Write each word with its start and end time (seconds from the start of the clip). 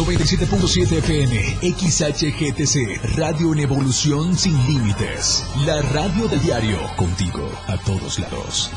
97.7 0.00 0.96
FM, 0.96 1.36
XHGTC, 1.76 3.18
Radio 3.18 3.52
en 3.52 3.58
Evolución 3.58 4.34
Sin 4.34 4.56
Límites. 4.66 5.46
La 5.66 5.82
radio 5.82 6.26
del 6.26 6.40
diario, 6.40 6.78
contigo 6.96 7.46
a 7.66 7.76
todos 7.76 8.18
lados. 8.18 8.70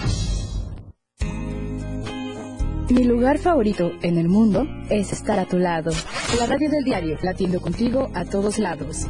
Mi 2.90 3.06
lugar 3.06 3.40
favorito 3.40 3.94
en 4.02 4.18
el 4.18 4.28
mundo 4.28 4.68
es 4.90 5.14
estar 5.14 5.40
a 5.40 5.46
tu 5.46 5.58
lado. 5.58 5.92
La 6.38 6.46
radio 6.46 6.70
del 6.70 6.84
diario, 6.84 7.18
latiendo 7.22 7.62
contigo 7.62 8.12
a 8.14 8.26
todos 8.26 8.60
lados. 8.60 9.08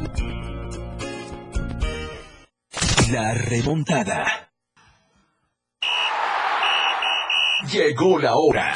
La 3.11 3.33
remontada. 3.33 4.51
Llegó 7.71 8.19
la 8.19 8.35
hora. 8.35 8.75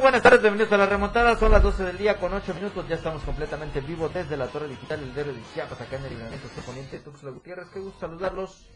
Buenas 0.00 0.22
tardes, 0.22 0.40
bienvenidos 0.40 0.72
a 0.72 0.78
la 0.78 0.86
remontada. 0.86 1.36
Son 1.36 1.52
las 1.52 1.62
12 1.62 1.84
del 1.84 1.98
día 1.98 2.18
con 2.18 2.32
8 2.32 2.54
minutos. 2.54 2.88
Ya 2.88 2.94
estamos 2.94 3.22
completamente 3.24 3.80
en 3.80 3.86
vivo 3.86 4.08
desde 4.08 4.38
la 4.38 4.46
Torre 4.46 4.66
Digital 4.66 5.00
del 5.00 5.14
Diario 5.14 5.34
de 5.34 5.40
Chiapas, 5.52 5.82
acá 5.82 5.96
en 5.96 6.04
el 6.04 6.10
Libramiento 6.12 6.48
Poniente 6.64 6.98
Tuxtla 7.00 7.30
Gutiérrez. 7.30 7.68
Qué 7.68 7.78
gusto 7.78 8.00
saludarlos. 8.00 8.66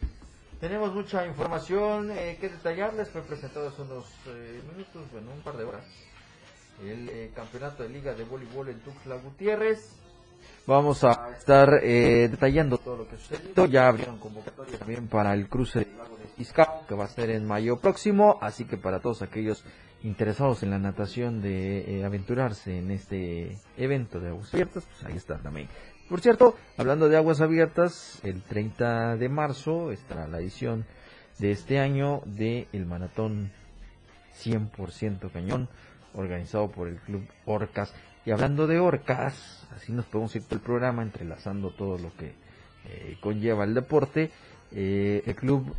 Tenemos 0.59 0.93
mucha 0.93 1.25
información 1.25 2.11
eh, 2.11 2.37
que 2.39 2.49
detallarles. 2.49 3.09
Fue 3.09 3.23
presentado 3.23 3.69
hace 3.69 3.81
unos 3.81 4.05
eh, 4.27 4.61
minutos, 4.71 5.11
bueno, 5.11 5.31
un 5.35 5.41
par 5.41 5.57
de 5.57 5.63
horas, 5.63 5.85
el 6.83 7.09
eh, 7.09 7.31
campeonato 7.35 7.81
de 7.81 7.89
Liga 7.89 8.13
de 8.13 8.23
Voleibol 8.23 8.69
en 8.69 8.79
Tuxtla 8.81 9.15
Gutiérrez. 9.15 9.95
Vamos 10.67 11.03
a 11.03 11.31
estar 11.35 11.81
detallando 11.81 12.77
todo 12.77 12.97
lo 12.97 13.07
que 13.07 13.17
sucedido. 13.17 13.65
Ya 13.65 13.87
abrieron 13.87 14.19
convocatoria 14.19 14.77
también 14.77 15.07
para 15.07 15.33
el 15.33 15.49
cruce 15.49 15.79
del 15.79 15.97
lago 15.97 16.15
de 16.15 16.27
Fiscal, 16.27 16.81
que 16.87 16.93
va 16.93 17.05
a 17.05 17.09
ser 17.09 17.31
en 17.31 17.47
mayo 17.47 17.77
próximo. 17.77 18.37
Así 18.39 18.65
que 18.65 18.77
para 18.77 18.99
todos 18.99 19.23
aquellos 19.23 19.63
interesados 20.03 20.63
en 20.63 20.69
la 20.69 20.79
natación 20.79 21.41
de 21.41 21.99
eh, 21.99 22.05
aventurarse 22.05 22.77
en 22.77 22.91
este 22.91 23.57
evento 23.77 24.19
de 24.19 24.29
aguas 24.29 24.53
abiertas, 24.53 24.85
pues 24.85 25.03
ahí 25.05 25.17
está 25.17 25.37
también. 25.37 25.67
Por 26.09 26.21
cierto, 26.21 26.55
hablando 26.77 27.09
de 27.09 27.17
aguas 27.17 27.41
abiertas, 27.41 28.19
el 28.23 28.41
30 28.41 29.17
de 29.17 29.29
marzo 29.29 29.91
estará 29.91 30.27
la 30.27 30.39
edición 30.39 30.85
de 31.39 31.51
este 31.51 31.79
año 31.79 32.21
de 32.25 32.67
el 32.71 32.85
maratón 32.85 33.51
100% 34.41 35.31
cañón 35.31 35.67
organizado 36.13 36.71
por 36.71 36.87
el 36.87 36.97
club 36.97 37.27
Orcas. 37.45 37.93
Y 38.25 38.31
hablando 38.31 38.67
de 38.67 38.79
Orcas, 38.79 39.67
así 39.75 39.91
nos 39.91 40.05
podemos 40.05 40.35
ir 40.35 40.43
por 40.43 40.57
el 40.57 40.63
programa 40.63 41.01
entrelazando 41.03 41.71
todo 41.71 41.97
lo 41.97 42.15
que 42.15 42.33
eh, 42.85 43.17
conlleva 43.19 43.65
el 43.65 43.73
deporte. 43.73 44.31
Eh, 44.71 45.23
el 45.25 45.35
club 45.35 45.75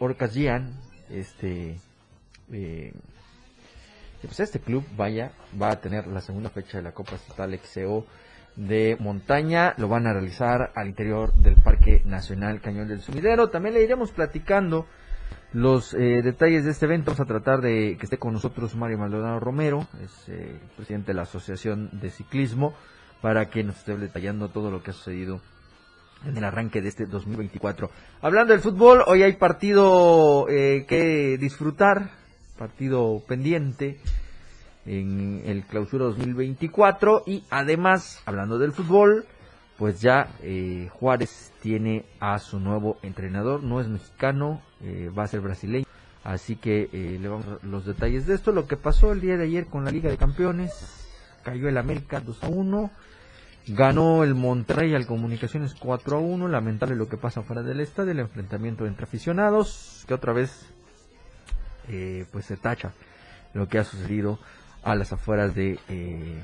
Orcas 0.00 0.32
Gian, 0.32 0.72
este 1.10 1.76
pues 4.26 4.40
este 4.40 4.60
club 4.60 4.84
vaya, 4.96 5.32
va 5.60 5.70
a 5.70 5.80
tener 5.80 6.06
la 6.06 6.20
segunda 6.20 6.50
fecha 6.50 6.78
de 6.78 6.84
la 6.84 6.92
Copa 6.92 7.14
Estatal 7.14 7.58
XCO 7.58 8.06
de 8.56 8.96
montaña, 9.00 9.74
lo 9.78 9.88
van 9.88 10.06
a 10.06 10.12
realizar 10.12 10.72
al 10.74 10.88
interior 10.88 11.32
del 11.34 11.54
Parque 11.56 12.02
Nacional 12.04 12.60
Cañón 12.60 12.88
del 12.88 13.00
Sumidero. 13.00 13.48
También 13.48 13.74
le 13.74 13.82
iremos 13.82 14.10
platicando 14.10 14.86
los 15.52 15.94
eh, 15.94 16.20
detalles 16.22 16.64
de 16.64 16.72
este 16.72 16.86
evento. 16.86 17.12
Vamos 17.12 17.20
a 17.20 17.24
tratar 17.24 17.60
de 17.60 17.96
que 17.98 18.04
esté 18.04 18.18
con 18.18 18.32
nosotros 18.32 18.74
Mario 18.76 18.98
Maldonado 18.98 19.40
Romero, 19.40 19.86
es 20.02 20.28
eh, 20.28 20.58
presidente 20.76 21.08
de 21.08 21.14
la 21.14 21.22
Asociación 21.22 21.88
de 21.92 22.10
Ciclismo, 22.10 22.74
para 23.20 23.50
que 23.50 23.64
nos 23.64 23.78
esté 23.78 23.96
detallando 23.96 24.48
todo 24.48 24.70
lo 24.70 24.82
que 24.82 24.90
ha 24.90 24.94
sucedido 24.94 25.40
en 26.24 26.36
el 26.36 26.44
arranque 26.44 26.82
de 26.82 26.88
este 26.88 27.06
2024. 27.06 27.90
Hablando 28.20 28.52
del 28.52 28.62
fútbol, 28.62 29.02
hoy 29.06 29.22
hay 29.22 29.34
partido 29.34 30.46
eh, 30.48 30.84
que 30.86 31.38
disfrutar 31.38 32.19
partido 32.60 33.22
pendiente 33.26 33.98
en 34.84 35.42
el 35.46 35.64
clausura 35.64 36.04
2024 36.04 37.22
y 37.26 37.42
además, 37.48 38.22
hablando 38.26 38.58
del 38.58 38.72
fútbol, 38.72 39.24
pues 39.78 40.02
ya 40.02 40.28
eh, 40.42 40.90
Juárez 40.92 41.54
tiene 41.62 42.04
a 42.20 42.38
su 42.38 42.60
nuevo 42.60 42.98
entrenador, 43.02 43.62
no 43.62 43.80
es 43.80 43.88
mexicano, 43.88 44.60
eh, 44.82 45.10
va 45.18 45.22
a 45.22 45.28
ser 45.28 45.40
brasileño, 45.40 45.86
así 46.22 46.56
que 46.56 46.90
eh, 46.92 47.18
le 47.18 47.28
vamos 47.28 47.46
a 47.46 47.66
los 47.66 47.86
detalles 47.86 48.26
de 48.26 48.34
esto, 48.34 48.52
lo 48.52 48.66
que 48.66 48.76
pasó 48.76 49.12
el 49.12 49.22
día 49.22 49.38
de 49.38 49.44
ayer 49.44 49.64
con 49.64 49.86
la 49.86 49.90
Liga 49.90 50.10
de 50.10 50.18
Campeones, 50.18 51.08
cayó 51.42 51.66
el 51.66 51.78
América 51.78 52.20
2 52.20 52.44
a 52.44 52.48
1, 52.48 52.90
ganó 53.68 54.22
el 54.22 54.34
Monterrey 54.34 54.94
al 54.94 55.06
Comunicaciones 55.06 55.74
4 55.80 56.18
a 56.18 56.20
1, 56.20 56.46
lamentable 56.46 56.94
lo 56.94 57.08
que 57.08 57.16
pasa 57.16 57.40
fuera 57.40 57.62
del 57.62 57.80
estadio, 57.80 58.12
el 58.12 58.20
enfrentamiento 58.20 58.84
entre 58.84 59.04
aficionados, 59.04 60.04
que 60.06 60.12
otra 60.12 60.34
vez 60.34 60.74
eh, 61.92 62.24
pues 62.30 62.46
se 62.46 62.56
tacha 62.56 62.92
lo 63.52 63.68
que 63.68 63.78
ha 63.78 63.84
sucedido 63.84 64.38
a 64.84 64.94
las 64.94 65.12
afueras 65.12 65.54
de 65.56 65.78
eh, 65.88 66.42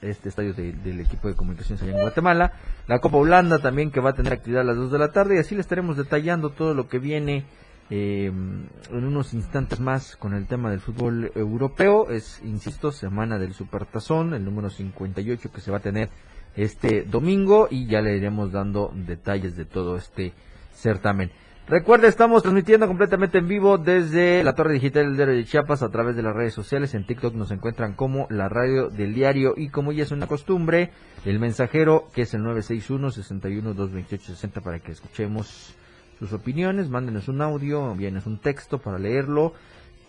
este 0.00 0.30
estadio 0.30 0.54
del 0.54 1.00
equipo 1.00 1.28
de 1.28 1.34
comunicaciones 1.34 1.82
allá 1.82 1.92
en 1.92 2.00
Guatemala. 2.00 2.52
La 2.86 2.98
Copa 3.00 3.18
Holanda 3.18 3.58
también 3.58 3.90
que 3.90 4.00
va 4.00 4.10
a 4.10 4.14
tener 4.14 4.32
actividad 4.32 4.62
a 4.62 4.64
las 4.64 4.76
2 4.76 4.90
de 4.90 4.98
la 4.98 5.12
tarde 5.12 5.36
y 5.36 5.38
así 5.38 5.54
le 5.54 5.60
estaremos 5.60 5.96
detallando 5.96 6.50
todo 6.50 6.72
lo 6.72 6.88
que 6.88 6.98
viene 6.98 7.44
eh, 7.90 8.26
en 8.26 9.04
unos 9.04 9.34
instantes 9.34 9.78
más 9.80 10.16
con 10.16 10.32
el 10.32 10.46
tema 10.46 10.70
del 10.70 10.80
fútbol 10.80 11.32
europeo. 11.34 12.10
Es, 12.10 12.40
insisto, 12.42 12.90
semana 12.90 13.38
del 13.38 13.52
Supertazón, 13.52 14.32
el 14.32 14.44
número 14.44 14.70
58 14.70 15.52
que 15.52 15.60
se 15.60 15.70
va 15.70 15.78
a 15.78 15.80
tener 15.80 16.08
este 16.56 17.02
domingo 17.02 17.68
y 17.70 17.86
ya 17.86 18.00
le 18.00 18.16
iremos 18.16 18.52
dando 18.52 18.90
detalles 18.94 19.54
de 19.54 19.64
todo 19.66 19.96
este 19.96 20.32
certamen. 20.74 21.30
Recuerda, 21.68 22.08
estamos 22.08 22.42
transmitiendo 22.42 22.86
completamente 22.86 23.36
en 23.36 23.46
vivo 23.46 23.76
desde 23.76 24.42
la 24.42 24.54
Torre 24.54 24.72
Digital 24.72 25.18
del 25.18 25.36
de 25.36 25.44
Chiapas 25.44 25.82
a 25.82 25.90
través 25.90 26.16
de 26.16 26.22
las 26.22 26.34
redes 26.34 26.54
sociales. 26.54 26.94
En 26.94 27.04
TikTok 27.04 27.34
nos 27.34 27.50
encuentran 27.50 27.92
como 27.92 28.26
la 28.30 28.48
radio 28.48 28.88
del 28.88 29.12
diario 29.12 29.52
y 29.54 29.68
como 29.68 29.92
ya 29.92 30.04
es 30.04 30.10
una 30.10 30.26
costumbre, 30.26 30.92
el 31.26 31.38
mensajero 31.38 32.08
que 32.14 32.22
es 32.22 32.32
el 32.32 32.40
961-61-228-60 32.40 34.62
para 34.62 34.80
que 34.80 34.92
escuchemos 34.92 35.76
sus 36.18 36.32
opiniones. 36.32 36.88
Mándenos 36.88 37.28
un 37.28 37.42
audio, 37.42 37.94
vienes 37.94 38.24
un 38.24 38.38
texto 38.38 38.78
para 38.78 38.98
leerlo. 38.98 39.52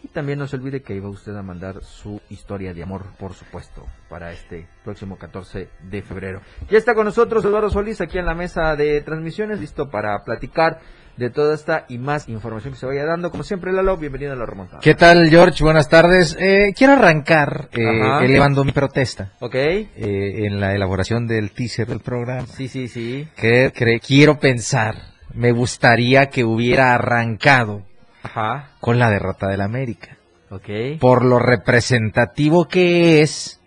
Y 0.02 0.08
también 0.08 0.40
no 0.40 0.48
se 0.48 0.56
olvide 0.56 0.82
que 0.82 0.96
iba 0.96 1.10
usted 1.10 1.36
a 1.36 1.44
mandar 1.44 1.84
su 1.84 2.22
historia 2.30 2.74
de 2.74 2.84
amor, 2.84 3.04
por 3.20 3.34
supuesto, 3.34 3.86
para 4.08 4.32
este 4.32 4.70
próximo 4.86 5.18
14 5.18 5.68
de 5.84 6.02
febrero. 6.04 6.40
Ya 6.70 6.78
está 6.78 6.96
con 6.96 7.04
nosotros 7.04 7.44
Eduardo 7.44 7.70
Solís 7.70 8.00
aquí 8.00 8.18
en 8.18 8.26
la 8.26 8.34
mesa 8.34 8.78
de 8.78 9.02
transmisiones, 9.02 9.60
listo 9.60 9.90
para 9.90 10.24
platicar 10.24 10.80
de 11.20 11.30
toda 11.30 11.54
esta 11.54 11.86
y 11.90 11.98
más 11.98 12.30
información 12.30 12.74
que 12.74 12.80
se 12.80 12.86
vaya 12.86 13.04
dando. 13.04 13.30
Como 13.30 13.44
siempre, 13.44 13.74
Lalo, 13.74 13.98
bienvenido 13.98 14.32
a 14.32 14.36
la 14.38 14.46
remontada. 14.46 14.80
¿Qué 14.80 14.96
tal, 14.96 15.30
George? 15.30 15.62
Buenas 15.62 15.90
tardes. 15.90 16.38
Eh, 16.40 16.74
quiero 16.74 16.94
arrancar 16.94 17.68
eh, 17.74 17.84
elevando 18.22 18.64
mi 18.64 18.72
protesta. 18.72 19.34
Ok. 19.42 19.54
Eh, 19.54 19.88
en 19.98 20.62
la 20.62 20.74
elaboración 20.74 21.28
del 21.28 21.52
teaser 21.52 21.88
del 21.88 22.00
programa. 22.00 22.48
Sí, 22.48 22.70
sí, 22.70 22.88
sí. 22.88 23.28
Que, 23.36 24.00
quiero 24.02 24.40
pensar, 24.40 24.96
me 25.34 25.52
gustaría 25.52 26.28
que 26.28 26.46
hubiera 26.46 26.94
arrancado 26.94 27.84
Ajá. 28.24 28.70
con 28.80 28.98
la 28.98 29.10
derrota 29.10 29.50
del 29.50 29.60
América. 29.60 30.18
Ok. 30.50 31.00
Por 31.02 31.26
lo 31.26 31.38
representativo 31.38 32.70
que 32.70 33.22
es 33.22 33.60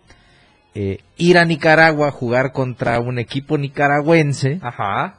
ir 0.75 1.37
a 1.37 1.44
Nicaragua 1.44 2.08
a 2.08 2.12
jugar 2.12 2.52
contra 2.52 2.98
un 2.98 3.19
equipo 3.19 3.58
nicaragüense. 3.58 4.58
Ajá 4.62 5.19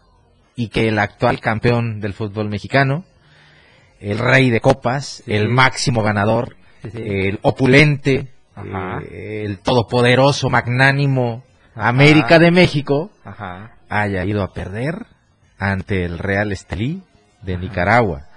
y 0.55 0.69
que 0.69 0.87
el 0.87 0.99
actual 0.99 1.39
campeón 1.39 1.99
del 1.99 2.13
fútbol 2.13 2.49
mexicano, 2.49 3.05
el 3.99 4.19
rey 4.19 4.49
de 4.49 4.61
copas, 4.61 5.23
el 5.27 5.49
máximo 5.49 6.03
ganador, 6.03 6.55
el 6.83 7.39
opulente, 7.41 8.27
eh, 9.09 9.43
el 9.45 9.59
todopoderoso, 9.59 10.49
magnánimo 10.49 11.43
América 11.75 12.37
de 12.37 12.51
México, 12.51 13.11
haya 13.89 14.25
ido 14.25 14.43
a 14.43 14.53
perder 14.53 15.05
ante 15.57 16.03
el 16.05 16.19
Real 16.19 16.51
Estelí 16.51 17.01
de 17.41 17.57
Nicaragua. 17.57 18.27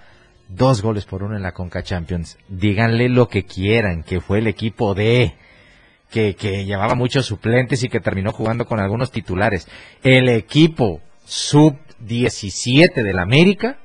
Dos 0.48 0.80
goles 0.80 1.04
por 1.04 1.22
uno 1.22 1.36
en 1.36 1.42
la 1.42 1.52
Conca 1.52 1.82
Champions. 1.82 2.38
Díganle 2.48 3.08
lo 3.08 3.28
que 3.28 3.44
quieran, 3.44 4.04
que 4.04 4.20
fue 4.20 4.38
el 4.38 4.46
equipo 4.46 4.94
de 4.94 5.34
que, 6.10 6.36
que 6.36 6.64
llevaba 6.64 6.94
muchos 6.94 7.26
suplentes 7.26 7.82
y 7.82 7.88
que 7.88 8.00
terminó 8.00 8.32
jugando 8.32 8.64
con 8.64 8.78
algunos 8.78 9.10
titulares. 9.10 9.68
El 10.04 10.28
equipo 10.28 11.00
sub 11.24 11.76
17 12.00 13.02
del 13.02 13.18
América 13.18 13.78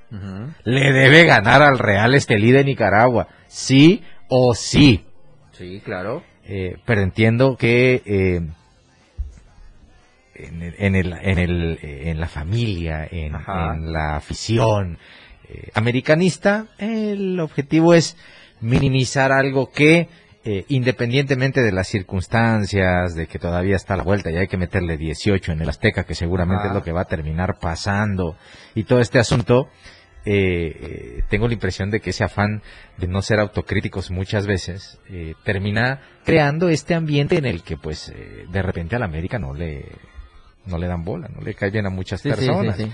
le 0.63 0.91
debe 0.91 1.23
ganar 1.23 1.61
al 1.61 1.79
Real 1.79 2.13
Estelí 2.15 2.51
de 2.51 2.65
Nicaragua, 2.65 3.27
sí 3.47 4.03
o 4.27 4.53
sí. 4.53 5.05
Sí, 5.53 5.81
claro. 5.83 6.23
Eh, 6.43 6.77
pero 6.85 7.01
entiendo 7.01 7.55
que 7.55 8.01
eh, 8.05 8.41
en, 10.35 10.61
el, 10.61 10.75
en, 10.77 10.95
el, 10.95 11.13
en, 11.13 11.37
el, 11.37 11.79
en 11.81 12.19
la 12.19 12.27
familia, 12.27 13.07
en, 13.09 13.33
la 13.93 14.15
afición 14.17 14.97
eh, 15.47 15.69
americanista, 15.73 16.65
el 16.77 17.39
objetivo 17.39 17.93
es 17.93 18.17
minimizar 18.59 19.31
algo 19.31 19.71
que, 19.71 20.09
eh, 20.43 20.65
independientemente 20.69 21.61
de 21.61 21.71
las 21.71 21.88
circunstancias, 21.88 23.13
de 23.15 23.27
que 23.27 23.39
todavía 23.39 23.75
está 23.75 23.93
a 23.93 23.97
la 23.97 24.03
vuelta 24.03 24.31
y 24.31 24.38
hay 24.38 24.47
que 24.47 24.57
meterle 24.57 24.97
18 24.97 25.51
en 25.51 25.61
el 25.61 25.69
Azteca, 25.69 26.03
que 26.03 26.15
seguramente 26.15 26.67
es 26.67 26.73
lo 26.73 26.83
que 26.83 26.91
va 26.91 27.01
a 27.01 27.05
terminar 27.05 27.59
pasando, 27.59 28.35
y 28.73 28.83
todo 28.85 28.99
este 28.99 29.19
asunto, 29.19 29.69
eh, 30.23 30.77
eh, 30.79 31.23
tengo 31.29 31.47
la 31.47 31.55
impresión 31.55 31.89
de 31.89 31.99
que 31.99 32.11
ese 32.11 32.23
afán 32.23 32.61
de 32.97 33.07
no 33.07 33.23
ser 33.23 33.39
autocríticos 33.39 34.11
muchas 34.11 34.45
veces 34.45 34.99
eh, 35.09 35.33
termina 35.43 36.01
creando 36.25 36.69
este 36.69 36.93
ambiente 36.93 37.38
en 37.38 37.45
el 37.45 37.63
que 37.63 37.75
pues 37.75 38.13
de 38.51 38.61
repente 38.61 38.95
a 38.95 38.99
la 38.99 39.05
América 39.05 39.39
no 39.39 39.55
le 39.55 39.83
no 40.67 40.77
le 40.77 40.85
dan 40.85 41.03
bola, 41.03 41.27
no 41.27 41.41
le 41.41 41.55
cae 41.55 41.71
bien 41.71 41.88
a 41.88 41.89
muchas 41.89 42.21
sí, 42.21 42.29
personas. 42.29 42.77
sí, 42.77 42.83
sí. 42.83 42.91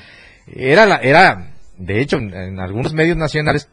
Era 0.55 0.85
la, 0.85 0.97
era 0.97 1.51
de 1.77 1.99
hecho 1.99 2.15
en, 2.15 2.33
en 2.33 2.59
algunos 2.61 2.94
medios 2.94 3.17
nacionales 3.17 3.69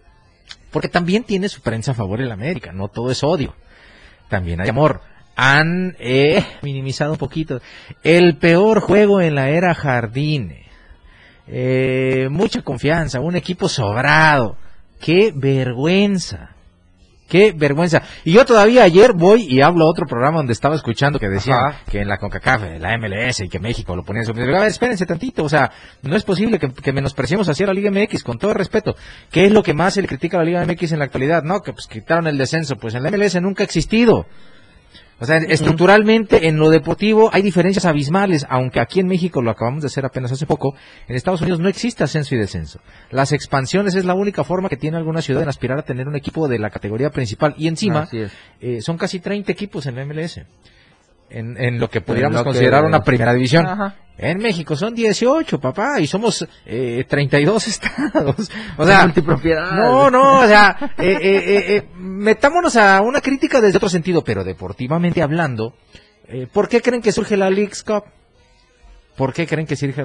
porque 0.72 0.88
también 0.88 1.22
tiene 1.22 1.48
su 1.48 1.62
prensa 1.62 1.92
a 1.92 1.94
favor 1.94 2.20
el 2.20 2.32
América, 2.32 2.72
no 2.72 2.88
todo 2.88 3.12
es 3.12 3.22
odio. 3.22 3.54
También 4.34 4.60
hay 4.60 4.68
amor. 4.68 5.00
Han 5.36 5.94
eh, 6.00 6.44
minimizado 6.62 7.12
un 7.12 7.18
poquito 7.18 7.60
el 8.02 8.36
peor 8.36 8.80
juego 8.80 9.20
en 9.20 9.36
la 9.36 9.50
era 9.50 9.76
Jardine. 9.76 10.66
Eh, 11.46 12.26
mucha 12.32 12.62
confianza, 12.62 13.20
un 13.20 13.36
equipo 13.36 13.68
sobrado. 13.68 14.56
Qué 14.98 15.32
vergüenza. 15.32 16.53
Qué 17.28 17.52
vergüenza. 17.52 18.02
Y 18.24 18.32
yo 18.32 18.44
todavía 18.44 18.84
ayer 18.84 19.12
voy 19.14 19.46
y 19.48 19.62
hablo 19.62 19.86
a 19.86 19.90
otro 19.90 20.06
programa 20.06 20.38
donde 20.38 20.52
estaba 20.52 20.76
escuchando 20.76 21.18
que 21.18 21.28
decían 21.28 21.58
Ajá. 21.58 21.80
que 21.90 22.00
en 22.00 22.08
la 22.08 22.18
CONCACAF, 22.18 22.78
la 22.78 22.98
MLS 22.98 23.40
y 23.40 23.48
que 23.48 23.58
México 23.58 23.96
lo 23.96 24.04
ponían 24.04 24.24
sobre... 24.26 24.44
A 24.54 24.60
ver, 24.60 24.68
espérense 24.68 25.06
tantito, 25.06 25.42
o 25.44 25.48
sea, 25.48 25.70
no 26.02 26.16
es 26.16 26.24
posible 26.24 26.58
que, 26.58 26.72
que 26.72 26.92
menospreciemos 26.92 27.48
así 27.48 27.64
a 27.64 27.68
la 27.68 27.72
Liga 27.72 27.90
MX, 27.90 28.22
con 28.22 28.38
todo 28.38 28.52
respeto. 28.52 28.94
¿Qué 29.30 29.46
es 29.46 29.52
lo 29.52 29.62
que 29.62 29.72
más 29.72 29.94
se 29.94 30.02
le 30.02 30.08
critica 30.08 30.36
a 30.36 30.40
la 30.40 30.46
Liga 30.46 30.66
MX 30.66 30.92
en 30.92 30.98
la 30.98 31.06
actualidad? 31.06 31.42
No, 31.42 31.60
que 31.60 31.72
pues 31.72 31.86
quitaron 31.86 32.26
el 32.26 32.36
descenso, 32.36 32.76
pues 32.76 32.94
en 32.94 33.02
la 33.02 33.10
MLS 33.10 33.40
nunca 33.40 33.62
ha 33.62 33.66
existido. 33.66 34.26
O 35.20 35.26
sea, 35.26 35.36
estructuralmente 35.38 36.48
en 36.48 36.56
lo 36.56 36.70
deportivo 36.70 37.30
hay 37.32 37.42
diferencias 37.42 37.84
abismales, 37.84 38.44
aunque 38.48 38.80
aquí 38.80 39.00
en 39.00 39.06
México 39.06 39.42
lo 39.42 39.50
acabamos 39.50 39.82
de 39.82 39.86
hacer 39.86 40.04
apenas 40.04 40.32
hace 40.32 40.44
poco, 40.46 40.74
en 41.06 41.14
Estados 41.14 41.40
Unidos 41.40 41.60
no 41.60 41.68
existe 41.68 42.02
ascenso 42.02 42.34
y 42.34 42.38
descenso. 42.38 42.80
Las 43.10 43.32
expansiones 43.32 43.94
es 43.94 44.04
la 44.04 44.14
única 44.14 44.42
forma 44.42 44.68
que 44.68 44.76
tiene 44.76 44.96
alguna 44.96 45.22
ciudad 45.22 45.42
en 45.42 45.48
aspirar 45.48 45.78
a 45.78 45.82
tener 45.82 46.08
un 46.08 46.16
equipo 46.16 46.48
de 46.48 46.58
la 46.58 46.70
categoría 46.70 47.10
principal 47.10 47.54
y 47.56 47.68
encima 47.68 48.08
eh, 48.60 48.80
son 48.80 48.98
casi 48.98 49.20
30 49.20 49.52
equipos 49.52 49.86
en 49.86 49.96
la 49.96 50.04
MLS. 50.04 50.40
En, 51.36 51.56
en 51.60 51.80
lo 51.80 51.88
que 51.90 52.00
pudiéramos 52.00 52.36
lo 52.36 52.44
que- 52.44 52.50
considerar 52.50 52.84
una 52.84 53.02
primera 53.02 53.32
división. 53.34 53.66
Ajá. 53.66 53.96
En 54.16 54.38
México 54.38 54.76
son 54.76 54.94
18, 54.94 55.58
papá, 55.58 55.98
y 55.98 56.06
somos 56.06 56.46
eh, 56.64 57.04
32 57.08 57.66
estados. 57.68 58.50
O 58.76 58.86
sea, 58.86 59.02
multipropiedad. 59.02 59.72
no, 59.72 60.08
no, 60.10 60.40
o 60.40 60.46
sea, 60.46 60.76
eh, 60.98 61.18
eh, 61.20 61.20
eh, 61.22 61.76
eh, 61.76 61.88
metámonos 61.96 62.76
a 62.76 63.00
una 63.00 63.20
crítica 63.20 63.60
desde 63.60 63.78
otro 63.78 63.88
sentido, 63.88 64.22
pero 64.22 64.44
deportivamente 64.44 65.20
hablando, 65.22 65.74
eh, 66.28 66.46
¿por 66.52 66.68
qué 66.68 66.80
creen 66.80 67.02
que 67.02 67.10
surge 67.10 67.36
la 67.36 67.50
Leagues 67.50 67.82
Cup? 67.82 68.04
¿Por 69.16 69.32
qué 69.32 69.46
creen 69.48 69.66
que 69.66 69.74
surge? 69.74 70.04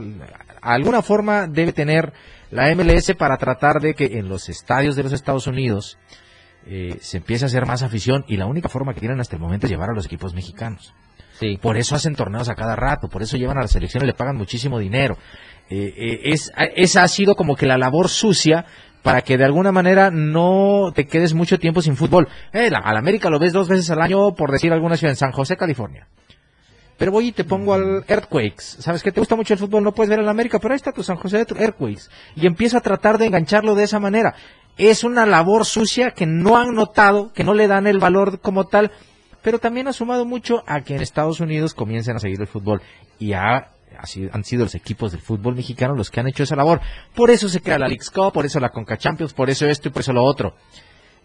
Alguna 0.61 1.03
forma 1.03 1.45
debe 1.47 1.71
tener 1.73 2.11
la 2.49 2.73
MLS 2.75 3.13
para 3.15 3.37
tratar 3.37 3.79
de 3.79 3.93
que 3.93 4.05
en 4.17 4.27
los 4.29 4.49
estadios 4.49 4.95
de 4.95 5.03
los 5.03 5.13
Estados 5.13 5.45
Unidos 5.45 5.99
eh, 6.65 6.97
se 7.01 7.17
empiece 7.17 7.45
a 7.45 7.47
hacer 7.47 7.67
más 7.67 7.83
afición 7.83 8.25
y 8.27 8.37
la 8.37 8.47
única 8.47 8.69
forma 8.69 8.93
que 8.95 8.99
tienen 8.99 9.19
hasta 9.19 9.35
el 9.35 9.41
momento 9.41 9.67
es 9.67 9.71
llevar 9.71 9.91
a 9.91 9.93
los 9.93 10.05
equipos 10.07 10.33
mexicanos. 10.33 10.93
Sí. 11.39 11.57
Por 11.61 11.77
eso 11.77 11.95
hacen 11.95 12.15
torneos 12.15 12.49
a 12.49 12.55
cada 12.55 12.75
rato, 12.75 13.07
por 13.07 13.21
eso 13.21 13.37
llevan 13.37 13.57
a 13.57 13.61
la 13.61 13.67
selección 13.67 14.03
y 14.03 14.07
le 14.07 14.13
pagan 14.13 14.35
muchísimo 14.35 14.77
dinero. 14.79 15.17
Eh, 15.69 15.93
eh, 15.95 16.19
es, 16.25 16.51
esa 16.75 17.03
ha 17.03 17.07
sido 17.07 17.35
como 17.35 17.55
que 17.55 17.65
la 17.65 17.77
labor 17.77 18.09
sucia 18.09 18.65
para 19.03 19.21
que 19.21 19.37
de 19.37 19.45
alguna 19.45 19.71
manera 19.71 20.11
no 20.11 20.91
te 20.93 21.05
quedes 21.07 21.33
mucho 21.33 21.57
tiempo 21.57 21.81
sin 21.81 21.95
fútbol. 21.95 22.27
Eh, 22.51 22.69
la- 22.69 22.79
al 22.79 22.97
América 22.97 23.29
lo 23.29 23.39
ves 23.39 23.53
dos 23.53 23.69
veces 23.69 23.89
al 23.91 24.01
año, 24.01 24.33
por 24.35 24.51
decir 24.51 24.73
alguna 24.73 24.97
ciudad, 24.97 25.11
en 25.13 25.15
San 25.17 25.31
José, 25.31 25.55
California. 25.55 26.07
Pero 26.97 27.13
voy 27.13 27.27
y 27.27 27.31
te 27.31 27.45
pongo 27.45 27.73
al 27.73 28.03
Earthquakes. 28.09 28.81
¿Sabes 28.81 29.01
que 29.01 29.13
te 29.13 29.21
gusta 29.21 29.37
mucho 29.37 29.53
el 29.53 29.59
fútbol? 29.59 29.83
No 29.85 29.93
puedes 29.93 30.09
ver 30.09 30.19
al 30.19 30.27
América, 30.27 30.59
pero 30.59 30.73
ahí 30.73 30.75
está 30.75 30.91
tu 30.91 31.01
San 31.03 31.15
José 31.15 31.45
Earthquakes. 31.47 32.09
Y 32.35 32.45
empiezo 32.45 32.77
a 32.77 32.81
tratar 32.81 33.17
de 33.17 33.27
engancharlo 33.27 33.73
de 33.75 33.83
esa 33.85 33.99
manera. 34.01 34.35
Es 34.77 35.05
una 35.05 35.25
labor 35.25 35.65
sucia 35.65 36.11
que 36.11 36.25
no 36.25 36.57
han 36.57 36.73
notado, 36.75 37.31
que 37.31 37.45
no 37.45 37.53
le 37.53 37.67
dan 37.67 37.87
el 37.87 37.99
valor 37.99 38.41
como 38.41 38.65
tal, 38.65 38.91
pero 39.41 39.59
también 39.59 39.87
ha 39.87 39.93
sumado 39.93 40.25
mucho 40.25 40.63
a 40.67 40.81
que 40.81 40.95
en 40.95 41.01
Estados 41.01 41.39
Unidos 41.39 41.73
comiencen 41.73 42.15
a 42.15 42.19
seguir 42.19 42.39
el 42.41 42.47
fútbol. 42.47 42.81
Y 43.19 43.33
sido- 44.05 44.29
han 44.33 44.43
sido 44.43 44.63
los 44.63 44.75
equipos 44.75 45.11
del 45.11 45.21
fútbol 45.21 45.55
mexicano 45.55 45.95
los 45.95 46.09
que 46.09 46.19
han 46.19 46.27
hecho 46.27 46.43
esa 46.43 46.55
labor. 46.55 46.79
Por 47.15 47.29
eso 47.31 47.49
se 47.49 47.61
crea 47.61 47.77
la 47.79 47.87
Leagues 47.87 48.09
Cup, 48.09 48.31
por 48.33 48.45
eso 48.45 48.59
la 48.59 48.69
Conca 48.69 48.97
Champions, 48.97 49.33
por 49.33 49.49
eso 49.49 49.67
esto 49.67 49.87
y 49.89 49.91
por 49.91 50.01
eso 50.01 50.13
lo 50.13 50.23
otro. 50.23 50.55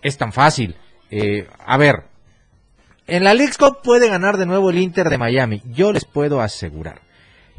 Es 0.02 0.16
tan 0.18 0.32
fácil. 0.32 0.74
Eh, 1.10 1.46
a 1.64 1.76
ver, 1.76 2.04
en 3.06 3.24
la 3.24 3.34
Leagues 3.34 3.58
Cup 3.58 3.78
puede 3.82 4.08
ganar 4.08 4.36
de 4.38 4.46
nuevo 4.46 4.70
el 4.70 4.78
Inter 4.78 5.08
de 5.10 5.18
Miami. 5.18 5.62
Yo 5.66 5.92
les 5.92 6.04
puedo 6.04 6.40
asegurar 6.40 7.00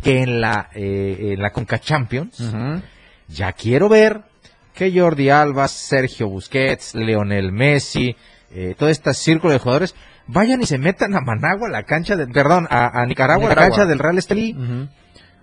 que 0.02 0.22
en 0.22 0.42
la, 0.42 0.70
eh, 0.76 1.32
en 1.34 1.42
la 1.42 1.52
Conca 1.52 1.80
Champions 1.80 2.42
ya 3.28 3.54
quiero 3.54 3.88
ver 3.90 4.22
que 4.74 4.92
Jordi 4.98 5.30
Alba, 5.30 5.68
Sergio 5.68 6.28
Busquets, 6.28 6.96
Leonel 6.96 7.52
Messi, 7.54 8.16
eh, 8.52 8.76
todo 8.78 8.90
este 8.90 9.14
círculo 9.14 9.54
de 9.54 9.60
jugadores 9.60 9.96
vayan 10.28 10.62
y 10.62 10.66
se 10.66 10.78
metan 10.78 11.16
a 11.16 11.22
Managua, 11.22 11.70
la 11.70 11.84
cancha 11.84 12.16
de, 12.16 12.28
perdón, 12.28 12.68
a, 12.70 13.02
a 13.02 13.06
Nicaragua, 13.06 13.44
la 13.44 13.50
Nicaragua. 13.50 13.70
cancha 13.78 13.86
del 13.86 14.00
Real 14.00 14.18
Estelí, 14.18 14.56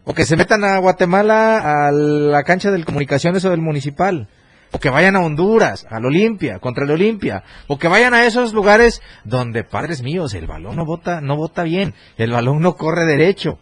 o 0.04 0.14
que 0.14 0.24
se 0.24 0.36
metan 0.36 0.64
a 0.64 0.78
Guatemala 0.78 1.86
a 1.88 1.92
la 1.92 2.42
cancha 2.42 2.70
del 2.70 2.84
Comunicaciones 2.84 3.44
o 3.44 3.50
del 3.50 3.60
Municipal. 3.60 4.28
O 4.74 4.78
que 4.80 4.88
vayan 4.88 5.16
a 5.16 5.20
Honduras, 5.20 5.86
al 5.90 6.06
Olimpia, 6.06 6.58
contra 6.58 6.84
el 6.86 6.90
Olimpia. 6.92 7.44
O 7.66 7.78
que 7.78 7.88
vayan 7.88 8.14
a 8.14 8.24
esos 8.24 8.54
lugares 8.54 9.02
donde, 9.22 9.64
padres 9.64 10.00
míos, 10.02 10.32
el 10.32 10.46
balón 10.46 10.76
no 10.76 10.86
bota, 10.86 11.20
no 11.20 11.36
bota 11.36 11.62
bien. 11.62 11.92
El 12.16 12.32
balón 12.32 12.60
no 12.62 12.74
corre 12.76 13.04
derecho. 13.04 13.58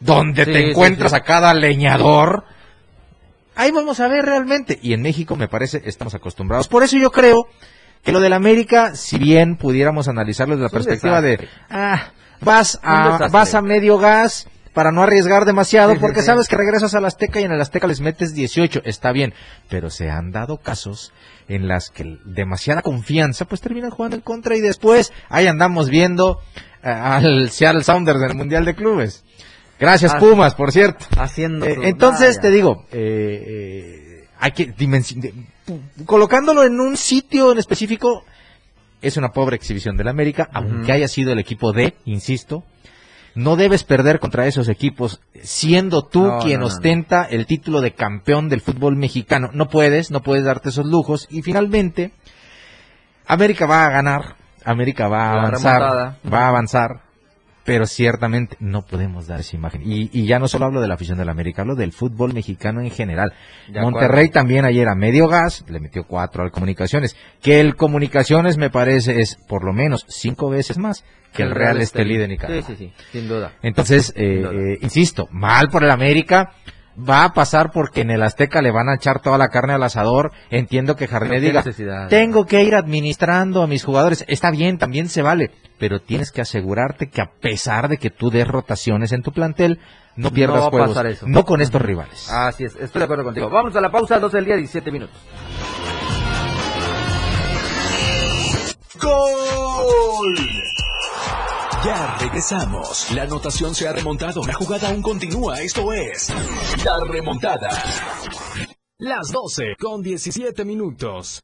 Donde 0.00 0.44
Sí, 0.44 0.52
te 0.52 0.62
sí, 0.64 0.70
encuentras 0.70 1.12
sí. 1.12 1.16
a 1.16 1.20
cada 1.20 1.54
leñador. 1.54 2.44
Ahí 3.56 3.70
vamos 3.70 4.00
a 4.00 4.08
ver 4.08 4.26
realmente. 4.26 4.78
Y 4.82 4.92
en 4.92 5.00
México, 5.00 5.34
me 5.34 5.48
parece, 5.48 5.80
estamos 5.86 6.14
acostumbrados. 6.14 6.68
Por 6.68 6.82
eso 6.82 6.98
yo 6.98 7.10
creo 7.10 7.46
que 8.02 8.12
lo 8.12 8.20
del 8.20 8.32
América, 8.32 8.94
si 8.94 9.18
bien 9.18 9.56
pudiéramos 9.56 10.08
analizarlo 10.08 10.54
desde 10.56 10.64
la 10.64 10.68
perspectiva 10.70 11.20
de, 11.22 11.48
ah, 11.70 12.12
vas 12.40 12.80
a, 12.82 13.18
vas 13.32 13.54
a 13.54 13.62
medio 13.62 13.98
gas 13.98 14.48
para 14.72 14.90
no 14.90 15.02
arriesgar 15.02 15.44
demasiado, 15.44 15.92
porque 16.00 16.20
sabes 16.22 16.48
que 16.48 16.56
regresas 16.56 16.94
al 16.94 17.04
Azteca 17.04 17.40
y 17.40 17.44
en 17.44 17.52
el 17.52 17.60
Azteca 17.60 17.86
les 17.86 18.00
metes 18.00 18.34
18, 18.34 18.82
está 18.86 19.12
bien, 19.12 19.34
pero 19.68 19.90
se 19.90 20.10
han 20.10 20.30
dado 20.32 20.56
casos 20.58 21.12
en 21.48 21.68
las 21.68 21.90
que 21.90 22.16
demasiada 22.24 22.80
confianza 22.82 23.44
pues 23.44 23.60
terminan 23.60 23.90
jugando 23.90 24.16
en 24.16 24.22
contra 24.22 24.56
y 24.56 24.60
después 24.60 25.12
ahí 25.28 25.46
andamos 25.46 25.90
viendo 25.90 26.40
eh, 26.82 26.88
al 26.88 27.50
Seattle 27.50 27.84
Sounders 27.84 28.20
del 28.20 28.34
Mundial 28.34 28.64
de 28.64 28.74
Clubes. 28.74 29.24
Gracias 29.78 30.12
Pumas, 30.14 30.54
por 30.54 30.72
cierto. 30.72 31.04
Haciendo. 31.18 31.66
Eh, 31.66 31.76
entonces 31.82 32.40
te 32.40 32.50
digo, 32.50 32.86
eh, 32.92 33.44
eh, 34.22 34.28
hay 34.38 34.52
que 34.52 34.74
dimensi- 34.74 35.20
de- 35.20 35.34
pu- 35.34 35.46
colocándolo 36.06 36.64
en 36.64 36.80
un 36.80 36.96
sitio 36.96 37.52
en 37.52 37.58
específico 37.58 38.24
es 39.00 39.16
una 39.16 39.30
pobre 39.32 39.56
exhibición 39.56 39.96
del 39.96 40.08
América, 40.08 40.48
aunque 40.52 40.92
haya 40.92 41.08
sido 41.08 41.32
el 41.32 41.38
equipo 41.38 41.72
D, 41.72 41.94
insisto. 42.04 42.62
No 43.34 43.56
debes 43.56 43.82
perder 43.82 44.20
contra 44.20 44.46
esos 44.46 44.68
equipos, 44.68 45.20
siendo 45.42 46.02
tú 46.04 46.22
No, 46.26 46.38
quien 46.40 46.60
no, 46.60 46.66
no, 46.66 46.70
no. 46.70 46.74
ostenta 46.76 47.24
el 47.24 47.46
título 47.46 47.80
de 47.80 47.94
campeón 47.94 48.48
del 48.50 48.60
fútbol 48.60 48.94
mexicano. 48.96 49.48
No 49.54 49.68
puedes, 49.68 50.10
no 50.10 50.20
puedes 50.22 50.44
darte 50.44 50.68
esos 50.68 50.86
lujos. 50.86 51.26
Y 51.30 51.40
finalmente, 51.42 52.12
América 53.26 53.66
va 53.66 53.86
a 53.86 53.90
ganar, 53.90 54.36
América 54.64 55.08
va 55.08 55.30
a 55.30 55.34
La 55.34 55.40
avanzar, 55.48 55.80
remontada. 55.80 56.18
va 56.32 56.38
a 56.44 56.48
avanzar. 56.48 56.90
Pero 57.64 57.86
ciertamente 57.86 58.56
no 58.60 58.82
podemos 58.82 59.26
dar 59.26 59.40
esa 59.40 59.56
imagen. 59.56 59.82
Y, 59.84 60.10
y 60.12 60.26
ya 60.26 60.38
no 60.38 60.48
solo 60.48 60.66
hablo 60.66 60.80
de 60.80 60.88
la 60.88 60.94
afición 60.94 61.18
del 61.18 61.28
América, 61.28 61.62
hablo 61.62 61.74
del 61.74 61.92
fútbol 61.92 62.32
mexicano 62.32 62.80
en 62.80 62.90
general. 62.90 63.32
Monterrey 63.72 64.30
también 64.30 64.64
ayer 64.64 64.88
a 64.88 64.94
medio 64.94 65.28
gas 65.28 65.64
le 65.68 65.80
metió 65.80 66.04
cuatro 66.04 66.42
al 66.42 66.50
Comunicaciones, 66.50 67.16
que 67.40 67.60
el 67.60 67.76
Comunicaciones 67.76 68.56
me 68.56 68.70
parece 68.70 69.20
es 69.20 69.36
por 69.48 69.64
lo 69.64 69.72
menos 69.72 70.04
cinco 70.08 70.50
veces 70.50 70.78
más 70.78 71.04
que 71.32 71.42
el 71.42 71.50
Real 71.50 71.80
Estelí 71.80 72.18
de 72.18 72.28
Nicaragua. 72.28 72.62
Sí, 72.66 72.74
sí, 72.76 72.86
sí, 72.86 72.92
sin 73.10 73.28
duda. 73.28 73.52
Entonces, 73.62 74.12
eh, 74.16 74.22
Sin 74.34 74.42
duda. 74.42 74.52
eh, 74.52 74.78
insisto, 74.82 75.28
mal 75.30 75.68
por 75.68 75.82
el 75.84 75.90
América. 75.90 76.52
Va 76.96 77.24
a 77.24 77.32
pasar 77.32 77.72
porque 77.72 78.02
en 78.02 78.10
el 78.10 78.22
Azteca 78.22 78.60
le 78.60 78.70
van 78.70 78.88
a 78.88 78.94
echar 78.96 79.20
toda 79.20 79.38
la 79.38 79.48
carne 79.48 79.72
al 79.72 79.82
asador. 79.82 80.32
Entiendo 80.50 80.94
que 80.94 81.08
qué 81.08 81.40
diga, 81.40 81.64
tengo 82.08 82.44
que 82.44 82.62
ir 82.62 82.74
administrando 82.74 83.62
a 83.62 83.66
mis 83.66 83.84
jugadores. 83.84 84.24
Está 84.28 84.50
bien, 84.50 84.78
también 84.78 85.08
se 85.08 85.22
vale. 85.22 85.50
Pero 85.78 86.00
tienes 86.00 86.30
que 86.30 86.42
asegurarte 86.42 87.08
que 87.08 87.22
a 87.22 87.30
pesar 87.40 87.88
de 87.88 87.96
que 87.96 88.10
tú 88.10 88.30
des 88.30 88.46
rotaciones 88.46 89.12
en 89.12 89.22
tu 89.22 89.32
plantel, 89.32 89.80
no 90.16 90.30
pierdas 90.30 90.62
va 90.62 90.66
a 90.66 90.70
juegos. 90.70 90.88
pasar 90.90 91.06
eso. 91.06 91.26
No 91.26 91.44
con 91.44 91.60
estos 91.62 91.80
rivales. 91.80 92.30
Así 92.30 92.64
es, 92.64 92.76
estoy 92.76 93.00
de 93.00 93.04
acuerdo 93.04 93.24
contigo. 93.24 93.48
Vamos 93.48 93.74
a 93.74 93.80
la 93.80 93.90
pausa, 93.90 94.18
12 94.18 94.36
del 94.36 94.44
día, 94.44 94.56
17 94.56 94.90
minutos. 94.92 95.16
¡Gol! 99.00 100.61
Ya 101.84 102.16
regresamos. 102.20 103.10
La 103.10 103.22
anotación 103.24 103.74
se 103.74 103.88
ha 103.88 103.92
remontado. 103.92 104.44
La 104.46 104.54
jugada 104.54 104.90
aún 104.90 105.02
continúa. 105.02 105.60
Esto 105.60 105.92
es 105.92 106.32
La 106.84 107.02
Remontada. 107.04 107.70
Las 108.98 109.32
12 109.32 109.74
con 109.80 110.00
17 110.00 110.64
minutos. 110.64 111.42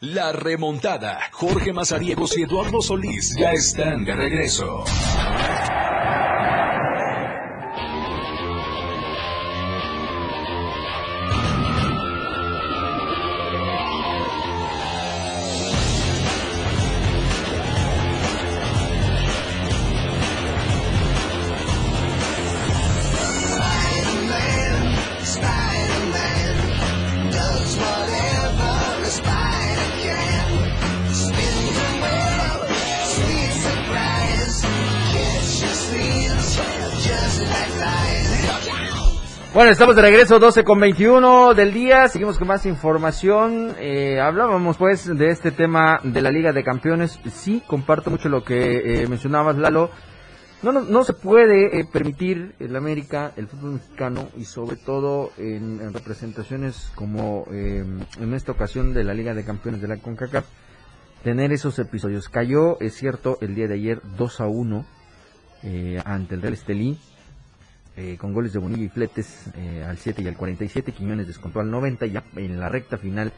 La 0.00 0.32
Remontada. 0.32 1.20
Jorge 1.30 1.72
Mazariegos 1.72 2.36
y 2.36 2.42
Eduardo 2.42 2.82
Solís 2.82 3.36
ya 3.38 3.52
están 3.52 4.04
de 4.04 4.16
regreso. 4.16 4.82
Bueno, 39.62 39.74
estamos 39.74 39.94
de 39.94 40.02
regreso, 40.02 40.40
12 40.40 40.64
con 40.64 40.80
21 40.80 41.54
del 41.54 41.72
día. 41.72 42.08
Seguimos 42.08 42.36
con 42.36 42.48
más 42.48 42.66
información. 42.66 43.76
Eh, 43.78 44.18
hablábamos 44.18 44.76
pues 44.76 45.06
de 45.06 45.28
este 45.28 45.52
tema 45.52 46.00
de 46.02 46.20
la 46.20 46.32
Liga 46.32 46.52
de 46.52 46.64
Campeones. 46.64 47.20
Sí, 47.32 47.62
comparto 47.64 48.10
mucho 48.10 48.28
lo 48.28 48.42
que 48.42 49.02
eh, 49.04 49.06
mencionabas, 49.06 49.56
Lalo. 49.56 49.90
No, 50.64 50.72
no, 50.72 50.80
no 50.80 51.04
se 51.04 51.12
puede 51.12 51.78
eh, 51.78 51.84
permitir 51.84 52.56
el 52.58 52.74
América, 52.74 53.34
el 53.36 53.46
fútbol 53.46 53.74
mexicano 53.74 54.30
y 54.36 54.46
sobre 54.46 54.74
todo 54.74 55.30
en, 55.38 55.80
en 55.80 55.92
representaciones 55.94 56.90
como 56.96 57.44
eh, 57.52 57.84
en 58.20 58.34
esta 58.34 58.50
ocasión 58.50 58.92
de 58.92 59.04
la 59.04 59.14
Liga 59.14 59.32
de 59.32 59.44
Campeones 59.44 59.80
de 59.80 59.86
la 59.86 59.98
CONCACAF, 59.98 60.44
tener 61.22 61.52
esos 61.52 61.78
episodios. 61.78 62.28
Cayó, 62.28 62.80
es 62.80 62.94
cierto, 62.94 63.38
el 63.40 63.54
día 63.54 63.68
de 63.68 63.74
ayer 63.74 64.02
2 64.18 64.40
a 64.40 64.46
1 64.46 64.86
eh, 65.62 66.02
ante 66.04 66.34
el 66.34 66.42
Real 66.42 66.54
Estelí 66.54 66.98
eh, 67.96 68.16
con 68.18 68.32
goles 68.32 68.52
de 68.52 68.58
Bonilla 68.58 68.84
y 68.84 68.88
Fletes 68.88 69.50
eh, 69.56 69.84
al 69.86 69.98
7 69.98 70.22
y 70.22 70.28
al 70.28 70.36
47, 70.36 70.92
Quiñones 70.92 71.26
descontó 71.26 71.60
al 71.60 71.70
90 71.70 72.06
ya 72.06 72.24
en 72.36 72.58
la 72.58 72.68
recta 72.68 72.96
final 72.96 73.32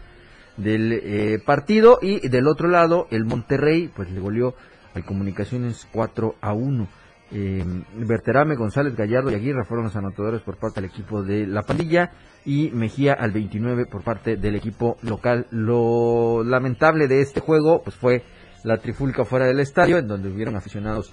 del 0.57 0.93
eh, 0.93 1.43
partido 1.45 1.99
y 2.01 2.29
del 2.29 2.47
otro 2.47 2.69
lado 2.69 3.09
el 3.11 3.25
Monterrey 3.25 3.91
pues 3.95 4.11
le 4.11 4.21
goleó 4.21 4.55
al 4.95 5.05
Comunicaciones 5.05 5.89
4 5.93 6.37
a 6.41 6.53
1. 6.53 6.89
Eh, 7.33 7.65
Berterame, 7.97 8.55
González, 8.55 8.95
Gallardo 8.95 9.31
y 9.31 9.35
Aguirre 9.35 9.65
fueron 9.65 9.87
los 9.87 9.97
anotadores 9.97 10.41
por 10.43 10.57
parte 10.57 10.81
del 10.81 10.91
equipo 10.91 11.23
de 11.23 11.47
La 11.47 11.63
Pandilla 11.63 12.13
y 12.45 12.71
Mejía 12.71 13.15
al 13.15 13.33
29 13.33 13.87
por 13.87 14.03
parte 14.03 14.37
del 14.37 14.55
equipo 14.55 14.99
local. 15.03 15.47
Lo 15.51 16.45
lamentable 16.45 17.09
de 17.09 17.23
este 17.23 17.41
juego 17.41 17.83
pues 17.83 17.97
fue 17.97 18.23
la 18.63 18.79
trifulca 18.79 19.25
fuera 19.25 19.47
del 19.47 19.61
estadio 19.61 19.99
en 19.99 20.07
donde 20.07 20.29
hubieron 20.29 20.55
aficionados 20.55 21.13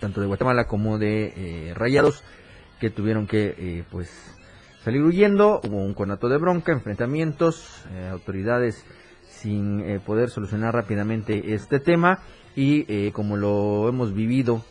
tanto 0.00 0.20
de 0.20 0.26
Guatemala 0.26 0.66
como 0.66 0.98
de 0.98 1.32
eh, 1.36 1.74
Rayados 1.74 2.24
que 2.80 2.90
tuvieron 2.90 3.26
que 3.26 3.54
eh, 3.58 3.84
pues 3.90 4.10
salir 4.82 5.02
huyendo, 5.02 5.60
hubo 5.64 5.78
un 5.78 5.94
conato 5.94 6.28
de 6.28 6.38
bronca, 6.38 6.72
enfrentamientos, 6.72 7.84
eh, 7.92 8.08
autoridades 8.10 8.84
sin 9.28 9.80
eh, 9.80 10.00
poder 10.00 10.30
solucionar 10.30 10.74
rápidamente 10.74 11.54
este 11.54 11.80
tema 11.80 12.20
y 12.56 13.12
como 13.12 13.36
lo 13.36 13.88
hemos 13.88 14.12
vivido 14.12 14.64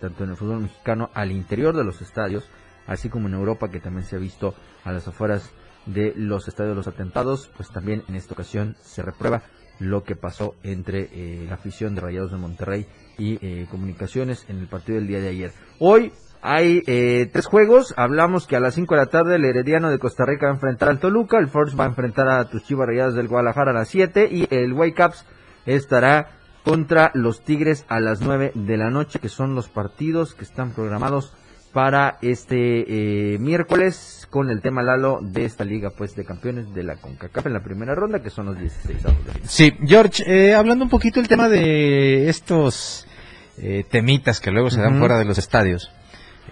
tanto 0.00 0.24
en 0.24 0.30
el 0.30 0.36
fútbol 0.36 0.60
mexicano 0.60 1.10
al 1.12 1.32
interior 1.32 1.76
de 1.76 1.84
los 1.84 2.00
estadios, 2.00 2.48
así 2.86 3.10
como 3.10 3.28
en 3.28 3.34
Europa 3.34 3.70
que 3.70 3.78
también 3.78 4.06
se 4.06 4.16
ha 4.16 4.18
visto 4.18 4.54
a 4.84 4.92
las 4.92 5.06
afueras 5.06 5.50
de 5.84 6.14
los 6.16 6.48
estadios 6.48 6.72
de 6.72 6.76
los 6.76 6.86
atentados, 6.86 7.50
pues 7.58 7.68
también 7.70 8.04
en 8.08 8.14
esta 8.14 8.32
ocasión 8.32 8.74
se 8.80 9.02
reprueba 9.02 9.42
lo 9.80 10.04
que 10.04 10.14
pasó 10.14 10.54
entre 10.62 11.08
eh, 11.12 11.46
la 11.48 11.54
afición 11.54 11.94
de 11.94 12.02
Rayados 12.02 12.30
de 12.30 12.36
Monterrey 12.36 12.86
y 13.18 13.38
eh, 13.44 13.66
Comunicaciones 13.70 14.44
en 14.48 14.58
el 14.58 14.68
partido 14.68 14.98
del 14.98 15.08
día 15.08 15.20
de 15.20 15.28
ayer. 15.28 15.52
Hoy 15.78 16.12
hay 16.42 16.82
eh, 16.86 17.28
tres 17.32 17.46
juegos. 17.46 17.94
Hablamos 17.96 18.46
que 18.46 18.56
a 18.56 18.60
las 18.60 18.74
5 18.74 18.94
de 18.94 19.00
la 19.00 19.06
tarde 19.06 19.36
el 19.36 19.44
Herediano 19.44 19.90
de 19.90 19.98
Costa 19.98 20.24
Rica 20.26 20.46
va 20.46 20.52
a 20.52 20.54
enfrentar 20.54 20.88
al 20.88 20.98
Toluca, 20.98 21.38
el 21.38 21.48
Force 21.48 21.76
va 21.76 21.84
a 21.84 21.88
enfrentar 21.88 22.28
a 22.28 22.48
tus 22.48 22.64
Chivas 22.64 22.88
Rayadas 22.88 23.14
del 23.14 23.28
Guadalajara 23.28 23.70
a 23.72 23.74
las 23.74 23.88
7 23.88 24.28
y 24.30 24.48
el 24.50 24.72
Wake 24.72 25.04
Ups 25.04 25.26
estará 25.66 26.30
contra 26.64 27.10
los 27.14 27.42
Tigres 27.42 27.84
a 27.88 28.00
las 28.00 28.20
9 28.20 28.52
de 28.54 28.76
la 28.76 28.90
noche, 28.90 29.18
que 29.18 29.28
son 29.28 29.54
los 29.54 29.68
partidos 29.68 30.34
que 30.34 30.44
están 30.44 30.72
programados 30.72 31.34
para 31.72 32.18
este 32.20 33.34
eh, 33.34 33.38
miércoles 33.38 34.26
con 34.28 34.50
el 34.50 34.60
tema 34.60 34.82
Lalo 34.82 35.20
de 35.22 35.44
esta 35.44 35.64
liga 35.64 35.90
pues 35.96 36.16
de 36.16 36.24
campeones 36.24 36.74
de 36.74 36.82
la 36.82 36.96
CONCACAF 36.96 37.46
en 37.46 37.52
la 37.52 37.62
primera 37.62 37.94
ronda 37.94 38.20
que 38.20 38.30
son 38.30 38.46
los 38.46 38.58
16 38.58 39.04
avos 39.06 39.24
de. 39.24 39.32
Sí, 39.48 39.72
George, 39.86 40.24
eh, 40.26 40.54
hablando 40.54 40.84
un 40.84 40.90
poquito 40.90 41.20
del 41.20 41.28
tema 41.28 41.48
de 41.48 42.28
estos 42.28 43.06
eh, 43.58 43.84
temitas 43.88 44.40
que 44.40 44.50
luego 44.50 44.70
se 44.70 44.80
dan 44.80 44.98
fuera 44.98 45.18
de 45.18 45.24
los 45.24 45.38
estadios, 45.38 45.92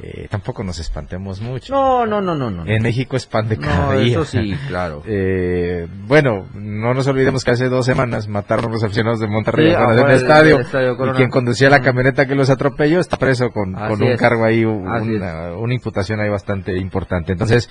eh, 0.00 0.28
tampoco 0.30 0.62
nos 0.62 0.78
espantemos 0.78 1.40
mucho. 1.40 1.72
No, 1.74 2.06
no, 2.06 2.20
no, 2.20 2.34
no, 2.34 2.50
no. 2.50 2.66
En 2.66 2.82
México 2.82 3.16
es 3.16 3.26
pan 3.26 3.48
de 3.48 3.56
cada 3.58 3.86
No, 3.94 3.98
día. 4.00 4.12
eso 4.12 4.24
sí, 4.24 4.54
claro. 4.68 5.02
Eh, 5.10 5.86
bueno, 6.06 6.46
no 6.54 6.94
nos 6.94 7.06
olvidemos 7.06 7.44
que 7.44 7.50
hace 7.52 7.68
dos 7.68 7.84
semanas 7.86 8.28
mataron 8.28 8.70
los 8.70 8.82
aficionados 8.84 9.20
de 9.20 9.26
Monterrey 9.28 9.70
Sí, 9.70 9.74
afuera 9.74 10.04
del- 10.04 10.16
estadio, 10.16 10.60
y 10.60 11.16
quien 11.16 11.30
conducía 11.30 11.68
la 11.70 11.80
camioneta 11.80 12.26
que 12.26 12.34
los 12.34 12.50
atropelló 12.50 13.00
está 13.00 13.16
preso 13.16 13.50
con, 13.50 13.72
con 13.74 14.02
un 14.02 14.08
es. 14.08 14.20
cargo 14.20 14.44
ahí, 14.44 14.64
una, 14.64 15.52
una 15.56 15.74
imputación 15.74 16.20
ahí 16.20 16.28
bastante 16.28 16.76
importante. 16.78 17.32
Entonces, 17.32 17.68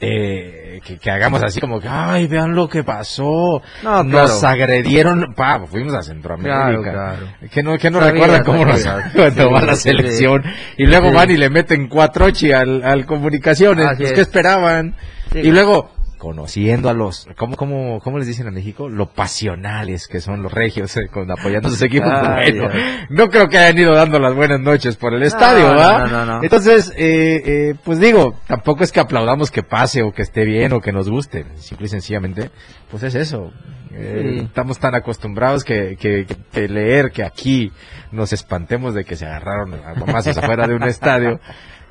eh, 0.00 0.80
que, 0.84 0.98
que 0.98 1.10
hagamos 1.10 1.42
así 1.42 1.60
como 1.60 1.80
que, 1.80 1.88
ay, 1.88 2.26
vean 2.26 2.54
lo 2.54 2.68
que 2.68 2.84
pasó, 2.84 3.60
No, 3.82 4.04
nos 4.04 4.38
claro. 4.40 4.48
agredieron, 4.54 5.34
pa, 5.34 5.60
fuimos 5.66 5.94
a 5.94 6.02
Centroamérica. 6.02 6.54
Claro, 6.66 6.82
claro. 6.82 7.26
Que 7.50 7.62
no, 7.62 7.76
que 7.78 7.90
no 7.90 8.00
recuerdan 8.00 8.44
cómo 8.44 8.64
nos 8.64 8.84
cuando 9.14 9.50
va 9.52 9.62
la 9.62 9.74
selección 9.74 10.44
y 10.76 10.86
luego 10.86 11.12
van 11.12 11.30
y 11.30 11.36
le 11.36 11.50
meten 11.50 11.88
cuatro 11.88 12.26
ochi 12.26 12.52
al, 12.52 12.82
al 12.84 13.06
comunicaciones, 13.06 13.86
pues 13.96 14.10
es. 14.10 14.12
¿qué 14.12 14.20
esperaban? 14.20 14.94
Sí. 15.32 15.40
Y 15.40 15.50
luego, 15.50 15.90
conociendo 16.18 16.90
a 16.90 16.92
los, 16.92 17.26
¿cómo, 17.36 17.56
cómo, 17.56 18.00
cómo 18.00 18.18
les 18.18 18.26
dicen 18.26 18.46
en 18.48 18.54
México? 18.54 18.88
Lo 18.88 19.06
pasionales 19.06 20.06
que 20.08 20.20
son 20.20 20.42
los 20.42 20.52
regios, 20.52 20.96
eh, 20.96 21.08
con, 21.10 21.30
apoyando 21.30 21.68
a 21.68 21.70
sus 21.70 21.82
equipos. 21.82 22.10
Ay, 22.12 22.52
bueno, 22.58 22.74
no 23.08 23.28
creo 23.30 23.48
que 23.48 23.58
hayan 23.58 23.78
ido 23.78 23.94
dando 23.94 24.18
las 24.18 24.34
buenas 24.34 24.60
noches 24.60 24.96
por 24.96 25.14
el 25.14 25.22
estadio, 25.22 25.74
¿va? 25.74 26.06
no, 26.06 26.06
no, 26.08 26.26
no. 26.26 26.42
Entonces, 26.42 26.92
eh, 26.96 27.42
eh, 27.44 27.74
pues 27.84 28.00
digo, 28.00 28.34
tampoco 28.46 28.84
es 28.84 28.92
que 28.92 29.00
aplaudamos 29.00 29.50
que 29.50 29.62
pase 29.62 30.02
o 30.02 30.12
que 30.12 30.22
esté 30.22 30.44
bien 30.44 30.72
o 30.72 30.80
que 30.80 30.92
nos 30.92 31.08
guste, 31.08 31.46
simple 31.56 31.86
y 31.86 31.88
sencillamente, 31.88 32.50
pues 32.90 33.02
es 33.04 33.14
eso. 33.14 33.52
Eh, 33.90 34.34
Sí. 34.38 34.44
Estamos 34.44 34.78
tan 34.78 34.94
acostumbrados 34.94 35.64
que, 35.64 35.96
que, 35.98 36.26
que 36.52 36.68
leer 36.68 37.10
que 37.10 37.24
aquí 37.24 37.72
nos 38.12 38.32
espantemos 38.32 38.94
de 38.94 39.04
que 39.04 39.16
se 39.16 39.26
agarraron 39.26 39.74
a 39.74 39.94
mamazos 39.94 40.36
afuera 40.38 40.66
de 40.66 40.74
un 40.74 40.84
estadio. 40.84 41.40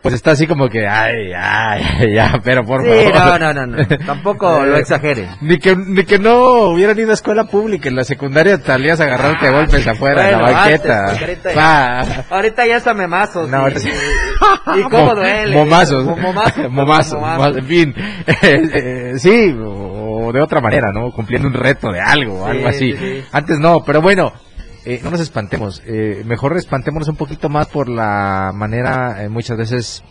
Pues 0.07 0.15
está 0.15 0.31
así 0.31 0.47
como 0.47 0.69
que, 0.69 0.87
ay, 0.87 1.31
ay, 1.37 2.13
ya, 2.13 2.39
pero 2.43 2.63
por 2.63 2.81
Sí, 2.83 2.89
favor. 3.13 3.39
no, 3.41 3.53
no, 3.53 3.65
no, 3.65 3.77
no. 3.77 3.87
Tampoco 4.05 4.65
lo 4.65 4.77
exageren. 4.77 5.27
Ni 5.41 5.57
que, 5.59 5.75
ni 5.75 6.03
que 6.05 6.17
no 6.17 6.69
hubieran 6.69 6.97
ido 6.97 7.11
a 7.11 7.13
escuela 7.13 7.43
pública, 7.45 7.89
en 7.89 7.95
la 7.95 8.03
secundaria 8.03 8.57
salías 8.59 8.99
a 9.01 9.03
agarrarte 9.03 9.49
golpes 9.49 9.85
afuera 9.87 10.29
en 10.29 10.41
la 10.41 10.47
Ah, 10.47 10.51
banqueta. 10.51 11.05
antes, 11.09 11.21
ahorita 11.21 11.53
ya- 11.53 12.25
Ahorita 12.29 12.65
ya 12.67 12.77
está 12.77 12.93
memazos. 12.93 13.49
No, 13.49 13.57
y, 13.57 13.61
ahorita 13.61 13.79
sí. 13.81 13.89
y 14.77 14.81
cómo 14.83 15.15
duele. 15.15 15.53
Momazos. 15.55 16.05
Mo- 16.05 16.15
Momazos. 16.69 17.19
En 17.57 17.65
fin. 17.65 17.95
Eh, 18.27 18.61
eh, 18.73 19.13
sí, 19.17 19.55
o 19.59 20.31
de 20.31 20.41
otra 20.41 20.61
manera, 20.61 20.91
¿no? 20.93 21.11
Cumpliendo 21.11 21.47
un 21.47 21.53
reto 21.53 21.91
de 21.91 21.99
algo, 21.99 22.45
Sí, 22.45 22.51
algo 22.51 22.67
así. 22.67 22.91
sí, 22.93 22.97
sí. 22.97 23.23
Antes 23.31 23.59
no, 23.59 23.83
pero 23.83 24.01
bueno. 24.01 24.31
Eh, 24.87 25.01
no 25.03 25.11
nos 25.11 25.19
espantemos, 25.19 25.81
eh, 25.85 26.23
mejor 26.25 26.55
espantémonos 26.55 27.09
un 27.09 27.17
poquito 27.17 27.49
más 27.49 27.67
por 27.67 27.89
la 27.89 28.51
manera 28.53 29.21
eh, 29.21 29.27
muchas 29.27 29.57
veces 29.57 30.03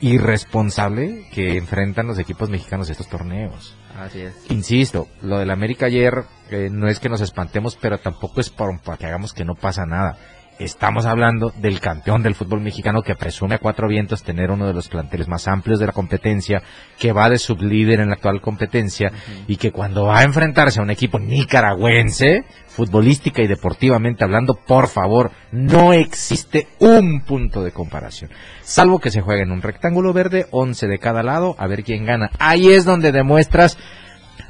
irresponsable 0.00 1.26
que 1.32 1.56
enfrentan 1.56 2.06
los 2.06 2.18
equipos 2.18 2.50
mexicanos 2.50 2.90
estos 2.90 3.08
torneos. 3.08 3.74
Así 3.98 4.20
es. 4.20 4.34
Insisto, 4.50 5.08
lo 5.22 5.38
del 5.38 5.50
América 5.50 5.86
ayer 5.86 6.24
eh, 6.50 6.68
no 6.70 6.88
es 6.88 7.00
que 7.00 7.08
nos 7.08 7.20
espantemos, 7.20 7.76
pero 7.80 7.98
tampoco 7.98 8.40
es 8.40 8.50
para, 8.50 8.78
para 8.78 8.98
que 8.98 9.06
hagamos 9.06 9.32
que 9.32 9.44
no 9.44 9.54
pasa 9.54 9.86
nada. 9.86 10.18
Estamos 10.58 11.06
hablando 11.06 11.52
del 11.56 11.78
campeón 11.78 12.24
del 12.24 12.34
fútbol 12.34 12.60
mexicano 12.60 13.02
que 13.02 13.14
presume 13.14 13.54
a 13.54 13.58
cuatro 13.58 13.86
vientos 13.86 14.24
tener 14.24 14.50
uno 14.50 14.66
de 14.66 14.74
los 14.74 14.88
planteles 14.88 15.28
más 15.28 15.46
amplios 15.46 15.78
de 15.78 15.86
la 15.86 15.92
competencia, 15.92 16.62
que 16.98 17.12
va 17.12 17.30
de 17.30 17.38
sublíder 17.38 18.00
en 18.00 18.08
la 18.08 18.14
actual 18.14 18.40
competencia 18.40 19.12
y 19.46 19.56
que 19.56 19.70
cuando 19.70 20.06
va 20.06 20.18
a 20.18 20.24
enfrentarse 20.24 20.80
a 20.80 20.82
un 20.82 20.90
equipo 20.90 21.20
nicaragüense, 21.20 22.44
futbolística 22.66 23.40
y 23.40 23.46
deportivamente 23.46 24.24
hablando, 24.24 24.54
por 24.54 24.88
favor, 24.88 25.30
no 25.52 25.92
existe 25.92 26.66
un 26.80 27.20
punto 27.20 27.62
de 27.62 27.70
comparación. 27.70 28.32
Salvo 28.62 28.98
que 28.98 29.12
se 29.12 29.20
juegue 29.20 29.42
en 29.42 29.52
un 29.52 29.62
rectángulo 29.62 30.12
verde, 30.12 30.46
11 30.50 30.88
de 30.88 30.98
cada 30.98 31.22
lado, 31.22 31.54
a 31.58 31.68
ver 31.68 31.84
quién 31.84 32.04
gana. 32.04 32.30
Ahí 32.40 32.72
es 32.72 32.84
donde 32.84 33.12
demuestras 33.12 33.78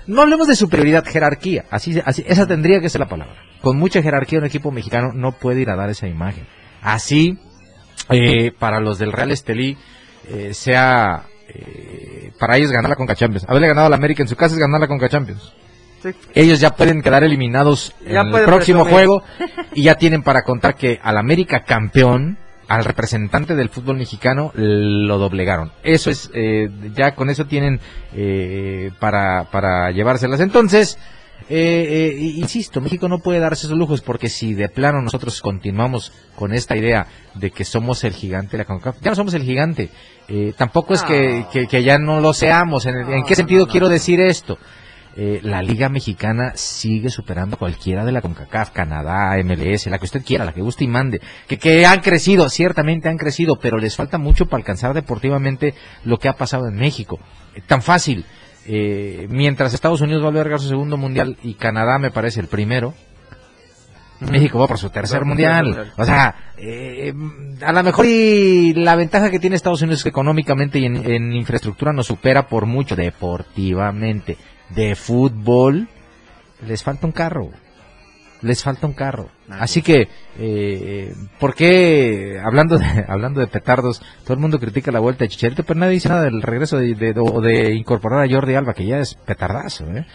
no 0.07 0.23
hablemos 0.23 0.49
de 0.49 0.57
superioridad, 0.57 1.05
jerarquía. 1.05 1.67
Así, 1.71 2.01
así, 2.03 2.25
esa 2.27 2.47
tendría 2.47 2.81
que 2.81 2.89
ser 2.89 3.01
la 3.01 3.09
palabra. 3.09 3.48
Con 3.63 3.77
mucha 3.79 4.03
jerarquía 4.03 4.39
un 4.39 4.45
equipo 4.47 4.71
mexicano 4.71 5.11
no 5.15 5.33
puede 5.33 5.61
ir 5.61 5.71
a 5.71 5.77
dar 5.77 5.91
esa 5.91 6.07
imagen. 6.07 6.47
Así, 6.83 7.39
eh, 8.11 8.53
para 8.59 8.81
los 8.81 8.99
del 8.99 9.13
Real 9.13 9.31
Estelí, 9.31 9.77
eh, 10.29 10.55
sea 10.55 11.25
eh, 11.49 12.33
para 12.39 12.57
ellos 12.57 12.71
ganar 12.71 12.91
la 12.91 12.97
Conca 12.97 13.15
Champions. 13.15 13.47
Haberle 13.49 13.69
ganado 13.69 13.87
a 13.87 13.91
la 13.91 13.97
América 13.97 14.23
en 14.23 14.29
su 14.29 14.37
casa 14.37 14.55
es 14.55 14.61
ganar 14.61 14.81
la 14.81 14.87
Conca 14.87 15.09
Champions. 15.09 15.53
Sí. 16.03 16.11
Ellos 16.35 16.61
ya 16.61 16.71
pueden 16.77 17.03
quedar 17.03 17.25
eliminados 17.25 17.93
Ya 18.07 18.21
en 18.21 18.29
el 18.29 18.45
próximo 18.45 18.85
presumir. 18.85 19.09
juego 19.09 19.23
y 19.75 19.83
ya 19.83 19.97
tienen 19.97 20.23
para 20.23 20.43
contar 20.43 20.77
que 20.77 21.01
al 21.03 21.17
América 21.19 21.65
campeón, 21.65 22.39
al 22.69 22.85
representante 22.85 23.57
del 23.57 23.69
fútbol 23.71 23.97
mexicano, 23.97 24.53
lo 24.55 25.19
doblegaron. 25.19 25.73
Eso 25.83 26.11
es, 26.11 26.31
eh, 26.35 26.69
ya 26.95 27.17
con 27.17 27.31
eso 27.31 27.47
tienen 27.47 27.81
eh, 28.15 28.93
para, 29.01 29.45
para 29.51 29.91
llevárselas. 29.91 30.39
Entonces, 30.41 30.99
eh, 31.51 32.15
eh, 32.19 32.19
insisto, 32.37 32.81
México 32.81 33.09
no 33.09 33.21
puede 33.21 33.39
darse 33.41 33.67
esos 33.67 33.79
lujos 33.79 34.01
porque 34.03 34.29
si 34.29 34.55
de 34.55 34.69
plano 34.69 35.01
nosotros 35.01 35.41
continuamos 35.41 36.13
con 36.37 36.53
esta 36.53 36.77
idea 36.77 37.07
de 37.35 37.51
que 37.51 37.65
somos 37.65 38.05
el 38.05 38.13
gigante 38.13 38.53
de 38.53 38.59
la 38.59 38.65
CONCACAF, 38.67 39.01
ya 39.03 39.11
no 39.11 39.17
somos 39.17 39.35
el 39.35 39.43
gigante. 39.43 39.89
Eh, 40.29 40.53
tampoco 40.57 40.93
es 40.95 41.03
que, 41.03 41.47
que, 41.53 41.67
que 41.67 41.83
ya 41.83 41.99
no 41.99 42.21
lo 42.21 42.33
seamos. 42.35 42.85
¿En, 42.87 42.97
el- 42.97 43.09
¿en 43.13 43.25
qué 43.25 43.35
sentido 43.35 43.67
quiero 43.67 43.89
decir 43.89 44.21
esto? 44.21 44.59
Eh, 45.21 45.41
la 45.43 45.63
Liga 45.63 45.89
Mexicana 45.89 46.53
sigue 46.55 47.09
superando 47.09 47.57
a 47.57 47.59
cualquiera 47.59 48.05
de 48.05 48.13
la 48.13 48.21
CONCACAF, 48.21 48.71
Canadá, 48.71 49.37
MLS, 49.43 49.87
la 49.87 49.99
que 49.99 50.05
usted 50.05 50.23
quiera, 50.25 50.45
la 50.45 50.53
que 50.53 50.61
guste 50.61 50.85
y 50.85 50.89
mande. 50.89 51.21
Que, 51.49 51.59
que 51.59 51.85
han 51.87 52.01
crecido, 52.01 52.49
ciertamente 52.51 53.09
han 53.09 53.17
crecido, 53.17 53.57
pero 53.59 53.79
les 53.79 53.97
falta 53.97 54.19
mucho 54.19 54.47
para 54.47 54.61
alcanzar 54.61 54.95
deportivamente 54.95 55.75
lo 56.05 56.19
que 56.19 56.29
ha 56.29 56.35
pasado 56.37 56.69
en 56.69 56.75
México. 56.77 57.19
Eh, 57.55 57.63
tan 57.67 57.83
fácil. 57.83 58.27
Eh, 58.71 59.27
mientras 59.31 59.73
Estados 59.73 60.03
Unidos 60.03 60.23
va 60.23 60.27
a 60.27 60.31
albergar 60.31 60.61
su 60.61 60.69
segundo 60.69 60.99
mundial 60.99 61.39
y 61.43 61.55
Canadá 61.55 61.99
me 61.99 62.11
parece 62.11 62.41
el 62.41 62.49
primero, 62.49 62.93
México 64.21 64.59
va 64.59 64.67
por 64.67 64.79
su 64.79 64.91
tercer 64.91 65.25
mundial. 65.25 65.93
O 65.97 66.05
sea, 66.05 66.53
eh, 66.59 67.15
a 67.63 67.73
lo 67.73 67.83
mejor 67.83 68.05
y 68.05 68.75
la 68.75 68.95
ventaja 68.95 69.31
que 69.31 69.39
tiene 69.39 69.57
Estados 69.57 69.81
Unidos 69.81 70.01
es 70.01 70.03
que 70.03 70.11
económicamente 70.11 70.79
y 70.79 70.85
en, 70.85 71.11
en 71.11 71.33
infraestructura 71.33 71.95
nos 71.95 72.09
supera 72.09 72.47
por 72.47 72.67
mucho 72.67 72.95
deportivamente. 72.95 74.37
De 74.69 74.95
fútbol, 74.97 75.89
les 76.67 76.83
falta 76.83 77.07
un 77.07 77.13
carro. 77.13 77.51
Les 78.43 78.63
falta 78.63 78.87
un 78.87 78.93
carro. 78.93 79.29
Así 79.51 79.83
que, 79.83 80.09
eh, 80.39 81.13
¿por 81.41 81.55
qué, 81.55 82.39
hablando 82.43 82.79
de, 82.79 83.05
hablando 83.09 83.41
de 83.41 83.49
petardos, 83.49 84.01
todo 84.23 84.35
el 84.35 84.41
mundo 84.41 84.61
critica 84.61 84.93
la 84.93 85.01
vuelta 85.01 85.25
de 85.25 85.29
Chicharito, 85.29 85.65
pero 85.65 85.81
nadie 85.81 85.95
dice 85.95 86.09
nada 86.09 86.23
del 86.23 86.43
regreso 86.43 86.79
de, 86.79 86.95
de, 86.95 87.15
o 87.19 87.41
de 87.41 87.75
incorporar 87.75 88.25
a 88.25 88.33
Jordi 88.33 88.55
Alba, 88.55 88.75
que 88.75 88.87
ya 88.87 88.99
es 88.99 89.15
petardazo, 89.15 89.85
¿eh? 89.91 90.07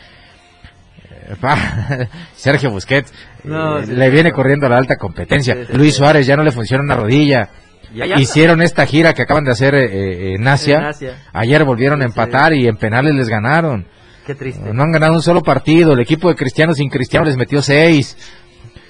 Eh, 1.30 2.08
Sergio 2.36 2.72
Busquets 2.72 3.14
No, 3.44 3.80
eh, 3.80 3.86
sí, 3.86 3.94
le 3.94 4.10
viene 4.10 4.30
no. 4.30 4.36
corriendo 4.36 4.66
a 4.68 4.70
la 4.70 4.78
alta 4.78 4.98
competencia. 4.98 5.56
Sí, 5.56 5.66
sí, 5.68 5.78
Luis. 5.78 5.96
Suárez 5.96 6.26
ya 6.26 6.36
no 6.36 6.44
le 6.44 6.52
funciona 6.52 6.84
una 6.84 6.96
rodilla. 6.96 7.50
Ya, 7.94 8.06
ya. 8.06 8.20
Hicieron 8.20 8.62
esta 8.62 8.86
gira 8.86 9.14
que 9.14 9.22
acaban 9.22 9.44
de 9.44 9.52
hacer 9.52 9.76
eh, 9.76 9.86
eh, 9.86 10.36
en, 10.36 10.48
Asia. 10.48 10.78
En 10.78 10.86
Asia. 10.86 11.18
Ayer 11.32 11.64
volvieron 11.64 12.02
a 12.02 12.06
empatar 12.06 12.54
y 12.54 12.68
en 12.68 12.78
penales 12.78 13.14
les 13.14 13.30
ganaron. 13.30 13.86
Qué 14.26 14.36
triste. 14.36 14.74
No 14.74 14.84
han 14.84 14.92
ganado 14.92 15.14
un 15.14 15.22
solo 15.22 15.42
partido. 15.42 15.94
El 15.94 16.00
equipo 16.00 16.30
de 16.30 16.36
Cristiano 16.36 16.74
sin 16.74 16.90
Cristiano 16.90 17.26
les 17.26 17.36
metió 17.36 17.62
seis. 17.62 18.18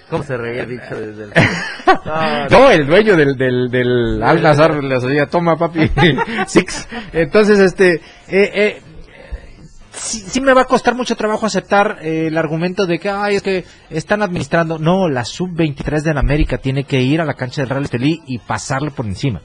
¿Cómo 0.09 0.23
se 0.23 0.37
reía 0.37 0.61
el 0.61 0.67
bicho 0.67 0.95
desde 0.95 1.23
el... 1.23 1.33
No, 2.05 2.49
No, 2.49 2.69
el 2.69 2.85
dueño 2.85 3.15
del, 3.15 3.35
del, 3.35 3.69
del 3.71 4.21
Al 4.21 4.43
Nazar 4.43 4.83
les 4.83 5.01
decía, 5.01 5.25
toma 5.25 5.57
papi, 5.57 5.89
six. 6.47 6.87
Entonces, 7.13 7.57
este, 7.57 7.93
eh, 8.27 8.51
eh, 8.53 8.81
sí, 9.91 10.19
sí 10.19 10.39
me 10.39 10.53
va 10.53 10.61
a 10.61 10.65
costar 10.65 10.93
mucho 10.93 11.15
trabajo 11.15 11.47
aceptar 11.47 11.97
eh, 12.01 12.27
el 12.27 12.37
argumento 12.37 12.85
de 12.85 12.99
que, 12.99 13.09
ay, 13.09 13.37
es 13.37 13.41
que 13.41 13.65
están 13.89 14.21
administrando. 14.21 14.77
No, 14.77 15.09
la 15.09 15.25
sub-23 15.25 16.01
de 16.01 16.13
la 16.13 16.19
América 16.19 16.59
tiene 16.59 16.83
que 16.83 17.01
ir 17.01 17.19
a 17.19 17.25
la 17.25 17.33
cancha 17.33 17.63
del 17.63 17.69
Real 17.69 17.85
Estelí 17.85 18.21
y 18.27 18.37
pasarle 18.37 18.91
por 18.91 19.07
encima. 19.07 19.41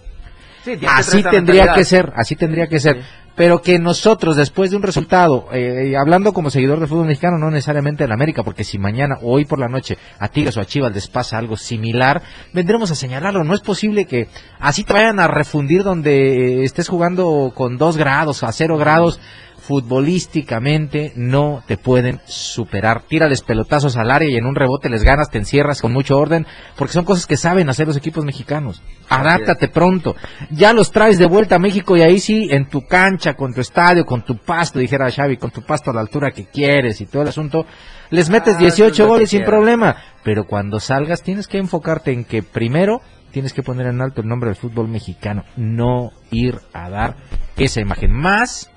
Sí, 0.77 0.87
Así 0.87 1.23
tendría 1.23 1.73
que 1.73 1.85
ser, 1.85 2.13
así 2.15 2.37
tendría 2.37 2.67
que 2.67 2.81
ser. 2.81 2.97
Sí. 2.97 3.03
Pero 3.35 3.63
que 3.63 3.79
nosotros, 3.79 4.37
después 4.37 4.73
de 4.73 4.77
un 4.77 4.83
resultado, 4.83 5.47
eh, 5.53 5.95
hablando 5.97 6.33
como 6.33 6.51
seguidor 6.51 6.81
del 6.81 6.89
fútbol 6.89 7.07
mexicano, 7.07 7.39
no 7.39 7.53
necesariamente 7.53 8.03
de 8.03 8.09
la 8.09 8.15
América, 8.15 8.43
porque 8.43 8.65
si 8.65 8.79
mañana 8.79 9.17
o 9.23 9.33
hoy 9.33 9.45
por 9.45 9.61
la 9.61 9.69
noche 9.69 9.97
a 10.19 10.27
Tigres 10.27 10.57
o 10.57 10.61
a 10.61 10.65
Chivas 10.65 10.93
les 10.93 11.07
pasa 11.07 11.39
algo 11.39 11.57
similar, 11.57 12.21
vendremos 12.53 12.91
a 12.91 12.97
señalarlo. 12.97 13.45
No 13.45 13.55
es 13.55 13.61
posible 13.61 14.07
que 14.07 14.27
así 14.59 14.83
te 14.83 14.93
vayan 14.93 15.21
a 15.21 15.29
refundir 15.29 15.85
donde 15.85 16.65
estés 16.65 16.89
jugando 16.89 17.53
con 17.55 17.79
dos 17.79 17.97
grados, 17.97 18.43
a 18.43 18.51
cero 18.51 18.77
grados. 18.77 19.21
Futbolísticamente 19.69 21.13
no 21.15 21.63
te 21.67 21.77
pueden 21.77 22.23
superar. 22.25 23.03
Tírales 23.03 23.43
pelotazos 23.43 23.99
al 23.99 24.11
área 24.11 24.31
y 24.31 24.37
en 24.37 24.47
un 24.47 24.55
rebote 24.55 24.89
les 24.89 25.03
ganas, 25.03 25.29
te 25.29 25.37
encierras 25.37 25.83
con 25.83 25.93
mucho 25.93 26.17
orden, 26.17 26.47
porque 26.75 26.95
son 26.95 27.05
cosas 27.05 27.27
que 27.27 27.37
saben 27.37 27.69
hacer 27.69 27.87
los 27.87 27.99
equipos 27.99 28.25
mexicanos. 28.25 28.81
Adáptate 29.11 29.69
pronto. 29.69 30.17
Ya 30.49 30.73
los 30.73 30.91
traes 30.91 31.19
de 31.19 31.27
vuelta 31.27 31.57
a 31.57 31.59
México 31.59 31.99
y 31.99 32.01
ahí 32.01 32.19
sí, 32.19 32.49
en 32.51 32.71
tu 32.71 32.87
cancha, 32.87 33.35
con 33.35 33.53
tu 33.53 33.61
estadio, 33.61 34.07
con 34.07 34.23
tu 34.23 34.39
pasto, 34.39 34.79
dijera 34.79 35.11
Xavi, 35.11 35.37
con 35.37 35.51
tu 35.51 35.61
pasto 35.61 35.91
a 35.91 35.95
la 35.95 36.01
altura 36.01 36.31
que 36.31 36.47
quieres 36.47 37.03
y 37.03 37.05
todo 37.05 37.21
el 37.21 37.29
asunto, 37.29 37.67
les 38.09 38.31
metes 38.31 38.55
Ah, 38.55 38.61
18 38.61 38.73
eso 38.73 38.87
es 38.87 38.99
lo 38.99 39.05
que 39.05 39.11
goles 39.11 39.29
sin 39.29 39.45
problema. 39.45 39.97
Pero 40.25 40.47
cuando 40.47 40.81
salgas 40.81 41.23
tienes 41.23 41.47
que 41.47 41.59
enfocarte 41.59 42.11
en 42.11 42.25
que 42.25 42.43
primero 42.43 43.03
tienes 43.33 43.53
que 43.53 43.63
poner 43.63 43.89
en 43.89 44.01
alto 44.01 44.23
el 44.23 44.29
nombre 44.29 44.49
del 44.49 44.57
fútbol 44.57 44.89
mexicano, 44.89 45.45
no 45.59 46.13
ir 46.31 46.59
a 46.73 46.89
dar 46.89 47.17
esa 47.59 47.83
imagen. 47.83 48.13
Más 48.13 48.71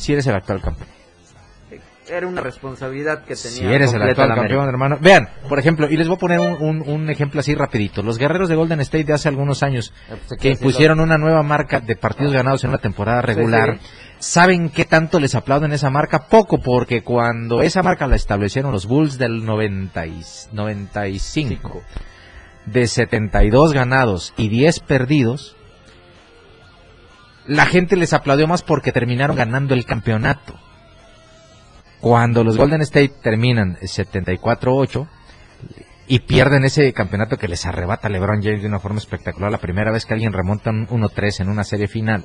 si 0.00 0.12
eres 0.12 0.26
el 0.26 0.34
actual 0.34 0.60
campeón. 0.60 0.88
Era 2.08 2.26
una 2.26 2.40
responsabilidad 2.40 3.20
que 3.20 3.36
tenía. 3.36 3.58
Si 3.58 3.64
eres 3.64 3.92
el 3.92 4.02
actual 4.02 4.34
campeón, 4.34 4.68
hermano. 4.68 4.98
Vean, 5.00 5.28
por 5.48 5.60
ejemplo, 5.60 5.88
y 5.88 5.96
les 5.96 6.08
voy 6.08 6.16
a 6.16 6.18
poner 6.18 6.40
un, 6.40 6.54
un- 6.60 6.82
un 6.88 7.08
ejemplo 7.08 7.38
así 7.38 7.54
rapidito. 7.54 8.02
Los 8.02 8.18
guerreros 8.18 8.48
de 8.48 8.56
Golden 8.56 8.80
State 8.80 9.04
de 9.04 9.12
hace 9.12 9.28
algunos 9.28 9.62
años, 9.62 9.92
Eh, 10.10 10.16
pues, 10.26 10.40
que 10.40 10.48
impusieron 10.50 10.98
una 10.98 11.18
nueva 11.18 11.44
marca 11.44 11.78
de 11.78 11.94
partidos 11.94 12.32
ganados 12.32 12.64
en 12.64 12.70
una 12.70 12.78
temporada 12.80 13.22
regular, 13.22 13.78
sí. 13.80 13.86
¿saben 14.18 14.70
qué 14.70 14.86
tanto 14.86 15.20
les 15.20 15.36
aplauden 15.36 15.70
esa 15.72 15.88
marca? 15.90 16.26
Poco, 16.26 16.58
porque 16.58 17.02
cuando 17.02 17.62
esa 17.62 17.84
marca 17.84 18.08
la 18.08 18.16
establecieron 18.16 18.72
los 18.72 18.86
Bulls 18.86 19.16
del 19.16 19.44
90 19.44 20.06
y- 20.08 20.24
95, 20.52 21.82
de 22.66 22.86
72 22.88 23.72
ganados 23.72 24.34
y 24.36 24.48
10 24.48 24.80
perdidos, 24.80 25.56
la 27.50 27.66
gente 27.66 27.96
les 27.96 28.12
aplaudió 28.12 28.46
más 28.46 28.62
porque 28.62 28.92
terminaron 28.92 29.34
ganando 29.34 29.74
el 29.74 29.84
campeonato. 29.84 30.54
Cuando 32.00 32.44
los 32.44 32.56
Golden 32.56 32.80
State 32.82 33.14
terminan 33.20 33.76
74-8 33.78 35.08
y 36.06 36.20
pierden 36.20 36.64
ese 36.64 36.92
campeonato 36.92 37.38
que 37.38 37.48
les 37.48 37.66
arrebata 37.66 38.08
LeBron 38.08 38.40
James 38.40 38.62
de 38.62 38.68
una 38.68 38.78
forma 38.78 38.98
espectacular, 38.98 39.50
la 39.50 39.58
primera 39.58 39.90
vez 39.90 40.06
que 40.06 40.14
alguien 40.14 40.32
remonta 40.32 40.70
un 40.70 40.86
1-3 40.86 41.40
en 41.40 41.48
una 41.48 41.64
serie 41.64 41.88
final. 41.88 42.24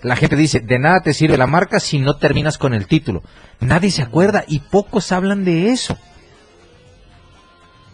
La 0.00 0.16
gente 0.16 0.36
dice, 0.36 0.60
de 0.60 0.78
nada 0.78 1.00
te 1.00 1.12
sirve 1.12 1.36
la 1.36 1.46
marca 1.46 1.78
si 1.78 1.98
no 1.98 2.16
terminas 2.16 2.56
con 2.56 2.72
el 2.72 2.86
título. 2.86 3.22
Nadie 3.60 3.90
se 3.90 4.00
acuerda 4.00 4.44
y 4.48 4.60
pocos 4.60 5.12
hablan 5.12 5.44
de 5.44 5.68
eso. 5.68 5.98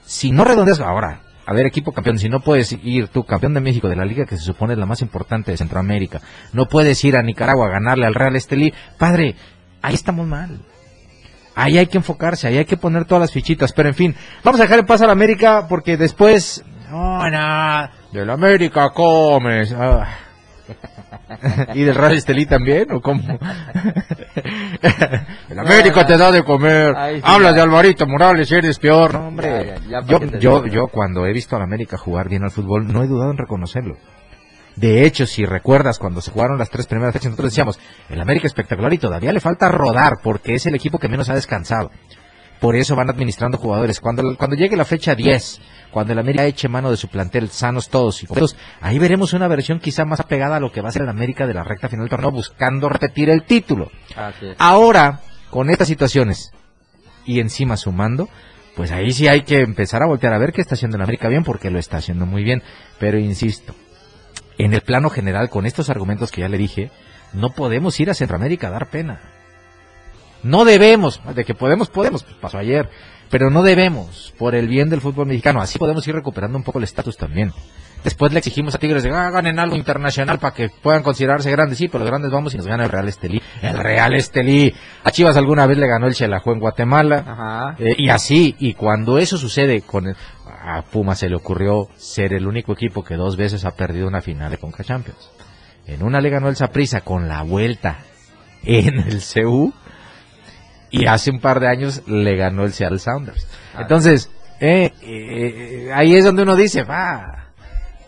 Si 0.05 0.31
no 0.31 0.45
redondeas 0.45 0.79
ahora, 0.79 1.23
a 1.51 1.53
ver 1.53 1.67
equipo 1.67 1.91
campeón, 1.91 2.17
si 2.17 2.29
no 2.29 2.39
puedes 2.39 2.71
ir 2.85 3.09
tú 3.09 3.25
campeón 3.25 3.55
de 3.55 3.61
México 3.61 3.89
de 3.89 3.97
la 3.97 4.05
liga 4.05 4.25
que 4.25 4.37
se 4.37 4.45
supone 4.45 4.75
es 4.75 4.79
la 4.79 4.87
más 4.87 5.03
importante 5.03 5.51
de 5.51 5.57
Centroamérica, 5.57 6.21
no 6.53 6.67
puedes 6.67 7.03
ir 7.03 7.17
a 7.17 7.25
Nicaragua 7.25 7.67
a 7.67 7.71
ganarle 7.71 8.07
al 8.07 8.15
Real 8.15 8.37
Estelí, 8.37 8.73
padre, 8.97 9.35
ahí 9.83 9.95
estamos 9.95 10.29
mal. 10.29 10.61
Ahí 11.57 11.77
hay 11.77 11.89
que 11.89 11.99
enfocarse, 11.99 12.47
ahí 12.47 12.59
hay 12.59 12.67
que 12.67 12.77
poner 12.77 13.05
todas 13.05 13.23
las 13.23 13.33
fichitas, 13.33 13.73
pero 13.73 13.89
en 13.89 13.97
fin, 13.97 14.15
vamos 14.45 14.61
a 14.61 14.63
dejar 14.63 14.79
en 14.79 14.87
paz 14.87 15.03
a 15.03 15.07
la 15.07 15.13
América 15.13 15.67
porque 15.69 15.97
después, 15.97 16.65
no, 16.89 17.29
no, 17.29 17.91
de 18.13 18.25
la 18.25 18.33
América 18.35 18.91
comes. 18.95 19.75
Ah, 19.77 20.07
¿Y 21.75 21.83
del 21.85 21.95
Real 21.95 22.15
Estelí 22.15 22.47
también? 22.47 22.91
¿O 22.93 23.01
cómo? 23.01 23.23
el 25.49 25.59
América 25.59 26.07
te 26.07 26.17
da 26.17 26.31
de 26.31 26.43
comer. 26.45 26.95
Ay, 26.97 27.17
sí, 27.17 27.23
Hablas 27.25 27.51
ya. 27.51 27.57
de 27.57 27.63
Alvarito 27.63 28.07
Morales 28.07 28.51
y 28.51 28.55
eres 28.55 28.79
peor. 28.79 29.15
No, 29.15 29.29
hombre. 29.29 29.75
Ya, 29.89 30.01
ya, 30.01 30.01
ya, 30.01 30.07
yo, 30.07 30.19
¿para 30.19 30.19
qué 30.19 30.27
te 30.27 30.41
yo, 30.41 30.67
yo 30.67 30.89
cuando 30.89 31.27
he 31.27 31.33
visto 31.33 31.57
al 31.57 31.63
América 31.63 31.97
jugar 31.97 32.29
bien 32.29 32.45
al 32.45 32.51
fútbol, 32.51 32.93
no 32.93 33.03
he 33.03 33.07
dudado 33.07 33.31
en 33.31 33.39
reconocerlo. 33.39 33.97
De 34.77 35.05
hecho, 35.05 35.27
si 35.27 35.45
recuerdas 35.45 35.99
cuando 35.99 36.21
se 36.21 36.31
jugaron 36.31 36.59
las 36.59 36.71
tres 36.71 36.87
primeras 36.87 37.13
fechas, 37.13 37.27
nosotros 37.27 37.51
decíamos, 37.53 37.79
el 38.09 38.21
América 38.21 38.47
espectacular 38.47 38.93
y 38.93 38.99
todavía 38.99 39.33
le 39.33 39.41
falta 39.41 39.69
rodar 39.69 40.19
porque 40.23 40.55
es 40.55 40.65
el 40.67 40.75
equipo 40.75 40.99
que 40.99 41.09
menos 41.09 41.29
ha 41.29 41.35
descansado. 41.35 41.91
Por 42.61 42.77
eso 42.77 42.95
van 42.95 43.09
administrando 43.09 43.59
jugadores. 43.59 44.01
Cuando, 44.01 44.37
cuando 44.37 44.55
llegue 44.55 44.77
la 44.77 44.85
fecha 44.85 45.15
10, 45.15 45.61
cuando 45.91 46.13
el 46.13 46.19
América 46.19 46.45
eche 46.45 46.69
mano 46.69 46.91
de 46.91 46.97
su 46.97 47.09
plantel, 47.09 47.49
sanos 47.49 47.89
todos 47.89 48.23
y 48.23 48.27
completos, 48.27 48.57
ahí 48.81 48.99
veremos 48.99 49.33
una 49.33 49.49
versión 49.49 49.81
quizá 49.81 50.05
más 50.05 50.21
apegada 50.21 50.57
a 50.57 50.61
lo 50.61 50.71
que 50.71 50.83
va 50.83 50.91
a 50.91 50.93
ser 50.93 51.03
el 51.03 51.09
América 51.09 51.47
de 51.47 51.55
la 51.55 51.65
recta 51.65 51.89
final 51.89 52.05
del 52.05 52.11
torneo, 52.11 52.31
buscando 52.31 52.89
repetir 52.89 53.31
el 53.31 53.45
título. 53.45 53.91
Ahora, 54.59 55.21
con 55.51 55.71
estas 55.71 55.89
situaciones 55.89 56.53
y 57.25 57.41
encima 57.41 57.77
sumando, 57.77 58.29
pues 58.77 58.93
ahí 58.93 59.13
sí 59.13 59.27
hay 59.27 59.43
que 59.43 59.61
empezar 59.61 60.03
a 60.03 60.07
voltear 60.07 60.33
a 60.33 60.39
ver 60.39 60.53
qué 60.53 60.61
está 60.61 60.75
haciendo 60.75 60.97
el 60.97 61.03
América 61.03 61.29
bien, 61.29 61.45
porque 61.45 61.71
lo 61.71 61.79
está 61.79 61.97
haciendo 61.97 62.27
muy 62.27 62.45
bien. 62.45 62.63
Pero 62.99 63.19
insisto, 63.19 63.75
en 64.59 64.75
el 64.75 64.83
plano 64.83 65.09
general, 65.09 65.49
con 65.49 65.65
estos 65.65 65.89
argumentos 65.89 66.31
que 66.31 66.43
ya 66.43 66.49
le 66.49 66.59
dije, 66.59 66.91
no 67.33 67.51
podemos 67.51 67.99
ir 68.01 68.11
a 68.11 68.15
Centroamérica 68.15 68.69
a 68.69 68.71
dar 68.71 68.91
pena. 68.91 69.21
No 70.43 70.65
debemos, 70.65 71.21
de 71.35 71.45
que 71.45 71.55
podemos, 71.55 71.89
podemos, 71.91 72.23
pues 72.25 72.37
pasó 72.37 72.59
ayer, 72.59 72.89
pero 73.31 73.51
no 73.51 73.63
debemos, 73.63 74.35
por 74.39 74.55
el 74.55 74.69
bien 74.69 74.89
del 74.89 75.01
fútbol 75.01 75.27
mexicano. 75.27 75.61
Así 75.61 75.79
podemos 75.79 76.07
ir 76.09 76.15
recuperando 76.15 76.57
un 76.59 76.65
poco 76.65 76.79
el 76.79 76.85
estatus 76.85 77.17
también. 77.17 77.53
Después 78.03 78.33
le 78.33 78.39
exigimos 78.39 78.75
a 78.75 78.79
Tigres 78.79 79.03
de 79.03 79.11
ah, 79.11 79.29
ganen 79.31 79.59
algo 79.59 79.77
internacional 79.77 80.39
para 80.39 80.55
que 80.55 80.71
puedan 80.71 81.03
considerarse 81.03 81.51
grandes. 81.51 81.77
Sí, 81.77 81.89
pero 81.89 81.99
los 82.05 82.09
grandes 82.11 82.31
vamos 82.31 82.55
y 82.55 82.57
nos 82.57 82.67
gana 82.67 82.85
el 82.85 82.91
Real 82.91 83.07
Estelí. 83.09 83.43
El 83.61 83.77
Real 83.77 84.15
Estelí. 84.15 84.75
A 85.05 85.11
Chivas 85.11 85.37
alguna 85.37 85.67
vez 85.67 85.77
le 85.77 85.87
ganó 85.87 86.07
el 86.07 86.15
Chelajú 86.15 86.53
en 86.53 86.61
Guatemala. 86.61 87.25
Ajá. 87.27 87.77
Eh, 87.79 87.95
y 87.99 88.09
así, 88.09 88.57
y 88.59 88.73
cuando 88.73 89.19
eso 89.19 89.37
sucede 89.37 89.83
con 89.83 90.07
el- 90.09 90.17
a 90.63 90.81
Puma 90.83 91.15
se 91.15 91.29
le 91.29 91.37
ocurrió 91.37 91.89
ser 91.97 92.33
el 92.33 92.47
único 92.47 92.73
equipo 92.73 93.05
que 93.05 93.17
dos 93.17 93.37
veces 93.37 93.67
ha 93.67 93.73
perdido 93.73 94.09
una 94.09 94.23
final 94.23 94.51
de 94.51 94.57
Conca 94.59 94.83
Champions. 94.83 95.31
En 95.87 96.03
una 96.03 96.23
le 96.23 96.31
ganó 96.31 96.49
el 96.49 96.57
Saprissa 96.57 97.03
con 97.03 97.29
la 97.29 97.43
vuelta 97.43 97.99
en 98.63 98.99
el 98.99 99.21
CU 99.21 99.73
y 100.91 101.07
hace 101.07 101.31
un 101.31 101.41
par 101.41 101.61
de 101.61 101.69
años 101.69 102.03
le 102.07 102.37
ganó 102.37 102.65
el 102.65 102.73
Seattle 102.73 102.99
Sounders. 102.99 103.47
Entonces, 103.79 104.31
eh, 104.61 104.93
eh, 105.03 105.91
ahí 105.95 106.15
es 106.15 106.25
donde 106.25 106.43
uno 106.43 106.57
dice, 106.57 106.83
va, 106.83 107.47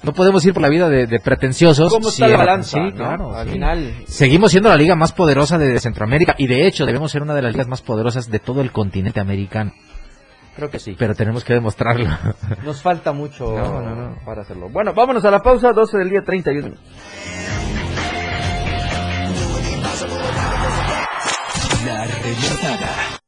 no 0.03 0.13
podemos 0.13 0.45
ir 0.45 0.53
por 0.53 0.63
la 0.63 0.69
vida 0.69 0.89
de, 0.89 1.07
de 1.07 1.21
pretenciosos. 1.21 1.93
¿Cómo 1.93 2.09
está 2.09 2.27
la 2.29 2.37
balanza? 2.39 2.79
sí, 2.79 2.85
no? 2.91 2.95
claro, 2.97 3.35
Al 3.37 3.47
sí. 3.47 3.53
final, 3.53 3.95
Seguimos 4.07 4.51
siendo 4.51 4.69
la 4.69 4.77
liga 4.77 4.97
más 4.97 5.13
poderosa 5.13 5.59
de 5.59 5.79
Centroamérica 5.79 6.35
y 6.39 6.47
de 6.49 6.67
hecho 6.67 6.85
debemos 6.87 7.11
ser 7.13 7.23
una 7.23 7.35
de 7.35 7.43
las 7.43 7.53
ligas 7.53 7.69
más 7.69 7.83
poderosas 7.83 8.29
de 8.31 8.39
todo 8.41 8.61
el 8.63 8.73
continente 8.73 9.21
americano, 9.21 9.73
creo 10.57 10.69
que 10.71 10.79
sí. 10.81 10.97
pero 10.99 11.15
tenemos 11.15 11.45
que 11.45 11.55
demostrarlo. 11.55 12.09
Nos 12.65 12.83
falta 12.83 13.13
mucho 13.13 13.53
No, 13.57 13.81
no, 13.81 13.95
no. 13.95 14.17
para 14.27 14.43
hacerlo. 14.43 14.69
Bueno, 14.71 14.93
vámonos 14.93 15.25
a 15.25 15.31
la 15.31 15.39
pausa, 15.41 15.73
12 15.73 15.99
del 15.99 16.11
día, 16.11 16.23
31 16.27 16.65
minutos. 16.65 16.85
La 21.93 22.07
remontada. 22.07 23.21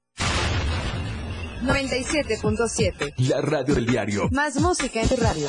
97.7. 1.63 3.15
La 3.29 3.43
radio 3.43 3.75
del 3.75 3.85
diario. 3.85 4.29
Más 4.31 4.57
música 4.57 5.03
en 5.03 5.09
tu 5.09 5.17
radio. 5.17 5.49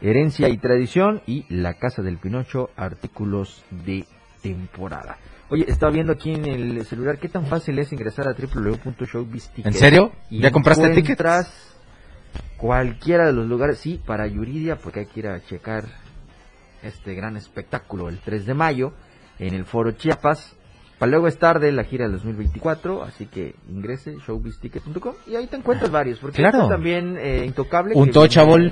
Herencia 0.00 0.48
y 0.48 0.56
Tradición 0.58 1.22
y 1.26 1.46
La 1.48 1.74
Casa 1.74 2.02
del 2.02 2.18
Pinocho, 2.18 2.70
artículos 2.76 3.64
de 3.70 4.04
temporada. 4.42 5.18
Oye, 5.50 5.66
estaba 5.68 5.92
viendo 5.92 6.12
aquí 6.12 6.32
en 6.32 6.46
el 6.46 6.84
celular 6.86 7.18
qué 7.18 7.28
tan 7.28 7.46
fácil 7.46 7.78
es 7.78 7.92
ingresar 7.92 8.26
a 8.28 8.32
www.showbizticket. 8.34 9.66
¿En 9.66 9.74
serio? 9.74 10.12
Y 10.30 10.40
¿Ya 10.40 10.50
compraste 10.50 10.86
encuentras 10.86 11.74
cualquiera 12.56 13.26
de 13.26 13.32
los 13.34 13.46
lugares, 13.46 13.78
sí, 13.78 14.00
para 14.04 14.26
Yuridia, 14.26 14.76
porque 14.76 15.00
hay 15.00 15.06
que 15.06 15.20
ir 15.20 15.28
a 15.28 15.40
checar 15.44 15.84
este 16.82 17.14
gran 17.14 17.36
espectáculo 17.36 18.08
el 18.08 18.18
3 18.20 18.46
de 18.46 18.54
mayo 18.54 18.92
en 19.38 19.54
el 19.54 19.64
Foro 19.64 19.92
Chiapas. 19.92 20.56
Para 20.98 21.10
luego 21.10 21.26
es 21.26 21.38
tarde 21.38 21.72
la 21.72 21.84
gira 21.84 22.04
del 22.04 22.12
2024, 22.12 23.02
así 23.02 23.26
que 23.26 23.56
ingrese 23.68 24.14
showbizticket.com 24.26 25.14
y 25.26 25.34
ahí 25.34 25.46
te 25.48 25.56
encuentras 25.56 25.90
varios, 25.90 26.20
porque 26.20 26.36
Claro. 26.38 26.68
también 26.68 27.18
eh, 27.18 27.44
Intocable. 27.44 27.94
Un 27.96 28.10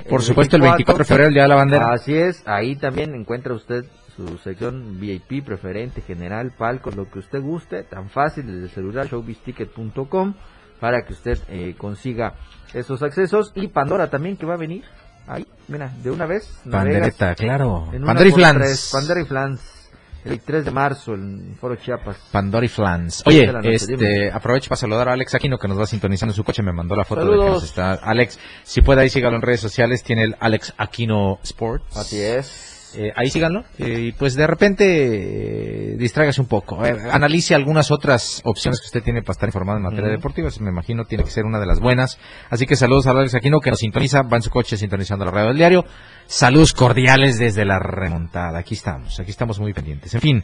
por 0.09 0.21
supuesto, 0.21 0.55
el 0.55 0.61
24 0.61 1.03
de 1.03 1.05
febrero, 1.07 1.27
el 1.27 1.33
Día 1.33 1.43
de 1.43 1.49
la 1.49 1.55
Bandera. 1.55 1.91
Así 1.91 2.15
es, 2.15 2.41
ahí 2.47 2.75
también 2.77 3.13
encuentra 3.13 3.53
usted 3.53 3.85
su 4.15 4.37
sección 4.37 4.99
VIP, 4.99 5.43
preferente, 5.43 6.01
general, 6.01 6.51
palcos, 6.57 6.95
lo 6.95 7.09
que 7.09 7.19
usted 7.19 7.41
guste, 7.41 7.83
tan 7.83 8.09
fácil 8.09 8.45
desde 8.45 8.63
el 8.63 8.69
celular, 8.69 9.07
showbizticket.com, 9.07 10.33
para 10.79 11.05
que 11.05 11.13
usted 11.13 11.39
eh, 11.49 11.75
consiga 11.77 12.35
esos 12.73 13.01
accesos. 13.01 13.51
Y 13.55 13.67
Pandora 13.67 14.09
también 14.09 14.37
que 14.37 14.45
va 14.45 14.53
a 14.53 14.57
venir, 14.57 14.83
ahí, 15.27 15.45
mira, 15.67 15.91
de 16.03 16.11
una 16.11 16.25
vez. 16.25 16.61
Pandereta, 16.69 17.35
claro. 17.35 17.89
Pandora 17.91 18.29
y 18.29 18.31
Flans. 18.31 18.89
Pandora 18.91 19.21
y 19.21 19.25
Flans, 19.25 19.89
el 20.25 20.39
3 20.39 20.65
de 20.65 20.71
marzo 20.71 21.13
en 21.15 21.55
Foro 21.59 21.75
Chiapas. 21.75 22.17
Pandora 22.31 22.65
y 22.65 22.69
Flans. 22.69 23.23
Oye, 23.25 23.47
de 23.47 23.53
noche, 23.53 23.73
este, 23.73 23.97
dime. 23.97 24.31
aprovecho 24.31 24.69
para 24.69 24.79
saludar 24.79 25.09
a 25.09 25.13
Alex 25.13 25.35
Aquino 25.35 25.57
que 25.57 25.67
nos 25.67 25.79
va 25.79 25.85
sintonizando 25.85 26.31
en 26.31 26.35
su 26.35 26.43
coche. 26.43 26.61
Me 26.61 26.71
mandó 26.73 26.95
la 26.95 27.03
foto 27.05 27.21
de 27.21 27.27
Saludos. 27.27 27.45
que 27.45 27.51
nos 27.53 27.63
está. 27.63 27.93
Alex, 27.93 28.39
si 28.63 28.81
puede 28.81 29.01
ahí 29.01 29.09
sígalo 29.09 29.35
en 29.35 29.41
redes 29.41 29.59
sociales. 29.59 30.03
Tiene 30.03 30.23
el 30.23 30.35
Alex 30.39 30.73
Aquino 30.77 31.39
Sports. 31.43 31.97
Así 31.97 32.21
es. 32.21 32.72
Eh, 32.97 33.11
ahí 33.15 33.29
síganlo. 33.29 33.63
eh, 33.79 33.99
Y 34.07 34.11
pues 34.11 34.35
de 34.35 34.45
repente 34.47 35.93
eh, 35.93 35.95
distráigase 35.97 36.41
un 36.41 36.47
poco. 36.47 36.79
Analice 37.11 37.55
algunas 37.55 37.91
otras 37.91 38.41
opciones 38.43 38.79
que 38.81 38.85
usted 38.85 39.03
tiene 39.03 39.21
para 39.21 39.33
estar 39.33 39.49
informado 39.49 39.77
en 39.77 39.83
materia 39.83 40.09
deportiva. 40.09 40.49
Me 40.59 40.69
imagino 40.69 41.05
tiene 41.05 41.23
que 41.23 41.31
ser 41.31 41.45
una 41.45 41.59
de 41.59 41.65
las 41.65 41.79
buenas. 41.79 42.19
Así 42.49 42.65
que 42.65 42.75
saludos 42.75 43.07
a 43.07 43.11
Alex 43.11 43.35
Aquino 43.35 43.59
que 43.59 43.69
nos 43.69 43.79
sintoniza. 43.79 44.21
Va 44.23 44.37
en 44.37 44.43
su 44.43 44.49
coche 44.49 44.77
sintonizando 44.77 45.25
la 45.25 45.31
radio 45.31 45.47
del 45.49 45.57
diario. 45.57 45.85
Saludos 46.25 46.73
cordiales 46.73 47.37
desde 47.39 47.65
la 47.65 47.79
remontada. 47.79 48.59
Aquí 48.59 48.75
estamos. 48.75 49.19
Aquí 49.19 49.31
estamos 49.31 49.59
muy 49.59 49.73
pendientes. 49.73 50.13
En 50.13 50.21
fin. 50.21 50.43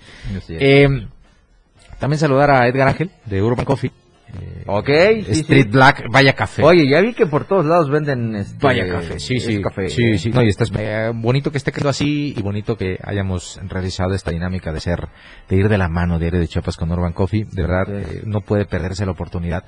Eh, 0.50 0.88
también 2.00 2.20
saludar 2.20 2.52
a 2.52 2.68
Edgar 2.68 2.88
Ángel 2.88 3.12
de 3.26 3.42
Urban 3.42 3.66
Coffee. 3.66 3.92
Eh, 4.42 4.64
Ok, 4.68 4.90
Street 4.90 5.64
sí. 5.64 5.70
Black, 5.70 6.04
vaya 6.12 6.34
café. 6.34 6.64
Oye, 6.64 6.88
ya 6.88 7.02
vi 7.02 7.14
que 7.14 7.26
por 7.26 7.46
todos 7.46 7.66
lados 7.66 7.90
venden 7.90 8.36
este... 8.36 8.58
Vaya 8.64 8.88
café, 8.88 9.20
sí, 9.20 9.40
sí, 9.40 9.62
café. 9.62 9.90
sí, 9.90 10.18
sí. 10.20 10.30
No, 10.30 10.44
y 10.44 10.48
estás 10.50 10.72
eh, 10.78 11.12
bonito 11.16 11.52
que 11.52 11.58
esté 11.58 11.72
quedando 11.72 11.90
así 11.90 12.36
y 12.38 12.42
bonito 12.44 12.78
que 12.78 13.00
hayamos 13.04 13.60
realizado 13.68 14.14
esta 14.14 14.30
dinámica 14.32 14.72
de 14.72 14.80
ser, 14.80 15.08
de 15.50 15.56
ir 15.56 15.70
de 15.70 15.78
la 15.80 15.90
mano 15.90 16.20
de 16.20 16.26
Aire 16.26 16.38
de 16.40 16.48
Chiapas 16.48 16.78
con 16.78 16.92
Urban 16.92 17.14
Coffee. 17.14 17.46
De 17.52 17.62
verdad, 17.64 17.86
Sí. 17.88 18.18
eh, 18.18 18.22
no 18.26 18.42
puede 18.42 18.66
perderse 18.66 19.06
la 19.06 19.12
oportunidad 19.14 19.64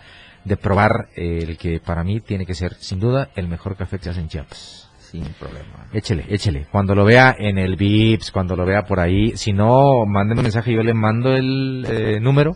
de 0.46 0.58
probar 0.58 1.08
eh, 1.16 1.40
el 1.42 1.58
que 1.58 1.80
para 1.80 2.04
mí 2.04 2.20
tiene 2.20 2.46
que 2.46 2.54
ser, 2.54 2.76
sin 2.76 3.00
duda, 3.00 3.30
el 3.36 3.48
mejor 3.48 3.76
café 3.76 3.98
que 3.98 4.04
se 4.04 4.10
hace 4.12 4.20
en 4.22 4.28
Chiapas. 4.28 4.90
Sin 5.00 5.24
problema. 5.40 5.88
Échele, 5.94 6.26
échele. 6.30 6.68
Cuando 6.72 6.94
lo 6.96 7.04
vea 7.04 7.36
en 7.38 7.58
el 7.58 7.76
VIPS, 7.76 8.32
cuando 8.32 8.56
lo 8.56 8.66
vea 8.66 8.84
por 8.84 9.00
ahí, 9.00 9.36
si 9.36 9.52
no, 9.52 10.06
mándenme 10.06 10.40
un 10.42 10.44
mensaje 10.44 10.72
y 10.72 10.76
yo 10.76 10.84
le 10.84 10.94
mando 10.94 11.36
el 11.36 11.86
eh, 11.90 12.20
número 12.22 12.56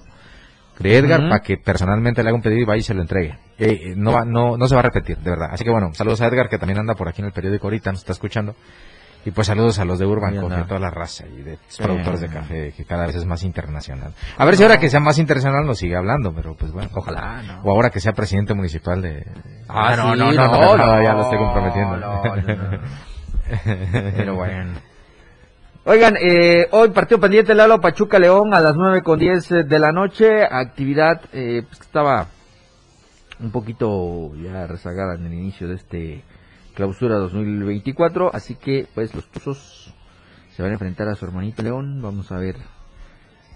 de 0.80 0.98
Edgar 0.98 1.22
para 1.30 1.40
que 1.42 1.58
personalmente 1.58 2.22
le 2.24 2.30
haga 2.30 2.36
un 2.36 2.42
pedido 2.42 2.62
y 2.62 2.66
vaya 2.66 2.80
y 2.80 2.84
se 2.84 2.94
lo 2.94 3.02
entregue. 3.02 3.38
Eh, 3.58 3.80
eh, 3.82 3.94
no, 3.96 4.12
va, 4.12 4.26
no, 4.26 4.58
no 4.58 4.68
se 4.68 4.76
va 4.76 4.80
a 4.80 4.84
repetir, 4.84 5.18
de 5.18 5.30
verdad. 5.30 5.50
Así 5.52 5.64
que 5.64 5.72
bueno, 5.72 5.94
saludos 5.94 6.22
a 6.22 6.28
Edgar 6.28 6.50
que 6.50 6.58
también 6.58 6.80
anda 6.80 6.96
por 6.96 7.08
aquí 7.08 7.22
en 7.22 7.28
el 7.28 7.34
periódico 7.34 7.68
ahorita, 7.68 7.92
nos 7.92 8.02
está 8.02 8.12
escuchando. 8.14 8.56
Y 9.28 9.32
pues 9.32 9.48
saludos 9.48 9.80
a 9.80 9.86
los 9.86 9.98
de 9.98 10.06
Urban 10.06 10.36
Coffee, 10.40 10.66
toda 10.66 10.80
la 10.80 10.92
raza 10.92 11.26
y 11.26 11.42
de 11.42 11.58
Sí. 11.68 11.82
productores 11.82 12.22
de 12.22 12.28
café, 12.28 12.74
que 12.78 12.86
cada 12.86 13.08
vez 13.08 13.16
es 13.16 13.26
más 13.26 13.42
internacional. 13.42 14.14
A 14.38 14.46
ver 14.46 14.56
si 14.56 14.62
ahora 14.62 14.78
que 14.80 14.88
sea 14.88 15.00
más 15.00 15.18
internacional 15.18 15.66
nos 15.66 15.80
sigue 15.80 15.96
hablando, 15.96 16.32
pero 16.36 16.54
pues 16.56 16.72
bueno. 16.72 16.90
Ojalá, 16.94 17.42
¿no? 17.42 17.62
O 17.64 17.72
ahora 17.72 17.90
que 17.90 18.00
sea 18.00 18.12
presidente 18.14 18.54
municipal 18.54 19.02
de... 19.02 19.26
Ah, 19.68 19.96
no, 19.96 20.14
sí, 20.14 20.20
no, 20.20 20.32
no, 20.32 20.46
no, 20.48 20.78
no, 20.78 20.78
no, 20.78 21.02
ya 21.02 21.14
lo 21.14 21.22
estoy 21.24 21.40
comprometiendo. 21.40 22.22
Pero 24.16 24.36
bueno. 24.36 24.74
Oigan, 25.88 26.16
eh, 26.18 26.68
hoy 26.72 26.90
partido 26.90 27.20
pendiente 27.20 27.54
Lalo 27.54 27.80
Pachuca 27.80 28.18
León 28.18 28.56
a 28.56 28.60
las 28.60 28.76
9 28.76 29.04
con 29.04 29.20
10 29.20 29.68
de 29.68 29.80
la 29.80 29.92
noche. 29.92 30.44
Actividad 30.44 31.22
eh, 31.32 31.62
pues, 31.62 31.80
estaba 31.80 32.26
un 33.40 33.52
poquito 33.52 34.34
ya 34.36 34.66
rezagada 34.66 35.14
en 35.14 35.28
el 35.28 35.34
inicio 35.36 35.68
de 35.68 35.76
este 35.76 36.24
clausura 36.74 37.18
2024. 37.18 38.32
Así 38.34 38.56
que 38.56 38.88
pues 38.96 39.14
los 39.14 39.30
Tuzos 39.30 39.94
se 40.56 40.64
van 40.64 40.72
a 40.72 40.74
enfrentar 40.74 41.08
a 41.08 41.14
su 41.14 41.24
hermanito 41.24 41.62
León. 41.62 42.02
Vamos 42.02 42.32
a 42.32 42.40
ver 42.40 42.56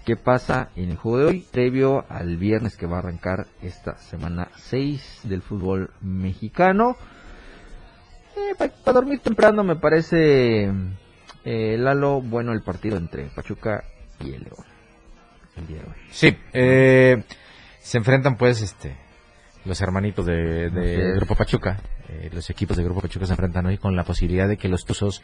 qué 0.06 0.14
pasa 0.14 0.68
en 0.76 0.90
el 0.90 0.96
juego 0.98 1.18
de 1.18 1.24
hoy, 1.24 1.46
previo 1.50 2.04
al 2.08 2.36
viernes 2.36 2.76
que 2.76 2.86
va 2.86 2.98
a 2.98 3.00
arrancar 3.00 3.48
esta 3.60 3.98
semana 3.98 4.50
6 4.54 5.22
del 5.24 5.42
fútbol 5.42 5.90
mexicano. 6.00 6.96
para 8.84 8.92
dormir 8.92 9.18
temprano 9.18 9.64
me 9.64 9.74
parece 9.74 10.72
eh, 11.44 11.76
Lalo 11.78 12.20
bueno 12.20 12.52
el 12.52 12.62
partido 12.62 12.96
entre 12.96 13.24
Pachuca 13.26 13.84
y 14.20 14.34
el 14.34 14.42
León. 14.42 14.64
El 15.56 15.66
día 15.66 15.78
de 15.78 15.84
hoy. 15.84 15.94
Sí, 16.10 16.36
eh, 16.52 17.22
se 17.80 17.98
enfrentan 17.98 18.36
pues 18.36 18.62
este 18.62 18.96
los 19.64 19.80
hermanitos 19.80 20.24
de, 20.26 20.70
de. 20.70 21.12
Grupo 21.16 21.34
Pachuca, 21.34 21.80
eh, 22.08 22.30
los 22.32 22.48
equipos 22.50 22.76
de 22.76 22.84
Grupo 22.84 23.02
Pachuca 23.02 23.26
se 23.26 23.32
enfrentan 23.32 23.66
hoy 23.66 23.78
con 23.78 23.94
la 23.94 24.04
posibilidad 24.04 24.48
de 24.48 24.56
que 24.56 24.68
los 24.68 24.84
Tuzos 24.84 25.22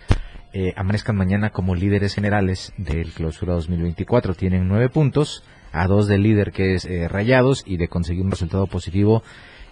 eh, 0.52 0.72
amanezcan 0.76 1.16
mañana 1.16 1.50
como 1.50 1.74
líderes 1.74 2.14
generales 2.14 2.72
del 2.76 3.12
clausura 3.12 3.54
2024. 3.54 4.34
Tienen 4.34 4.68
nueve 4.68 4.88
puntos, 4.88 5.42
a 5.72 5.86
dos 5.86 6.06
del 6.06 6.22
líder 6.22 6.52
que 6.52 6.74
es 6.74 6.84
eh, 6.84 7.08
Rayados 7.08 7.62
y 7.66 7.76
de 7.76 7.88
conseguir 7.88 8.24
un 8.24 8.30
resultado 8.30 8.66
positivo 8.66 9.22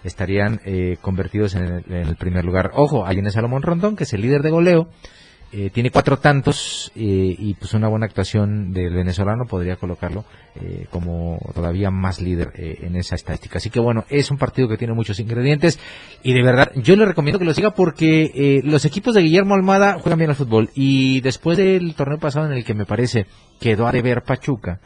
estarían 0.03 0.61
eh, 0.65 0.97
convertidos 1.01 1.55
en 1.55 1.63
el, 1.63 1.83
en 1.87 2.07
el 2.07 2.15
primer 2.15 2.45
lugar. 2.45 2.71
Ojo, 2.75 3.05
hay 3.05 3.17
en 3.17 3.31
Salomón 3.31 3.63
Rondón, 3.63 3.95
que 3.95 4.03
es 4.03 4.13
el 4.13 4.21
líder 4.21 4.43
de 4.43 4.51
goleo, 4.51 4.87
eh, 5.57 5.69
tiene 5.69 5.89
cuatro 5.89 6.17
tantos 6.17 6.91
eh, 6.95 7.33
y 7.37 7.53
pues 7.53 7.73
una 7.73 7.87
buena 7.87 8.07
actuación 8.07 8.73
del 8.73 8.93
venezolano 8.93 9.45
podría 9.45 9.77
colocarlo 9.77 10.25
eh, 10.55 10.87
como 10.89 11.39
todavía 11.53 11.91
más 11.91 12.19
líder 12.19 12.51
eh, 12.55 12.79
en 12.81 12.97
esa 12.97 13.15
estadística. 13.15 13.59
Así 13.59 13.69
que 13.69 13.79
bueno, 13.79 14.03
es 14.09 14.31
un 14.31 14.37
partido 14.37 14.67
que 14.67 14.75
tiene 14.75 14.93
muchos 14.93 15.17
ingredientes 15.21 15.79
y 16.23 16.33
de 16.33 16.43
verdad 16.43 16.71
yo 16.75 16.97
le 16.97 17.05
recomiendo 17.05 17.39
que 17.39 17.45
lo 17.45 17.53
siga 17.53 17.71
porque 17.71 18.31
eh, 18.35 18.61
los 18.65 18.83
equipos 18.83 19.15
de 19.15 19.21
Guillermo 19.21 19.55
Almada 19.55 19.97
juegan 19.99 20.19
bien 20.19 20.29
al 20.29 20.35
fútbol 20.35 20.71
y 20.75 21.21
después 21.21 21.57
del 21.57 21.95
torneo 21.95 22.19
pasado 22.19 22.47
en 22.47 22.51
el 22.51 22.65
que 22.65 22.73
me 22.73 22.85
parece 22.85 23.25
quedó 23.61 23.87
a 23.87 23.93
deber 23.93 24.23
Pachuca, 24.23 24.81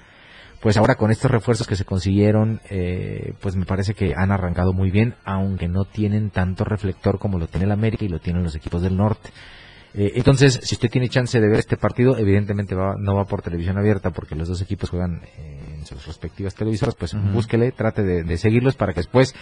pues 0.62 0.78
ahora 0.78 0.96
con 0.96 1.10
estos 1.10 1.32
refuerzos 1.32 1.66
que 1.66 1.76
se 1.76 1.86
consiguieron, 1.86 2.62
eh, 2.70 3.34
pues 3.42 3.56
me 3.56 3.66
parece 3.66 3.96
que 3.96 4.14
han 4.16 4.32
arrancado 4.32 4.72
muy 4.74 4.92
bien, 4.92 5.16
aunque 5.26 5.68
no 5.68 5.86
tienen 5.86 6.30
tanto 6.30 6.64
reflector 6.64 7.18
como 7.18 7.40
lo 7.40 7.48
tiene 7.48 7.66
el 7.66 7.72
América 7.72 8.06
y 8.06 8.10
lo 8.10 8.20
tienen 8.20 8.44
los 8.44 8.56
equipos 8.56 8.84
del 8.84 8.98
norte. 8.98 9.32
Eh, 9.94 10.14
entonces, 10.16 10.60
si 10.64 10.76
usted 10.76 10.90
tiene 10.90 11.10
chance 11.10 11.40
de 11.40 11.48
ver 11.48 11.60
este 11.60 11.78
partido, 11.78 12.18
evidentemente 12.18 12.76
va, 12.76 12.96
no 12.98 13.16
va 13.16 13.26
por 13.26 13.42
televisión 13.42 13.78
abierta 13.78 14.12
porque 14.12 14.36
los 14.36 14.48
dos 14.48 14.62
equipos 14.62 14.90
juegan 14.90 15.22
eh, 15.38 15.76
en 15.80 15.86
sus 15.86 16.06
respectivas 16.06 16.54
televisoras, 16.56 16.96
pues 16.96 17.14
Ujú. 17.14 17.28
búsquele, 17.30 17.72
trate 17.72 18.04
de, 18.04 18.24
de 18.24 18.38
seguirlos 18.38 18.76
para 18.76 18.94
que 18.94 19.00
después 19.00 19.34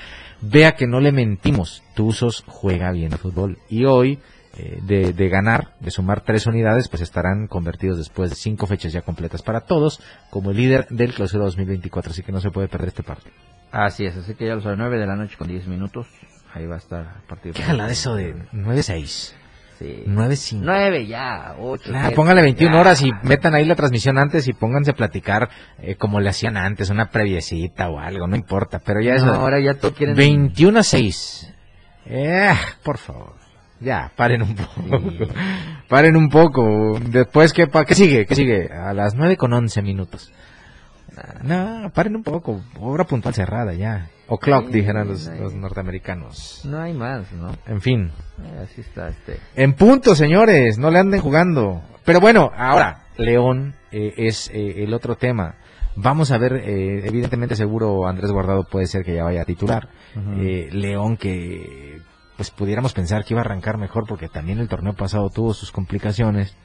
vea 0.42 0.76
que 0.76 0.88
no 0.88 1.00
le 1.00 1.12
mentimos. 1.12 1.84
Tuzos 1.96 2.44
juega 2.48 2.92
bien 2.92 3.12
al 3.14 3.20
fútbol 3.20 3.58
y 3.70 3.86
hoy 3.86 4.20
eh, 4.58 4.80
de, 4.82 5.14
de 5.14 5.30
ganar, 5.30 5.76
de 5.82 5.92
sumar 5.92 6.22
tres 6.22 6.48
unidades, 6.48 6.88
pues 6.88 7.02
estarán 7.04 7.48
convertidos 7.48 7.98
después 7.98 8.30
de 8.30 8.36
cinco 8.38 8.66
fechas 8.66 8.94
ya 8.94 9.02
completas 9.02 9.44
para 9.44 9.62
todos 9.62 10.02
como 10.30 10.52
el 10.52 10.58
líder 10.58 10.88
del 10.90 11.14
clausura 11.14 11.44
2024, 11.46 12.12
así 12.12 12.24
que 12.24 12.32
no 12.32 12.40
se 12.40 12.50
puede 12.50 12.68
perder 12.68 12.88
este 12.88 13.04
partido. 13.04 13.36
Así 13.72 14.06
es, 14.06 14.16
así 14.16 14.34
que 14.34 14.48
ya 14.48 14.56
lo 14.56 14.62
saben, 14.62 14.80
9 14.80 14.98
de 14.98 15.06
la 15.06 15.16
noche 15.16 15.36
con 15.38 15.48
10 15.48 15.68
minutos. 15.68 16.08
Ahí 16.54 16.66
va 16.66 16.76
a 16.76 16.80
estar 16.80 17.18
el 17.18 17.28
partido. 17.28 17.54
¿Qué 17.54 17.64
de 17.64 17.92
eso 17.92 18.16
de 18.16 18.34
9-6? 18.54 19.34
Sí. 19.80 20.04
9-5. 20.08 20.60
9 20.64 21.06
ya, 21.08 21.56
8. 21.60 21.92
Ah, 21.94 22.10
póngale 22.16 22.42
21 22.42 22.80
horas 22.80 23.02
y 23.04 23.12
metan 23.24 23.54
ahí 23.54 23.64
la 23.66 23.76
transmisión 23.76 24.18
antes 24.18 24.48
y 24.48 24.54
pónganse 24.54 24.92
a 24.92 24.96
platicar 24.96 25.50
eh, 25.80 25.96
como 25.96 26.20
le 26.20 26.30
hacían 26.30 26.58
antes, 26.58 26.90
una 26.90 27.12
previecita 27.12 27.90
o 27.90 28.00
algo, 28.00 28.26
no 28.28 28.36
importa, 28.36 28.80
pero 28.80 29.02
ya 29.02 29.16
eso. 29.16 29.32
ahora 29.32 29.60
ya 29.60 29.76
todos 29.76 29.94
quieren. 29.94 30.16
21 30.16 30.80
a 30.80 30.84
6. 30.84 31.54
Eh, 32.08 32.54
por 32.84 32.98
favor. 32.98 33.34
Ya, 33.80 34.12
paren 34.16 34.42
un 34.42 34.56
poco. 34.56 34.82
Sí. 35.10 35.20
paren 35.88 36.16
un 36.18 36.30
poco. 36.30 37.00
Después, 37.00 37.54
¿qué, 37.54 37.68
pa- 37.68 37.86
¿qué 37.86 37.94
sigue? 37.94 38.26
¿Qué 38.26 38.34
sigue? 38.34 38.70
A 38.74 38.94
las 38.94 39.14
9 39.14 39.38
con 39.38 39.54
11 39.54 39.82
minutos. 39.84 40.32
No, 41.44 41.92
paren 41.94 42.16
un 42.16 42.24
poco. 42.24 42.62
Hora 42.80 43.06
puntual 43.06 43.34
cerrada 43.34 43.74
ya. 43.74 44.10
O 44.28 44.38
clock, 44.38 44.68
Sí, 44.68 44.74
dijeran 44.74 45.08
los, 45.08 45.30
norteamericanos. 45.54 46.62
No 46.66 46.82
hay 46.82 46.94
más, 46.94 47.32
¿no? 47.32 47.52
En 47.66 47.82
fin. 47.82 48.12
Eh, 48.44 48.64
así 48.64 48.82
está 48.82 49.08
este. 49.08 49.40
En 49.56 49.74
punto, 49.74 50.16
señores, 50.16 50.78
no 50.78 50.92
le 50.92 51.00
anden 51.00 51.22
jugando. 51.22 51.82
Pero 52.04 52.20
bueno, 52.20 52.52
ahora, 52.56 53.06
León 53.18 53.76
eh, 53.92 54.14
es 54.18 54.50
eh, 54.54 54.84
el 54.84 54.94
otro 54.94 55.16
tema. 55.16 55.56
Vamos 56.00 56.30
a 56.30 56.38
ver, 56.38 56.54
eh, 56.54 57.08
evidentemente 57.08 57.56
seguro 57.56 58.08
Andrés 58.08 58.32
Guardado 58.32 58.64
puede 58.64 58.86
ser 58.86 59.04
que 59.04 59.16
ya 59.16 59.24
vaya 59.24 59.42
a 59.42 59.46
titular. 59.46 59.90
Eh, 60.40 60.70
León 60.72 61.18
que 61.18 62.00
pues 62.36 62.52
pudiéramos 62.52 62.94
pensar 62.94 63.26
que 63.26 63.34
iba 63.34 63.42
a 63.42 63.46
arrancar 63.46 63.80
mejor 63.80 64.06
porque 64.08 64.30
también 64.30 64.60
el 64.60 64.68
torneo 64.68 64.94
pasado 64.94 65.32
tuvo 65.32 65.56
sus 65.56 65.72
complicaciones. 65.72 66.56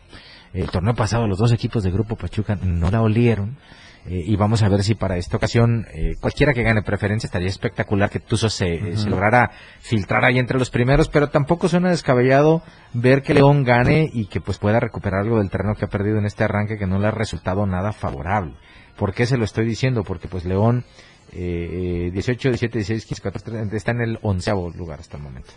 El 0.53 0.71
torneo 0.71 0.95
pasado 0.95 1.27
los 1.27 1.39
dos 1.39 1.53
equipos 1.53 1.83
de 1.83 1.91
Grupo 1.91 2.17
Pachuca 2.17 2.57
no 2.63 2.91
la 2.91 3.01
olieron. 3.01 3.57
Eh, 4.05 4.25
y 4.27 4.35
vamos 4.35 4.63
a 4.63 4.69
ver 4.69 4.83
si 4.83 4.97
para 4.97 5.17
esta 5.17 5.37
ocasión 5.37 5.87
eh, 5.95 6.17
cualquiera 6.21 6.53
que 6.53 6.65
gane 6.65 6.83
preferencia 6.83 7.29
estaría 7.29 7.49
espectacular 7.49 8.11
que 8.11 8.19
Tuzo 8.19 8.51
se, 8.51 8.75
eh, 8.75 8.97
se 8.97 9.09
lograra 9.09 9.53
filtrar 9.81 10.25
ahí 10.25 10.41
entre 10.41 10.59
los 10.59 10.71
primeros, 10.71 11.09
pero 11.09 11.29
tampoco 11.29 11.69
suena 11.69 11.91
descabellado 11.91 12.63
ver 12.95 13.23
que 13.23 13.33
León 13.33 13.63
gane 13.63 14.11
y 14.13 14.27
que 14.27 14.41
pues 14.41 14.59
pueda 14.59 14.81
recuperar 14.81 15.21
algo 15.21 15.39
del 15.39 15.51
terreno 15.51 15.77
que 15.77 15.85
ha 15.85 15.89
perdido 15.89 16.19
en 16.19 16.27
este 16.27 16.43
arranque 16.43 16.79
que 16.79 16.87
no 16.89 16.99
le 16.99 17.07
ha 17.07 17.13
resultado 17.13 17.65
nada 17.65 17.93
favorable. 17.93 18.55
¿Por 18.97 19.15
qué 19.15 19.25
se 19.25 19.37
lo 19.37 19.45
estoy 19.45 19.67
diciendo? 19.67 20.03
Porque 20.03 20.27
pues 20.27 20.45
León 20.45 20.85
eh, 21.33 22.11
18, 22.13 22.49
17, 22.51 22.79
16, 22.79 23.07
15, 23.07 23.23
14, 23.23 23.51
13, 23.51 23.77
está 23.77 23.93
en 23.93 24.01
el 24.01 24.19
onceavo 24.23 24.71
lugar 24.71 25.01
hasta 25.01 25.17
el 25.17 25.23
momento. 25.23 25.53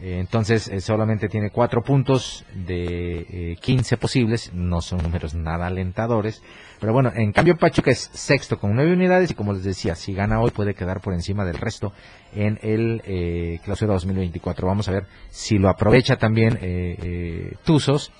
Eh, 0.00 0.18
entonces 0.20 0.68
eh, 0.68 0.80
solamente 0.80 1.28
tiene 1.28 1.50
cuatro 1.50 1.82
puntos 1.82 2.44
de 2.54 3.52
eh, 3.52 3.56
15 3.60 3.96
posibles, 3.96 4.52
no 4.52 4.80
son 4.80 5.02
números 5.02 5.34
nada 5.34 5.66
alentadores, 5.66 6.42
pero 6.80 6.92
bueno, 6.92 7.10
en 7.14 7.32
cambio 7.32 7.56
Pachuca 7.56 7.90
es 7.90 8.10
sexto 8.12 8.58
con 8.58 8.74
nueve 8.74 8.92
unidades 8.92 9.30
y 9.30 9.34
como 9.34 9.52
les 9.52 9.64
decía, 9.64 9.94
si 9.94 10.12
gana 10.12 10.40
hoy 10.40 10.50
puede 10.50 10.74
quedar 10.74 11.00
por 11.00 11.14
encima 11.14 11.44
del 11.44 11.56
resto 11.56 11.92
en 12.34 12.58
el 12.62 13.02
eh, 13.06 13.60
clausura 13.64 13.94
2024. 13.94 14.66
Vamos 14.66 14.88
a 14.88 14.92
ver 14.92 15.06
si 15.30 15.58
lo 15.58 15.68
aprovecha 15.68 16.16
también 16.16 16.58
eh, 16.60 16.96
eh, 17.02 17.56
Tuzos, 17.64 18.12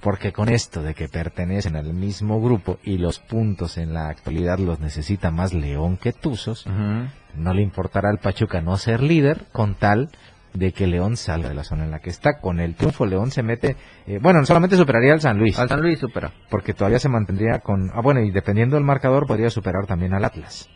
porque 0.00 0.32
con 0.32 0.48
esto 0.48 0.82
de 0.82 0.94
que 0.94 1.08
pertenecen 1.08 1.76
al 1.76 1.92
mismo 1.92 2.40
grupo 2.40 2.78
y 2.82 2.98
los 2.98 3.20
puntos 3.20 3.76
en 3.76 3.94
la 3.94 4.08
actualidad 4.08 4.58
los 4.58 4.80
necesita 4.80 5.30
más 5.30 5.52
León 5.52 5.96
que 5.98 6.12
Tuzos, 6.12 6.66
no 6.66 7.54
le 7.54 7.62
importará 7.62 8.08
al 8.08 8.18
Pachuca 8.18 8.60
no 8.60 8.76
ser 8.76 9.02
líder 9.02 9.46
con 9.52 9.74
tal 9.74 10.10
de 10.54 10.72
que 10.72 10.86
León 10.86 11.16
salga 11.16 11.48
de 11.48 11.54
la 11.54 11.64
zona 11.64 11.84
en 11.84 11.90
la 11.90 12.00
que 12.00 12.10
está. 12.10 12.38
Con 12.40 12.60
el 12.60 12.74
triunfo 12.74 13.06
León 13.06 13.30
se 13.30 13.42
mete, 13.42 13.76
eh, 14.06 14.18
bueno, 14.20 14.44
solamente 14.44 14.76
superaría 14.76 15.12
al 15.12 15.20
San 15.20 15.38
Luis, 15.38 15.58
Al 15.58 15.68
San 15.68 15.80
Luis 15.80 15.98
supera. 15.98 16.32
porque 16.50 16.74
todavía 16.74 16.98
se 16.98 17.08
mantendría 17.08 17.60
con, 17.60 17.90
ah 17.94 18.00
bueno, 18.02 18.20
y 18.20 18.30
dependiendo 18.30 18.76
del 18.76 18.84
marcador 18.84 19.26
podría 19.26 19.50
superar 19.50 19.86
también 19.86 20.14
al 20.14 20.24
Atlas. 20.24 20.68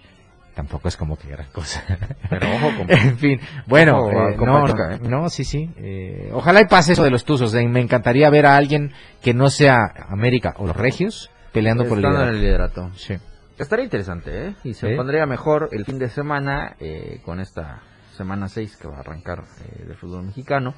Tampoco 0.55 0.87
es 0.87 0.97
como 0.97 1.17
que 1.17 1.27
gran 1.29 1.49
cosa. 1.51 1.83
Pero 2.31 2.47
ojo, 2.55 2.71
con... 2.79 2.89
en 2.97 3.19
fin, 3.19 3.41
bueno, 3.67 3.99
Ojo, 3.99 4.11
eh, 4.29 4.37
no, 4.37 4.69
¿eh? 4.93 4.99
no, 5.03 5.29
sí, 5.29 5.43
sí. 5.43 5.69
eh, 5.79 6.31
ojalá 6.33 6.61
y 6.61 6.67
pase 6.67 6.93
eso 6.93 7.03
de 7.03 7.11
los 7.11 7.25
Tuzos. 7.25 7.53
eh, 7.55 7.67
me 7.67 7.81
encantaría 7.81 8.31
ver 8.31 8.47
a 8.47 8.57
alguien 8.57 8.93
que 9.21 9.35
no 9.35 9.51
sea 9.51 9.79
América 10.09 10.55
o 10.59 10.67
los 10.69 10.77
Regios 10.77 11.29
peleando 11.53 11.85
por 11.87 11.99
el 11.99 12.05
Estando 12.05 12.29
en 12.31 12.41
liderato. 12.41 12.83
el 12.83 12.87
liderato. 12.87 12.97
Sí. 12.97 13.15
Estaría 13.59 13.85
interesante, 13.85 14.47
¿eh? 14.49 14.55
Y 14.63 14.75
se 14.75 14.95
pondría 14.97 15.27
mejor 15.27 15.69
el 15.73 15.85
fin 15.85 15.99
de 15.99 16.09
semana 16.09 16.77
eh, 16.79 17.21
con 17.25 17.41
esta 17.41 17.83
semana 18.15 18.49
6 18.49 18.77
que 18.77 18.89
va 18.89 18.97
a 18.97 19.01
arrancar 19.01 19.45
eh, 19.61 19.85
del 19.85 19.97
fútbol 19.97 20.25
mexicano. 20.25 20.75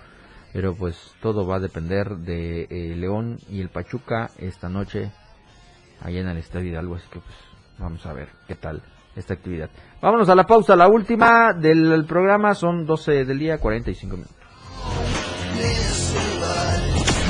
Pero 0.53 0.75
pues 0.75 1.15
todo 1.21 1.47
va 1.47 1.57
a 1.57 1.61
depender 1.61 2.17
de 2.17 2.63
eh, 2.65 2.97
León 2.97 3.39
y 3.51 3.61
el 3.61 3.69
Pachuca 3.69 4.31
esta 4.39 4.69
noche 4.69 5.13
allá 6.01 6.21
en 6.21 6.29
el 6.29 6.39
Estadio 6.39 6.71
Hidalgo. 6.71 6.95
Así 6.97 7.07
que 7.11 7.21
pues 7.21 7.37
vamos 7.79 8.05
a 8.07 8.13
ver 8.13 8.29
qué 8.49 8.55
tal 8.55 8.83
esta 9.15 9.35
actividad. 9.35 9.71
Vámonos 10.01 10.29
a 10.29 10.35
la 10.35 10.45
pausa, 10.45 10.77
la 10.77 10.89
última 10.89 11.53
del 11.53 12.05
programa. 12.07 12.55
Son 12.55 12.87
12 12.87 13.25
del 13.25 13.39
día, 13.39 13.59
45 13.59 14.17
minutos. 14.17 14.37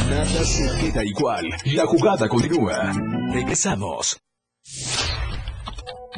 Nada 0.09 0.45
se 0.45 0.81
queda 0.81 1.05
igual. 1.05 1.45
La 1.75 1.87
jugada 1.87 2.29
continúa. 2.29 2.93
Regresamos. 3.33 4.21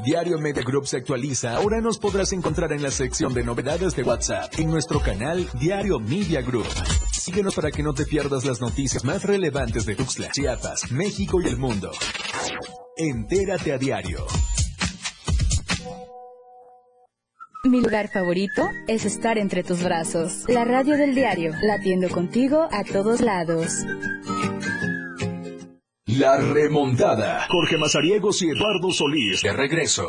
Diario 0.04 0.38
Media 0.38 0.62
Group 0.62 0.87
se 0.87 0.96
actualiza. 0.98 1.56
Ahora 1.56 1.80
nos 1.80 1.98
podrás 1.98 2.32
encontrar 2.32 2.72
en 2.72 2.82
la 2.82 2.90
sección 2.90 3.34
de 3.34 3.44
novedades 3.44 3.94
de 3.94 4.02
WhatsApp 4.02 4.52
en 4.58 4.70
nuestro 4.70 5.00
canal 5.00 5.48
Diario 5.54 5.98
Media 5.98 6.40
Group. 6.40 6.68
Síguenos 7.12 7.54
para 7.54 7.70
que 7.70 7.82
no 7.82 7.92
te 7.92 8.06
pierdas 8.06 8.44
las 8.44 8.61
noticias 8.61 9.04
más 9.04 9.24
relevantes 9.24 9.87
de 9.87 9.96
Tuxtla, 9.96 10.30
Chiapas, 10.30 10.90
México 10.92 11.40
y 11.42 11.48
el 11.48 11.56
mundo. 11.56 11.90
Entérate 12.96 13.72
a 13.72 13.78
diario. 13.78 14.26
Mi 17.64 17.80
lugar 17.80 18.08
favorito 18.08 18.62
es 18.87 19.04
estar 19.04 19.37
entre 19.37 19.64
tus 19.64 19.82
brazos. 19.82 20.44
La 20.48 20.64
radio 20.64 20.96
del 20.96 21.14
diario, 21.14 21.52
latiendo 21.61 22.08
contigo 22.08 22.68
a 22.70 22.84
todos 22.84 23.20
lados. 23.20 23.84
La 26.16 26.38
remontada. 26.38 27.46
Jorge 27.50 27.76
Mazariegos 27.76 28.40
y 28.40 28.48
Eduardo 28.48 28.90
Solís 28.90 29.42
de 29.42 29.52
regreso. 29.52 30.06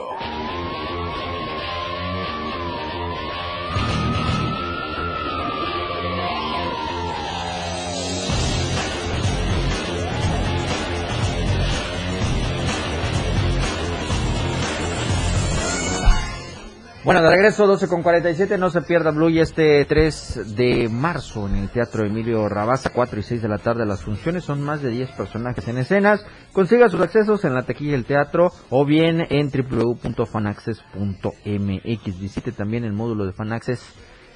Bueno, 17.10 17.24
de 17.24 17.32
regreso 17.32 17.65
12 17.65 17.88
con 17.88 18.04
47, 18.04 18.60
no 18.60 18.69
se 18.69 18.84
pierda 18.84 19.10
Blue 19.10 19.32
y 19.32 19.39
este 19.39 19.84
3 19.84 20.56
de 20.56 20.89
marzo 20.89 21.48
en 21.48 21.56
el 21.56 21.69
Teatro 21.69 22.06
Emilio 22.06 22.48
Rabaza, 22.48 22.91
4 22.93 23.19
y 23.19 23.24
6 23.24 23.41
de 23.41 23.48
la 23.48 23.58
tarde 23.58 23.88
las 23.88 24.04
funciones, 24.04 24.43
son 24.43 24.62
más 24.62 24.84
de 24.84 24.91
10 24.91 25.13
personajes 25.13 25.67
en 25.67 25.80
escenas, 25.80 26.24
consiga 26.54 26.88
sus 26.88 27.02
accesos 27.02 27.43
en 27.45 27.56
la 27.56 27.63
taquilla 27.63 27.93
del 27.93 28.06
teatro 28.06 28.52
o 28.69 28.86
bien 28.86 29.26
en 29.28 29.50
www.fanaccess.mx, 29.50 32.19
visite 32.19 32.52
también 32.52 32.84
el 32.84 32.93
módulo 32.93 33.26
de 33.26 33.34
Fanaccess 33.34 33.91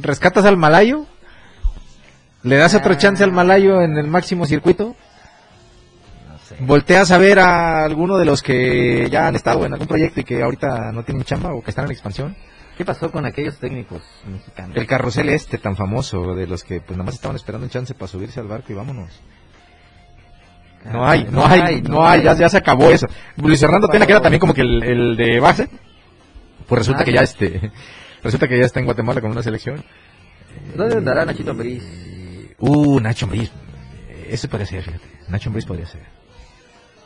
¿Rescatas 0.03 0.45
al 0.45 0.57
malayo? 0.57 1.07
¿Le 2.47 2.57
das 2.59 2.77
otro 2.77 2.95
chance 2.95 3.25
al 3.25 3.33
malayo 3.33 3.83
en 3.83 3.99
el 3.99 4.07
máximo 4.07 4.47
circuito? 4.47 4.95
No 6.29 6.39
sé. 6.39 6.55
¿Volteas 6.61 7.11
a 7.11 7.19
ver 7.19 7.41
a 7.41 7.85
alguno 7.85 8.19
de 8.19 8.25
los 8.25 8.41
que 8.41 9.09
ya 9.11 9.27
han 9.27 9.35
estado 9.35 9.67
en 9.67 9.73
algún 9.73 9.89
proyecto 9.89 10.21
y 10.21 10.25
que 10.25 10.45
ahorita 10.45 10.93
no 10.93 11.03
tienen 11.03 11.25
chamba 11.25 11.53
o 11.53 11.61
que 11.61 11.71
están 11.71 11.87
en 11.87 11.91
expansión? 11.91 12.37
¿Qué 12.79 12.85
pasó 12.85 13.11
con 13.11 13.27
aquellos 13.27 13.59
técnicos 13.59 14.01
mexicanos? 14.31 14.77
El 14.77 14.87
carrusel 14.87 15.29
este 15.31 15.59
tan 15.59 15.75
famoso 15.75 16.37
de 16.37 16.47
los 16.47 16.63
que 16.63 16.81
pues 16.81 16.97
nada 16.97 17.07
más 17.07 17.17
estaban 17.17 17.35
esperando 17.35 17.65
un 17.65 17.71
chance 17.71 17.95
para 17.95 18.07
subirse 18.07 18.39
al 18.39 18.47
barco 18.47 18.73
y 18.73 18.77
vámonos. 18.77 19.11
No 20.85 21.05
hay, 21.05 21.25
no 21.25 21.45
hay, 21.45 21.83
no 21.83 22.07
hay, 22.07 22.23
ya, 22.23 22.35
ya 22.35 22.49
se 22.49 22.59
acabó 22.59 22.91
eso. 22.91 23.09
Luis 23.39 23.59
Fernando 23.59 23.89
Tena, 23.89 24.07
que 24.07 24.13
era 24.13 24.23
también 24.23 24.39
como 24.39 24.55
que 24.55 24.61
el, 24.61 24.85
el 24.85 25.17
de 25.17 25.41
base, 25.41 25.69
pues 26.69 26.79
resulta 26.79 27.03
que 27.03 27.13
ya 27.13 27.23
este, 27.23 27.73
resulta 28.23 28.47
que 28.47 28.57
ya 28.57 28.67
está 28.67 28.79
en 28.79 28.87
Guatemala 28.87 29.21
con 29.21 29.33
una 29.33 29.43
selección. 29.43 29.83
¿Dónde 30.77 30.99
andará 30.99 31.25
Nachito 31.25 31.51
Ambriz? 31.51 32.06
Uh, 32.59 33.01
Nacho 33.01 33.27
Ambriz, 33.27 33.51
ese 34.29 34.49
podría 34.49 34.67
ser, 34.67 34.83
fíjate, 34.83 35.05
Nacho 35.29 35.49
Ambriz 35.49 35.65
podría 35.67 35.87
ser. 35.87 36.01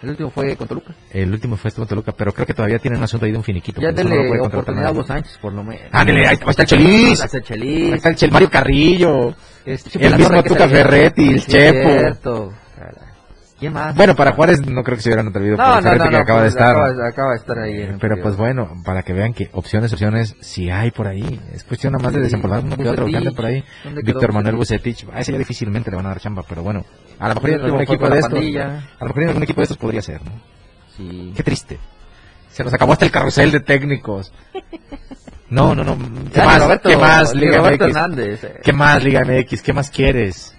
El 0.02 0.10
último 0.10 0.30
fue 0.30 0.56
con 0.56 0.66
Toluca. 0.66 0.94
El 1.10 1.30
último 1.30 1.56
fue 1.58 1.68
este 1.68 1.78
con 1.80 1.86
Toluca, 1.88 2.12
pero 2.12 2.32
creo 2.32 2.46
que 2.46 2.54
todavía 2.54 2.78
tienen 2.78 2.98
un 2.98 3.04
asunto 3.04 3.26
ahí 3.26 3.32
de 3.32 3.38
un 3.38 3.44
finiquito. 3.44 3.82
Ya 3.82 3.90
no 3.90 3.96
denle 3.96 4.40
oportunidad 4.40 4.86
a. 4.86 4.92
Hugo 4.92 5.04
Sánchez, 5.04 5.36
por 5.42 5.52
lo 5.52 5.62
menos. 5.62 5.82
Ándele, 5.92 6.26
ahí 6.26 6.38
está 6.48 6.62
el 6.62 6.68
Chelis. 6.68 7.20
Ahí 7.20 7.26
está 7.26 7.36
el 7.36 7.42
Ahí 7.42 7.48
Chelis. 7.48 8.04
está 8.06 8.24
el 8.26 8.32
Mario 8.32 8.50
Carrillo. 8.50 9.34
Este, 9.66 10.06
el 10.06 10.16
mismo 10.16 10.42
Tuca. 10.42 10.68
Ferretti, 10.68 11.28
el 11.28 11.44
Chepo. 11.44 11.88
cierto. 11.90 12.52
Caray. 13.60 13.72
¿Quién 13.72 13.72
más? 13.72 13.94
Bueno, 13.94 14.14
para 14.16 14.32
Juárez 14.32 14.66
no 14.66 14.82
creo 14.82 14.96
que 14.96 15.02
se 15.02 15.08
hubieran 15.10 15.28
atrevido 15.28 15.56
por 15.56 15.66
no, 15.66 15.74
no, 15.80 16.08
que 16.10 16.16
acaba 16.16 16.40
de 16.42 16.44
pues, 16.46 16.54
estar. 16.54 16.70
Acaba, 16.76 17.08
acaba 17.08 17.30
de 17.30 17.36
estar 17.36 17.58
ahí. 17.58 17.82
en 17.82 17.98
Pero 17.98 18.20
pues 18.22 18.36
bueno, 18.36 18.82
para 18.84 19.02
que 19.02 19.12
vean 19.12 19.32
que 19.34 19.48
opciones, 19.52 19.92
opciones, 19.92 20.36
sí 20.40 20.70
hay 20.70 20.90
por 20.90 21.06
ahí. 21.06 21.40
Es 21.52 21.64
cuestión 21.64 21.92
nada 21.92 22.04
más 22.04 22.12
de 22.12 22.18
Sí, 22.18 22.24
desempolvar 22.24 22.64
uno 22.64 22.76
que 22.76 22.88
otro 22.88 23.06
que 23.06 23.30
por 23.30 23.46
ahí. 23.46 23.64
¿Dónde 23.84 24.02
quedó 24.02 24.14
Víctor 24.14 24.32
Manuel 24.32 24.56
Bucetich? 24.56 25.06
A 25.12 25.20
ese 25.20 25.32
ya 25.32 25.38
difícilmente 25.38 25.90
le 25.90 25.96
van 25.96 26.06
a 26.06 26.10
dar 26.10 26.20
chamba, 26.20 26.42
pero 26.48 26.62
bueno, 26.62 26.84
a 27.18 27.28
lo 27.28 27.34
mejor 27.34 27.50
en 27.50 27.60
algún 27.60 27.80
equipo 27.82 28.08
de 28.08 28.18
estos, 28.18 28.32
a 28.38 28.38
lo 29.04 29.06
mejor 29.06 29.22
en 29.22 29.28
algún 29.28 29.42
equipo 29.42 29.60
de 29.60 29.64
estos 29.64 29.78
podría 29.78 30.02
ser, 30.02 30.24
¿no? 30.24 30.32
Sí. 30.96 31.32
Qué 31.36 31.42
triste. 31.42 31.78
Se 32.50 32.64
nos 32.64 32.74
acabó 32.74 32.92
hasta 32.92 33.04
el 33.04 33.10
carrusel 33.10 33.52
de 33.52 33.60
técnicos. 33.60 34.32
No, 35.50 35.74
no, 35.74 35.82
no. 35.84 35.96
¿Qué 36.32 36.40
Ah, 36.40 36.44
más? 36.44 36.80
¿Qué 36.80 36.96
más, 36.96 37.34
Liga 37.34 37.60
MX? 37.62 38.18
Eh. 38.18 38.60
¿Qué 38.62 38.72
más, 38.72 39.02
Liga 39.02 39.22
MX? 39.24 39.62
¿Qué 39.62 39.72
más 39.72 39.90
quieres? 39.90 40.54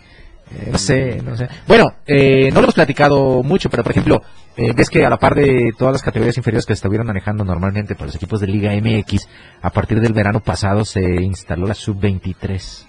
Eh, 0.59 0.69
no 0.71 0.77
sé, 0.77 1.21
no 1.23 1.35
sé. 1.37 1.47
Bueno, 1.67 1.93
eh, 2.05 2.49
no 2.49 2.55
lo 2.55 2.63
hemos 2.65 2.75
platicado 2.75 3.41
mucho, 3.43 3.69
pero 3.69 3.83
por 3.83 3.91
ejemplo, 3.91 4.21
eh, 4.57 4.73
ves 4.75 4.89
que 4.89 5.05
a 5.05 5.09
la 5.09 5.17
par 5.17 5.35
de 5.35 5.71
todas 5.77 5.93
las 5.93 6.01
categorías 6.01 6.35
inferiores 6.37 6.65
que 6.65 6.73
se 6.73 6.79
estuvieron 6.79 7.07
manejando 7.07 7.43
normalmente 7.45 7.95
por 7.95 8.07
los 8.07 8.15
equipos 8.15 8.41
de 8.41 8.47
Liga 8.47 8.71
MX, 8.75 9.27
a 9.61 9.69
partir 9.69 10.01
del 10.01 10.13
verano 10.13 10.41
pasado 10.41 10.83
se 10.85 11.01
instaló 11.21 11.67
la 11.67 11.73
sub-23. 11.73 12.85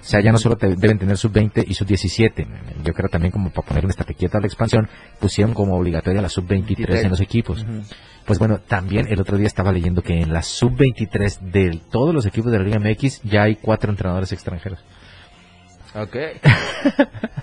O 0.00 0.08
sea, 0.08 0.20
ya 0.20 0.30
no 0.30 0.38
solo 0.38 0.56
te- 0.56 0.76
deben 0.76 0.98
tener 0.98 1.16
sub-20 1.16 1.64
y 1.66 1.74
sub-17. 1.74 2.46
Yo 2.84 2.92
creo 2.92 3.08
también 3.08 3.32
como 3.32 3.50
para 3.50 3.66
poner 3.66 3.84
una 3.84 3.90
estatequieta 3.90 4.38
a 4.38 4.40
la 4.40 4.46
expansión, 4.46 4.88
pusieron 5.18 5.52
como 5.54 5.76
obligatoria 5.76 6.20
la 6.22 6.28
sub-23 6.28 6.88
en 7.04 7.10
los 7.10 7.20
equipos. 7.20 7.64
Pues 8.24 8.38
bueno, 8.38 8.58
también 8.60 9.06
el 9.08 9.20
otro 9.20 9.36
día 9.38 9.46
estaba 9.48 9.72
leyendo 9.72 10.02
que 10.02 10.20
en 10.20 10.32
la 10.32 10.42
sub-23 10.42 11.40
de 11.40 11.80
todos 11.90 12.14
los 12.14 12.26
equipos 12.26 12.52
de 12.52 12.58
la 12.58 12.64
Liga 12.64 12.78
MX 12.78 13.22
ya 13.22 13.44
hay 13.44 13.56
cuatro 13.56 13.90
entrenadores 13.90 14.30
extranjeros. 14.32 14.78
Ok. 15.94 16.16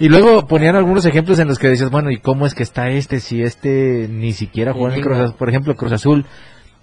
Y 0.00 0.08
luego 0.08 0.46
ponían 0.46 0.74
algunos 0.76 1.06
ejemplos 1.06 1.38
en 1.38 1.48
los 1.48 1.58
que 1.58 1.68
decías, 1.68 1.90
bueno, 1.90 2.10
¿y 2.10 2.18
cómo 2.18 2.46
es 2.46 2.54
que 2.54 2.62
está 2.62 2.88
este 2.90 3.20
si 3.20 3.42
este 3.42 4.08
ni 4.10 4.32
siquiera 4.32 4.72
jugó 4.72 4.88
en 4.88 4.94
el 4.94 5.00
Cruz 5.00 5.18
Azul? 5.18 5.34
Por 5.38 5.48
ejemplo, 5.48 5.74
Cruz 5.76 5.92
Azul, 5.92 6.26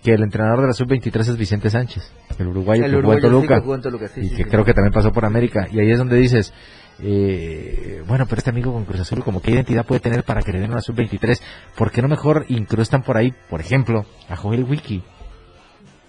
que 0.01 0.13
el 0.13 0.23
entrenador 0.23 0.61
de 0.61 0.67
la 0.67 0.73
sub-23 0.73 1.19
es 1.19 1.37
Vicente 1.37 1.69
Sánchez, 1.69 2.11
el 2.39 2.47
uruguayo 2.47 2.85
El 2.85 2.91
que 2.91 3.01
jugó 3.01 3.13
sí 3.15 3.21
Toluca. 3.21 3.55
que 3.55 3.61
jugó 3.61 3.75
en 3.75 3.81
Toluca, 3.81 4.07
sí, 4.07 4.21
y 4.21 4.29
sí, 4.29 4.35
que 4.37 4.45
creo 4.45 4.63
que 4.63 4.73
también 4.73 4.93
pasó 4.93 5.11
por 5.11 5.25
América. 5.25 5.67
Y 5.71 5.79
ahí 5.79 5.91
es 5.91 5.97
donde 5.97 6.15
dices, 6.15 6.53
eh, 7.03 8.01
bueno, 8.07 8.25
pero 8.27 8.39
este 8.39 8.49
amigo 8.49 8.71
con 8.71 8.85
Cruz 8.85 9.01
Azul, 9.01 9.23
como 9.23 9.41
qué 9.41 9.51
identidad 9.51 9.85
puede 9.85 9.99
tener 9.99 10.23
para 10.23 10.41
que 10.41 10.53
le 10.53 10.59
den 10.59 10.71
una 10.71 10.81
sub-23? 10.81 11.41
¿Por 11.75 11.91
qué 11.91 12.01
no 12.01 12.07
mejor 12.07 12.45
incrustan 12.47 13.03
por 13.03 13.17
ahí, 13.17 13.33
por 13.49 13.59
ejemplo, 13.59 14.05
a 14.29 14.37
Joel 14.37 14.63
Wiki? 14.63 15.03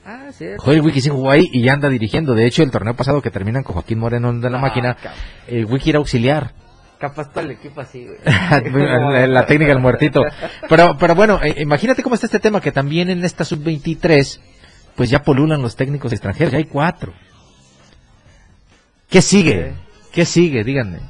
Ah, 0.05 0.29
cierto. 0.33 0.63
Joel 0.65 0.81
Wiki 0.81 1.01
sí 1.01 1.11
jugó 1.11 1.31
ahí 1.31 1.49
y 1.53 1.63
ya 1.63 1.75
anda 1.75 1.89
dirigiendo. 1.89 2.35
De 2.35 2.47
hecho, 2.47 2.63
el 2.63 2.71
torneo 2.71 2.95
pasado 2.95 3.23
que 3.23 3.31
terminan 3.31 3.63
con 3.63 3.75
Joaquín 3.75 3.99
Moreno 3.99 4.33
de 4.33 4.51
la 4.51 4.59
Ah, 4.59 4.61
máquina, 4.61 4.97
el 5.47 5.65
Wiki 5.67 5.91
era 5.91 5.99
auxiliar. 5.99 6.55
Capaz 6.99 7.31
todo 7.33 7.41
el 7.45 7.53
equipo 7.53 7.81
así, 7.81 8.07
güey. 8.71 8.85
la, 8.87 9.27
la 9.27 9.47
técnica 9.47 9.73
del 9.73 9.81
muertito. 9.83 10.23
Pero, 10.69 10.97
pero 10.99 11.15
bueno, 11.15 11.41
eh, 11.43 11.55
imagínate 11.61 12.03
cómo 12.03 12.15
está 12.15 12.27
este 12.27 12.41
tema, 12.41 12.61
que 12.61 12.73
también 12.73 13.11
en 13.11 13.25
esta 13.25 13.45
sub-23, 13.45 14.41
pues 14.97 15.11
ya 15.11 15.23
polulan 15.23 15.63
los 15.63 15.77
técnicos 15.77 16.13
extranjeros, 16.13 16.53
ya 16.53 16.59
hay 16.59 16.65
cuatro. 16.67 17.13
¿Qué 19.09 19.21
sigue? 19.23 19.75
¿Qué 20.13 20.25
sigue? 20.25 20.65
Díganme. 20.65 21.01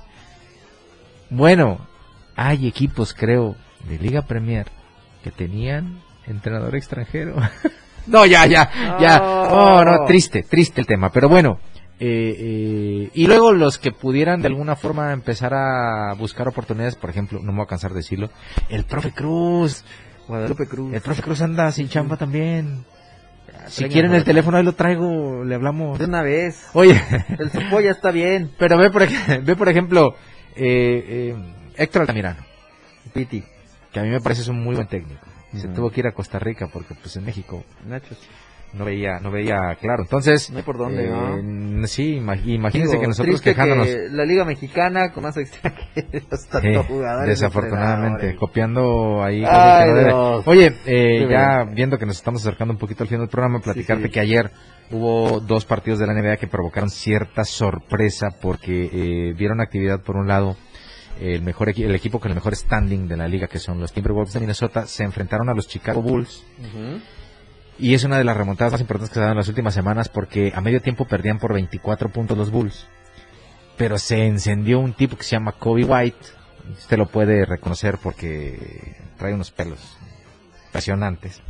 Bueno, 1.30 1.86
hay 2.36 2.66
equipos, 2.66 3.14
creo, 3.14 3.57
de 3.88 3.99
Liga 3.99 4.22
Premier 4.22 4.66
que 5.24 5.30
tenían 5.30 6.01
entrenador 6.26 6.74
extranjero. 6.76 7.36
no, 8.07 8.27
ya, 8.27 8.47
ya, 8.47 8.99
ya. 9.01 9.23
Oh, 9.23 9.85
no, 9.85 10.05
triste, 10.07 10.43
triste 10.43 10.81
el 10.81 10.87
tema. 10.87 11.11
Pero 11.11 11.29
bueno, 11.29 11.59
eh, 12.01 12.37
eh, 12.39 13.11
y 13.15 13.27
luego 13.27 13.53
los 13.53 13.79
que 13.79 13.93
pudieran 13.93 14.41
de 14.41 14.49
alguna 14.49 14.77
forma 14.77 15.13
empezar 15.13 15.55
a 15.55 16.15
buscar 16.15 16.49
oportunidades, 16.49 16.97
por 16.97 17.11
ejemplo, 17.11 17.39
no 17.41 17.53
me 17.53 17.59
voy 17.59 17.65
a 17.65 17.69
cansar 17.69 17.93
de 17.93 17.99
decirlo, 17.99 18.31
el 18.69 18.85
profe 18.85 19.13
Cruz. 19.13 19.85
Guadalupe 20.27 20.67
Cruz. 20.67 20.95
El 20.95 21.01
profe 21.01 21.23
Cruz 21.23 21.43
anda 21.43 21.71
sin 21.73 21.89
chamba 21.89 22.17
también. 22.17 22.85
Si 23.67 23.85
quieren 23.85 24.15
el 24.15 24.25
teléfono, 24.25 24.57
ahí 24.57 24.65
lo 24.65 24.75
traigo, 24.75 25.45
le 25.45 25.55
hablamos. 25.55 25.99
De 25.99 26.05
una 26.05 26.23
vez. 26.23 26.69
Oye, 26.75 27.01
El 27.39 27.51
supo 27.51 27.81
ya 27.81 27.93
está 27.93 28.11
bien. 28.11 28.51
pero 28.59 28.77
ve 28.79 28.91
por, 28.91 29.07
ve 29.45 29.57
por 29.57 29.69
ejemplo, 29.69 30.15
eh, 30.57 31.35
eh, 31.37 31.37
Héctor 31.77 32.03
Altamirano, 32.03 32.43
Piti. 33.13 33.43
que 33.93 34.01
a 34.01 34.03
mí 34.03 34.11
me 34.11 34.21
parece 34.21 34.43
es 34.43 34.49
un 34.49 34.63
muy 34.63 34.75
buen 34.75 34.89
técnico. 34.89 35.27
Se 35.55 35.69
tuvo 35.69 35.91
que 35.91 36.01
ir 36.01 36.07
a 36.07 36.13
Costa 36.13 36.39
Rica 36.39 36.69
porque 36.73 36.95
pues 36.95 37.17
en 37.17 37.25
México 37.25 37.63
Nachos. 37.87 38.19
no 38.73 38.85
veía 38.87 39.19
no 39.21 39.31
veía 39.31 39.77
claro. 39.81 40.03
Entonces, 40.05 40.51
No 40.51 40.57
hay 40.59 40.63
por 40.63 40.79
dónde, 40.79 41.09
¿no? 41.09 41.37
eh, 41.85 41.87
sí, 41.89 42.17
ima- 42.21 42.37
imagínense 42.45 42.93
Digo, 42.93 43.03
que 43.03 43.09
nosotros 43.09 43.41
quejándonos 43.43 43.87
que 43.87 44.09
la 44.11 44.25
Liga 44.25 44.45
Mexicana 44.47 45.13
con 45.13 45.25
más 45.25 45.37
extranjeros, 45.37 46.49
tanto 46.51 46.83
Sí, 46.83 46.89
jugadores. 46.89 47.29
desafortunadamente, 47.29 48.35
copiando 48.37 49.23
ahí. 49.23 49.45
Ay, 49.47 49.91
que 49.95 50.11
no. 50.11 50.37
Oye, 50.47 50.75
eh, 50.87 51.27
ya 51.31 51.65
viendo 51.65 51.99
que 51.99 52.07
nos 52.07 52.17
estamos 52.17 52.41
acercando 52.41 52.73
un 52.73 52.79
poquito 52.79 53.05
al 53.05 53.09
final 53.09 53.21
del 53.27 53.31
programa, 53.31 53.61
platicarte 53.61 54.05
sí. 54.07 54.11
que 54.11 54.21
ayer 54.21 54.51
hubo 54.91 55.41
dos 55.41 55.65
partidos 55.65 55.99
de 55.99 56.07
la 56.07 56.15
NBA 56.15 56.37
que 56.39 56.47
provocaron 56.47 56.89
cierta 56.91 57.45
sorpresa 57.45 58.29
porque 58.41 58.91
eh, 58.93 59.35
vieron 59.35 59.61
actividad 59.61 60.01
por 60.03 60.17
un 60.17 60.29
lado 60.29 60.57
el 61.21 61.43
mejor 61.43 61.69
el 61.69 61.95
equipo 61.95 62.19
con 62.19 62.31
el 62.31 62.35
mejor 62.35 62.57
standing 62.57 63.09
de 63.09 63.17
la 63.17 63.29
liga 63.29 63.47
que 63.47 63.59
son 63.59 63.81
los 63.81 63.93
Timberwolves 63.93 64.33
de 64.33 64.41
Minnesota 64.41 64.87
se 64.87 65.05
enfrentaron 65.05 65.49
a 65.49 65.55
los 65.55 65.69
Chicago 65.69 66.03
Bulls 66.03 66.45
y 67.79 67.95
es 67.95 68.05
una 68.05 68.19
de 68.19 68.25
las 68.25 68.37
remontadas 68.37 68.73
más 68.73 68.81
importantes 68.81 69.11
que 69.11 69.15
se 69.15 69.21
han 69.21 69.25
dado 69.25 69.33
en 69.33 69.39
las 69.39 69.49
últimas 69.49 69.75
semanas 69.75 70.09
porque 70.09 70.53
a 70.55 70.61
medio 70.61 70.81
tiempo 70.81 71.07
perdían 71.07 71.39
por 71.39 71.53
24 71.53 72.11
puntos 72.11 72.37
los 72.37 72.51
Bulls. 72.51 72.87
Pero 73.77 73.99
se 73.99 74.27
encendió 74.27 74.79
un 74.79 74.93
tipo 74.93 75.17
que 75.17 75.25
se 75.25 75.33
llama 75.33 75.53
Kobe 75.53 75.85
White. 75.85 76.27
Usted 76.79 76.99
lo 76.99 77.07
puede 77.07 77.45
reconocer 77.45 77.99
porque 78.01 78.97
trae 79.19 79.35
unos 79.35 79.51
pelos 79.51 79.97
impresionantes. 80.67 81.43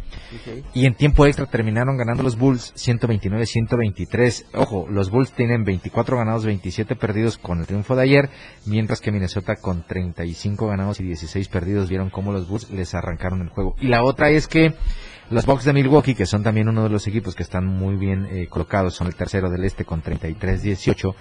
Y 0.74 0.86
en 0.86 0.94
tiempo 0.94 1.26
extra 1.26 1.46
terminaron 1.46 1.96
ganando 1.96 2.22
los 2.22 2.38
Bulls 2.38 2.74
129-123. 2.74 4.44
Ojo, 4.54 4.86
los 4.88 5.10
Bulls 5.10 5.32
tienen 5.32 5.64
24 5.64 6.16
ganados, 6.16 6.44
27 6.44 6.96
perdidos 6.96 7.38
con 7.38 7.60
el 7.60 7.66
triunfo 7.66 7.96
de 7.96 8.02
ayer, 8.02 8.30
mientras 8.66 9.00
que 9.00 9.12
Minnesota 9.12 9.56
con 9.56 9.82
35 9.86 10.66
ganados 10.66 11.00
y 11.00 11.04
16 11.04 11.48
perdidos 11.48 11.88
vieron 11.88 12.10
cómo 12.10 12.32
los 12.32 12.48
Bulls 12.48 12.70
les 12.70 12.94
arrancaron 12.94 13.42
el 13.42 13.48
juego. 13.48 13.74
Y 13.80 13.88
la 13.88 14.02
otra 14.04 14.30
es 14.30 14.48
que 14.48 14.74
los 15.30 15.46
Bucks 15.46 15.64
de 15.64 15.72
Milwaukee, 15.72 16.14
que 16.14 16.26
son 16.26 16.42
también 16.42 16.68
uno 16.68 16.82
de 16.82 16.90
los 16.90 17.06
equipos 17.06 17.34
que 17.34 17.42
están 17.42 17.66
muy 17.66 17.96
bien 17.96 18.26
eh, 18.30 18.48
colocados, 18.48 18.94
son 18.94 19.06
el 19.06 19.14
tercero 19.14 19.50
del 19.50 19.64
este 19.64 19.84
con 19.84 20.02
33-18, 20.02 21.14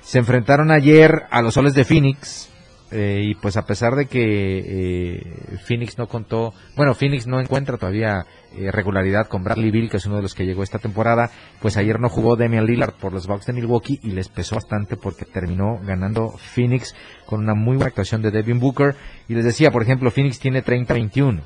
se 0.00 0.18
enfrentaron 0.18 0.70
ayer 0.70 1.24
a 1.30 1.42
los 1.42 1.54
Soles 1.54 1.74
de 1.74 1.84
Phoenix. 1.84 2.50
Eh, 2.90 3.20
y 3.22 3.34
pues 3.34 3.56
a 3.56 3.66
pesar 3.66 3.94
de 3.94 4.06
que 4.06 5.18
eh, 5.18 5.58
Phoenix 5.66 5.98
no 5.98 6.06
contó, 6.06 6.54
bueno, 6.76 6.94
Phoenix 6.94 7.26
no 7.26 7.40
encuentra 7.40 7.76
todavía 7.76 8.24
eh, 8.56 8.70
regularidad 8.72 9.28
con 9.28 9.44
Bradley 9.44 9.70
Bill, 9.70 9.90
que 9.90 9.98
es 9.98 10.06
uno 10.06 10.16
de 10.16 10.22
los 10.22 10.34
que 10.34 10.46
llegó 10.46 10.62
esta 10.62 10.78
temporada, 10.78 11.30
pues 11.60 11.76
ayer 11.76 12.00
no 12.00 12.08
jugó 12.08 12.36
Damian 12.36 12.64
Lillard 12.64 12.94
por 12.94 13.12
los 13.12 13.26
Bucks 13.26 13.44
de 13.44 13.52
Milwaukee 13.52 14.00
y 14.02 14.12
les 14.12 14.30
pesó 14.30 14.54
bastante 14.54 14.96
porque 14.96 15.26
terminó 15.26 15.78
ganando 15.82 16.30
Phoenix 16.30 16.94
con 17.26 17.40
una 17.40 17.54
muy 17.54 17.76
buena 17.76 17.88
actuación 17.88 18.22
de 18.22 18.30
Devin 18.30 18.58
Booker. 18.58 18.94
Y 19.28 19.34
les 19.34 19.44
decía, 19.44 19.70
por 19.70 19.82
ejemplo, 19.82 20.10
Phoenix 20.10 20.38
tiene 20.38 20.64
30-21, 20.64 21.42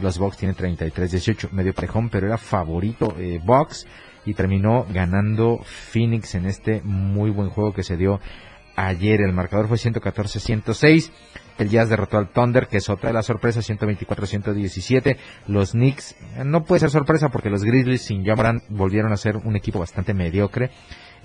los 0.00 0.18
Bucks 0.18 0.36
tienen 0.36 0.56
33-18, 0.56 1.52
medio 1.52 1.72
parejón, 1.72 2.10
pero 2.10 2.26
era 2.26 2.36
favorito 2.36 3.14
eh, 3.18 3.40
Bucks 3.42 3.86
y 4.24 4.34
terminó 4.34 4.86
ganando 4.92 5.58
Phoenix 5.64 6.34
en 6.34 6.46
este 6.46 6.82
muy 6.82 7.30
buen 7.30 7.48
juego 7.48 7.72
que 7.72 7.82
se 7.82 7.96
dio 7.96 8.20
ayer. 8.76 9.20
El 9.20 9.32
marcador 9.32 9.68
fue 9.68 9.76
114-106. 9.76 11.10
El 11.58 11.68
Jazz 11.68 11.88
derrotó 11.88 12.18
al 12.18 12.28
Thunder, 12.28 12.66
que 12.66 12.78
es 12.78 12.88
otra 12.88 13.10
de 13.10 13.14
las 13.14 13.26
sorpresas, 13.26 13.68
124-117. 13.68 15.16
Los 15.46 15.72
Knicks, 15.72 16.16
eh, 16.36 16.44
no 16.44 16.64
puede 16.64 16.80
ser 16.80 16.90
sorpresa 16.90 17.28
porque 17.28 17.50
los 17.50 17.64
Grizzlies 17.64 18.02
sin 18.02 18.24
John 18.26 18.36
Morant 18.36 18.62
volvieron 18.68 19.12
a 19.12 19.16
ser 19.16 19.36
un 19.36 19.56
equipo 19.56 19.78
bastante 19.78 20.14
mediocre. 20.14 20.70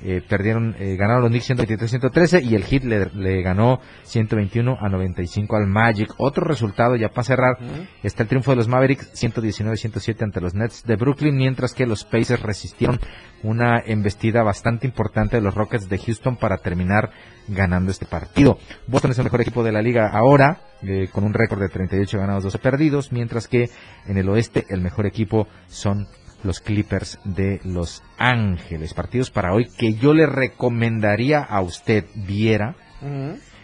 Eh, 0.03 0.21
perdieron, 0.27 0.75
eh, 0.77 0.95
ganaron 0.95 1.23
los 1.23 1.31
Knicks 1.31 1.49
123-113 1.49 2.43
y 2.43 2.53
el 2.53 2.65
Heat 2.65 2.83
le, 2.83 3.05
le 3.15 3.41
ganó 3.41 3.79
121 4.03 4.77
a 4.79 4.89
95 4.89 5.55
al 5.55 5.65
Magic. 5.65 6.13
Otro 6.17 6.45
resultado 6.45 6.95
ya 6.95 7.09
para 7.09 7.23
cerrar 7.23 7.57
está 8.03 8.21
el 8.21 8.29
triunfo 8.29 8.51
de 8.51 8.57
los 8.57 8.67
Mavericks 8.67 9.11
119-107 9.15 10.21
ante 10.21 10.39
los 10.39 10.53
Nets 10.53 10.83
de 10.83 10.97
Brooklyn, 10.97 11.35
mientras 11.35 11.73
que 11.73 11.87
los 11.87 12.03
Pacers 12.03 12.43
resistieron 12.43 12.99
una 13.41 13.79
embestida 13.79 14.43
bastante 14.43 14.85
importante 14.85 15.37
de 15.37 15.41
los 15.41 15.55
Rockets 15.55 15.89
de 15.89 15.97
Houston 15.97 16.35
para 16.35 16.57
terminar 16.57 17.09
ganando 17.47 17.91
este 17.91 18.05
partido. 18.05 18.57
Boston 18.87 19.11
es 19.11 19.17
el 19.17 19.25
mejor 19.25 19.41
equipo 19.41 19.63
de 19.63 19.71
la 19.71 19.81
liga 19.81 20.09
ahora, 20.11 20.61
eh, 20.83 21.07
con 21.11 21.23
un 21.23 21.33
récord 21.33 21.61
de 21.61 21.69
38 21.69 22.17
ganados, 22.17 22.43
12 22.43 22.59
perdidos, 22.59 23.11
mientras 23.11 23.47
que 23.47 23.69
en 24.07 24.17
el 24.17 24.29
oeste 24.29 24.65
el 24.69 24.81
mejor 24.81 25.05
equipo 25.05 25.47
son 25.67 26.07
los 26.43 26.59
Clippers 26.59 27.19
de 27.23 27.59
Los 27.63 28.03
Ángeles. 28.17 28.93
Partidos 28.93 29.31
para 29.31 29.53
hoy 29.53 29.67
que 29.77 29.93
yo 29.93 30.13
le 30.13 30.25
recomendaría 30.25 31.39
a 31.39 31.61
usted 31.61 32.05
viera. 32.15 32.75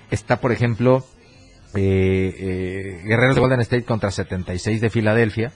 Está, 0.09 0.39
por 0.39 0.51
ejemplo, 0.51 1.03
eh, 1.75 2.33
eh, 2.37 3.01
Guerreros 3.03 3.35
de 3.35 3.41
Golden 3.41 3.61
State 3.61 3.83
contra 3.83 4.11
76 4.11 4.79
de 4.81 4.89
Filadelfia, 4.89 5.51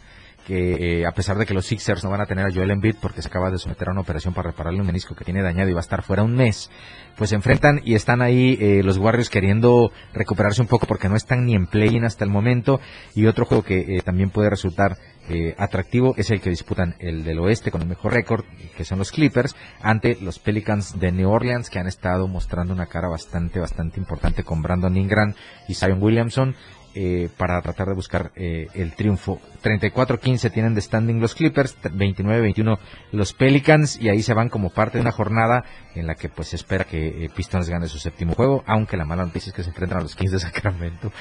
que 0.47 1.01
eh, 1.01 1.05
a 1.05 1.11
pesar 1.11 1.37
de 1.37 1.45
que 1.45 1.53
los 1.53 1.65
Sixers 1.65 2.05
no 2.05 2.09
van 2.09 2.21
a 2.21 2.25
tener 2.25 2.45
a 2.45 2.49
Joel 2.49 2.71
Embiid 2.71 2.95
porque 3.01 3.21
se 3.21 3.27
acaba 3.27 3.51
de 3.51 3.57
someter 3.57 3.89
a 3.89 3.91
una 3.91 3.99
operación 3.99 4.33
para 4.33 4.51
repararle 4.51 4.79
un 4.79 4.87
menisco 4.87 5.13
que 5.13 5.25
tiene 5.25 5.43
dañado 5.43 5.69
y 5.69 5.73
va 5.73 5.81
a 5.81 5.81
estar 5.81 6.03
fuera 6.03 6.23
un 6.23 6.35
mes, 6.35 6.71
pues 7.17 7.31
se 7.31 7.35
enfrentan 7.35 7.81
y 7.83 7.95
están 7.95 8.21
ahí 8.21 8.57
eh, 8.61 8.81
los 8.81 8.97
Warriors 8.97 9.29
queriendo 9.29 9.91
recuperarse 10.13 10.61
un 10.61 10.69
poco 10.69 10.87
porque 10.87 11.09
no 11.09 11.17
están 11.17 11.45
ni 11.45 11.53
en 11.53 11.67
play-in 11.67 12.05
hasta 12.05 12.23
el 12.23 12.29
momento 12.29 12.79
y 13.13 13.25
otro 13.25 13.43
juego 13.45 13.61
que 13.61 13.97
eh, 13.97 14.01
también 14.05 14.29
puede 14.29 14.49
resultar 14.49 14.95
eh, 15.29 15.53
atractivo 15.57 16.13
es 16.15 16.31
el 16.31 16.39
que 16.39 16.49
disputan 16.49 16.95
el 16.99 17.25
del 17.25 17.39
oeste 17.39 17.69
con 17.69 17.81
el 17.81 17.87
mejor 17.89 18.13
récord, 18.13 18.45
que 18.77 18.85
son 18.85 18.97
los 18.97 19.11
Clippers, 19.11 19.57
ante 19.81 20.17
los 20.21 20.39
Pelicans 20.39 20.97
de 21.01 21.11
New 21.11 21.29
Orleans, 21.29 21.69
que 21.69 21.79
han 21.79 21.87
estado 21.87 22.29
mostrando 22.29 22.73
una 22.73 22.85
cara 22.85 23.09
bastante, 23.09 23.59
bastante 23.59 23.99
importante 23.99 24.45
con 24.45 24.61
Brandon 24.61 24.95
Ingram 24.95 25.33
y 25.67 25.73
Zion 25.73 26.01
Williamson. 26.01 26.55
Eh, 26.99 27.29
para 27.37 27.61
tratar 27.61 27.89
de 27.89 27.93
buscar 27.93 28.31
eh, 28.35 28.69
el 28.73 28.93
triunfo. 28.93 29.39
34-15 29.63 30.51
tienen 30.51 30.73
de 30.73 30.81
standing 30.81 31.19
los 31.19 31.35
Clippers, 31.35 31.77
29-21 31.83 32.79
los 33.11 33.33
Pelicans 33.33 34.01
y 34.01 34.09
ahí 34.09 34.23
se 34.23 34.33
van 34.33 34.49
como 34.49 34.71
parte 34.71 34.97
de 34.97 35.03
una 35.03 35.11
jornada 35.11 35.63
en 35.93 36.07
la 36.07 36.15
que 36.15 36.27
pues 36.27 36.47
se 36.47 36.55
espera 36.55 36.85
que 36.85 37.25
eh, 37.25 37.29
Pistons 37.35 37.69
gane 37.69 37.87
su 37.87 37.99
séptimo 37.99 38.33
juego, 38.33 38.63
aunque 38.65 38.97
la 38.97 39.05
mala 39.05 39.25
noticia 39.25 39.51
es 39.51 39.55
que 39.55 39.61
se 39.61 39.69
enfrentan 39.69 39.99
a 39.99 40.01
los 40.01 40.15
Kings 40.15 40.31
de 40.31 40.39
Sacramento, 40.39 41.11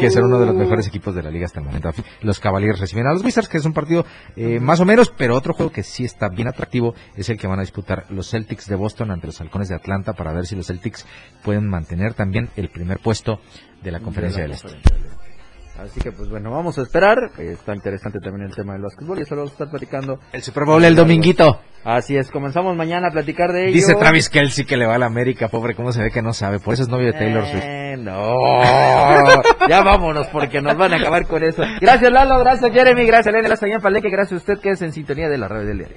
que 0.00 0.10
son 0.10 0.24
uno 0.24 0.40
de 0.40 0.46
los 0.46 0.54
mejores 0.56 0.88
equipos 0.88 1.14
de 1.14 1.22
la 1.22 1.30
liga 1.30 1.46
hasta 1.46 1.60
el 1.60 1.66
momento. 1.66 1.90
Los 2.22 2.40
Cavaliers 2.40 2.80
reciben 2.80 3.06
a 3.06 3.12
los 3.12 3.22
Wizards, 3.22 3.48
que 3.48 3.58
es 3.58 3.64
un 3.64 3.72
partido 3.72 4.04
eh, 4.34 4.58
más 4.58 4.80
o 4.80 4.84
menos, 4.84 5.12
pero 5.16 5.36
otro 5.36 5.54
juego 5.54 5.70
que 5.70 5.84
sí 5.84 6.04
está 6.04 6.28
bien 6.28 6.48
atractivo 6.48 6.94
es 7.16 7.28
el 7.28 7.38
que 7.38 7.46
van 7.46 7.60
a 7.60 7.62
disputar 7.62 8.06
los 8.10 8.30
Celtics 8.30 8.66
de 8.66 8.74
Boston 8.74 9.12
ante 9.12 9.28
los 9.28 9.40
Halcones 9.40 9.68
de 9.68 9.76
Atlanta 9.76 10.14
para 10.14 10.32
ver 10.32 10.46
si 10.46 10.56
los 10.56 10.66
Celtics 10.66 11.06
pueden 11.44 11.68
mantener 11.68 12.14
también 12.14 12.48
el 12.56 12.68
primer 12.68 12.98
puesto 12.98 13.40
de 13.82 13.90
la 13.90 14.00
Conferencia 14.00 14.42
del 14.42 14.52
Este. 14.52 14.68
Así 15.82 15.98
que 15.98 16.12
pues 16.12 16.28
bueno, 16.28 16.50
vamos 16.50 16.78
a 16.78 16.82
esperar. 16.82 17.30
Está 17.38 17.74
interesante 17.74 18.18
también 18.20 18.48
el 18.50 18.54
tema 18.54 18.74
del 18.74 18.82
básquetbol 18.82 19.18
y 19.18 19.22
eso 19.22 19.34
lo 19.34 19.42
vamos 19.42 19.52
a 19.52 19.54
estar 19.54 19.70
platicando. 19.70 20.18
El 20.32 20.42
Super 20.42 20.64
Bowl 20.66 20.84
el 20.84 20.94
dominguito. 20.94 21.60
Así 21.84 22.16
es, 22.16 22.30
comenzamos 22.30 22.76
mañana 22.76 23.08
a 23.08 23.10
platicar 23.10 23.52
de 23.52 23.64
ello. 23.64 23.72
Dice 23.72 23.94
Travis 23.94 24.28
Kelsey 24.28 24.66
que 24.66 24.76
le 24.76 24.86
va 24.86 24.96
a 24.96 24.98
la 24.98 25.06
América, 25.06 25.48
pobre, 25.48 25.74
cómo 25.74 25.92
se 25.92 26.02
ve 26.02 26.10
que 26.10 26.20
no 26.20 26.34
sabe. 26.34 26.58
Por 26.58 26.74
eso 26.74 26.82
es 26.82 26.90
novio 26.90 27.06
de 27.06 27.12
Taylor 27.14 27.46
Swift. 27.46 27.64
Eh, 27.64 27.96
no, 27.98 28.62
ya 29.68 29.82
vámonos 29.82 30.26
porque 30.26 30.60
nos 30.60 30.76
van 30.76 30.92
a 30.92 30.96
acabar 30.96 31.26
con 31.26 31.42
eso. 31.42 31.62
Gracias 31.80 32.12
Lalo, 32.12 32.38
gracias 32.40 32.70
Jeremy, 32.70 33.06
gracias 33.06 33.28
Elena, 33.28 33.48
gracias 33.48 33.70
Ian 33.70 33.80
Paleque, 33.80 34.10
gracias 34.10 34.32
a 34.32 34.36
usted 34.36 34.60
que 34.62 34.70
es 34.70 34.82
en 34.82 34.92
sintonía 34.92 35.30
de 35.30 35.38
la 35.38 35.48
radio 35.48 35.66
del 35.66 35.78
diario. 35.78 35.96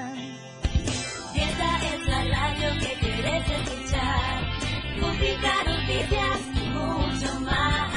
Música, 5.41 5.63
noticias 5.65 6.39
mucho 6.71 7.39
más. 7.41 7.91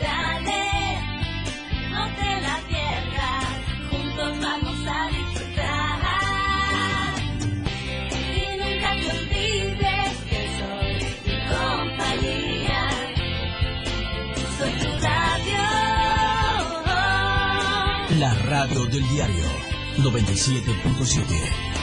Dale, 0.00 0.64
no 1.90 2.02
te 2.14 2.40
la 2.40 2.56
pierdas. 2.68 3.46
Juntos 3.90 4.32
vamos 4.40 4.78
a 4.86 5.08
disfrutar. 5.08 5.98
Y 8.12 8.22
nunca 8.58 8.88
te 9.00 9.06
olvides 9.18 10.12
que 10.30 10.40
soy 10.58 10.92
tu 11.24 11.34
compañía. 11.52 12.82
Soy 14.58 14.72
tu 14.78 14.90
radio. 15.04 15.64
La 18.18 18.32
radio 18.34 18.80
del 18.86 19.04
diario 19.08 19.46
97.7. 19.98 21.77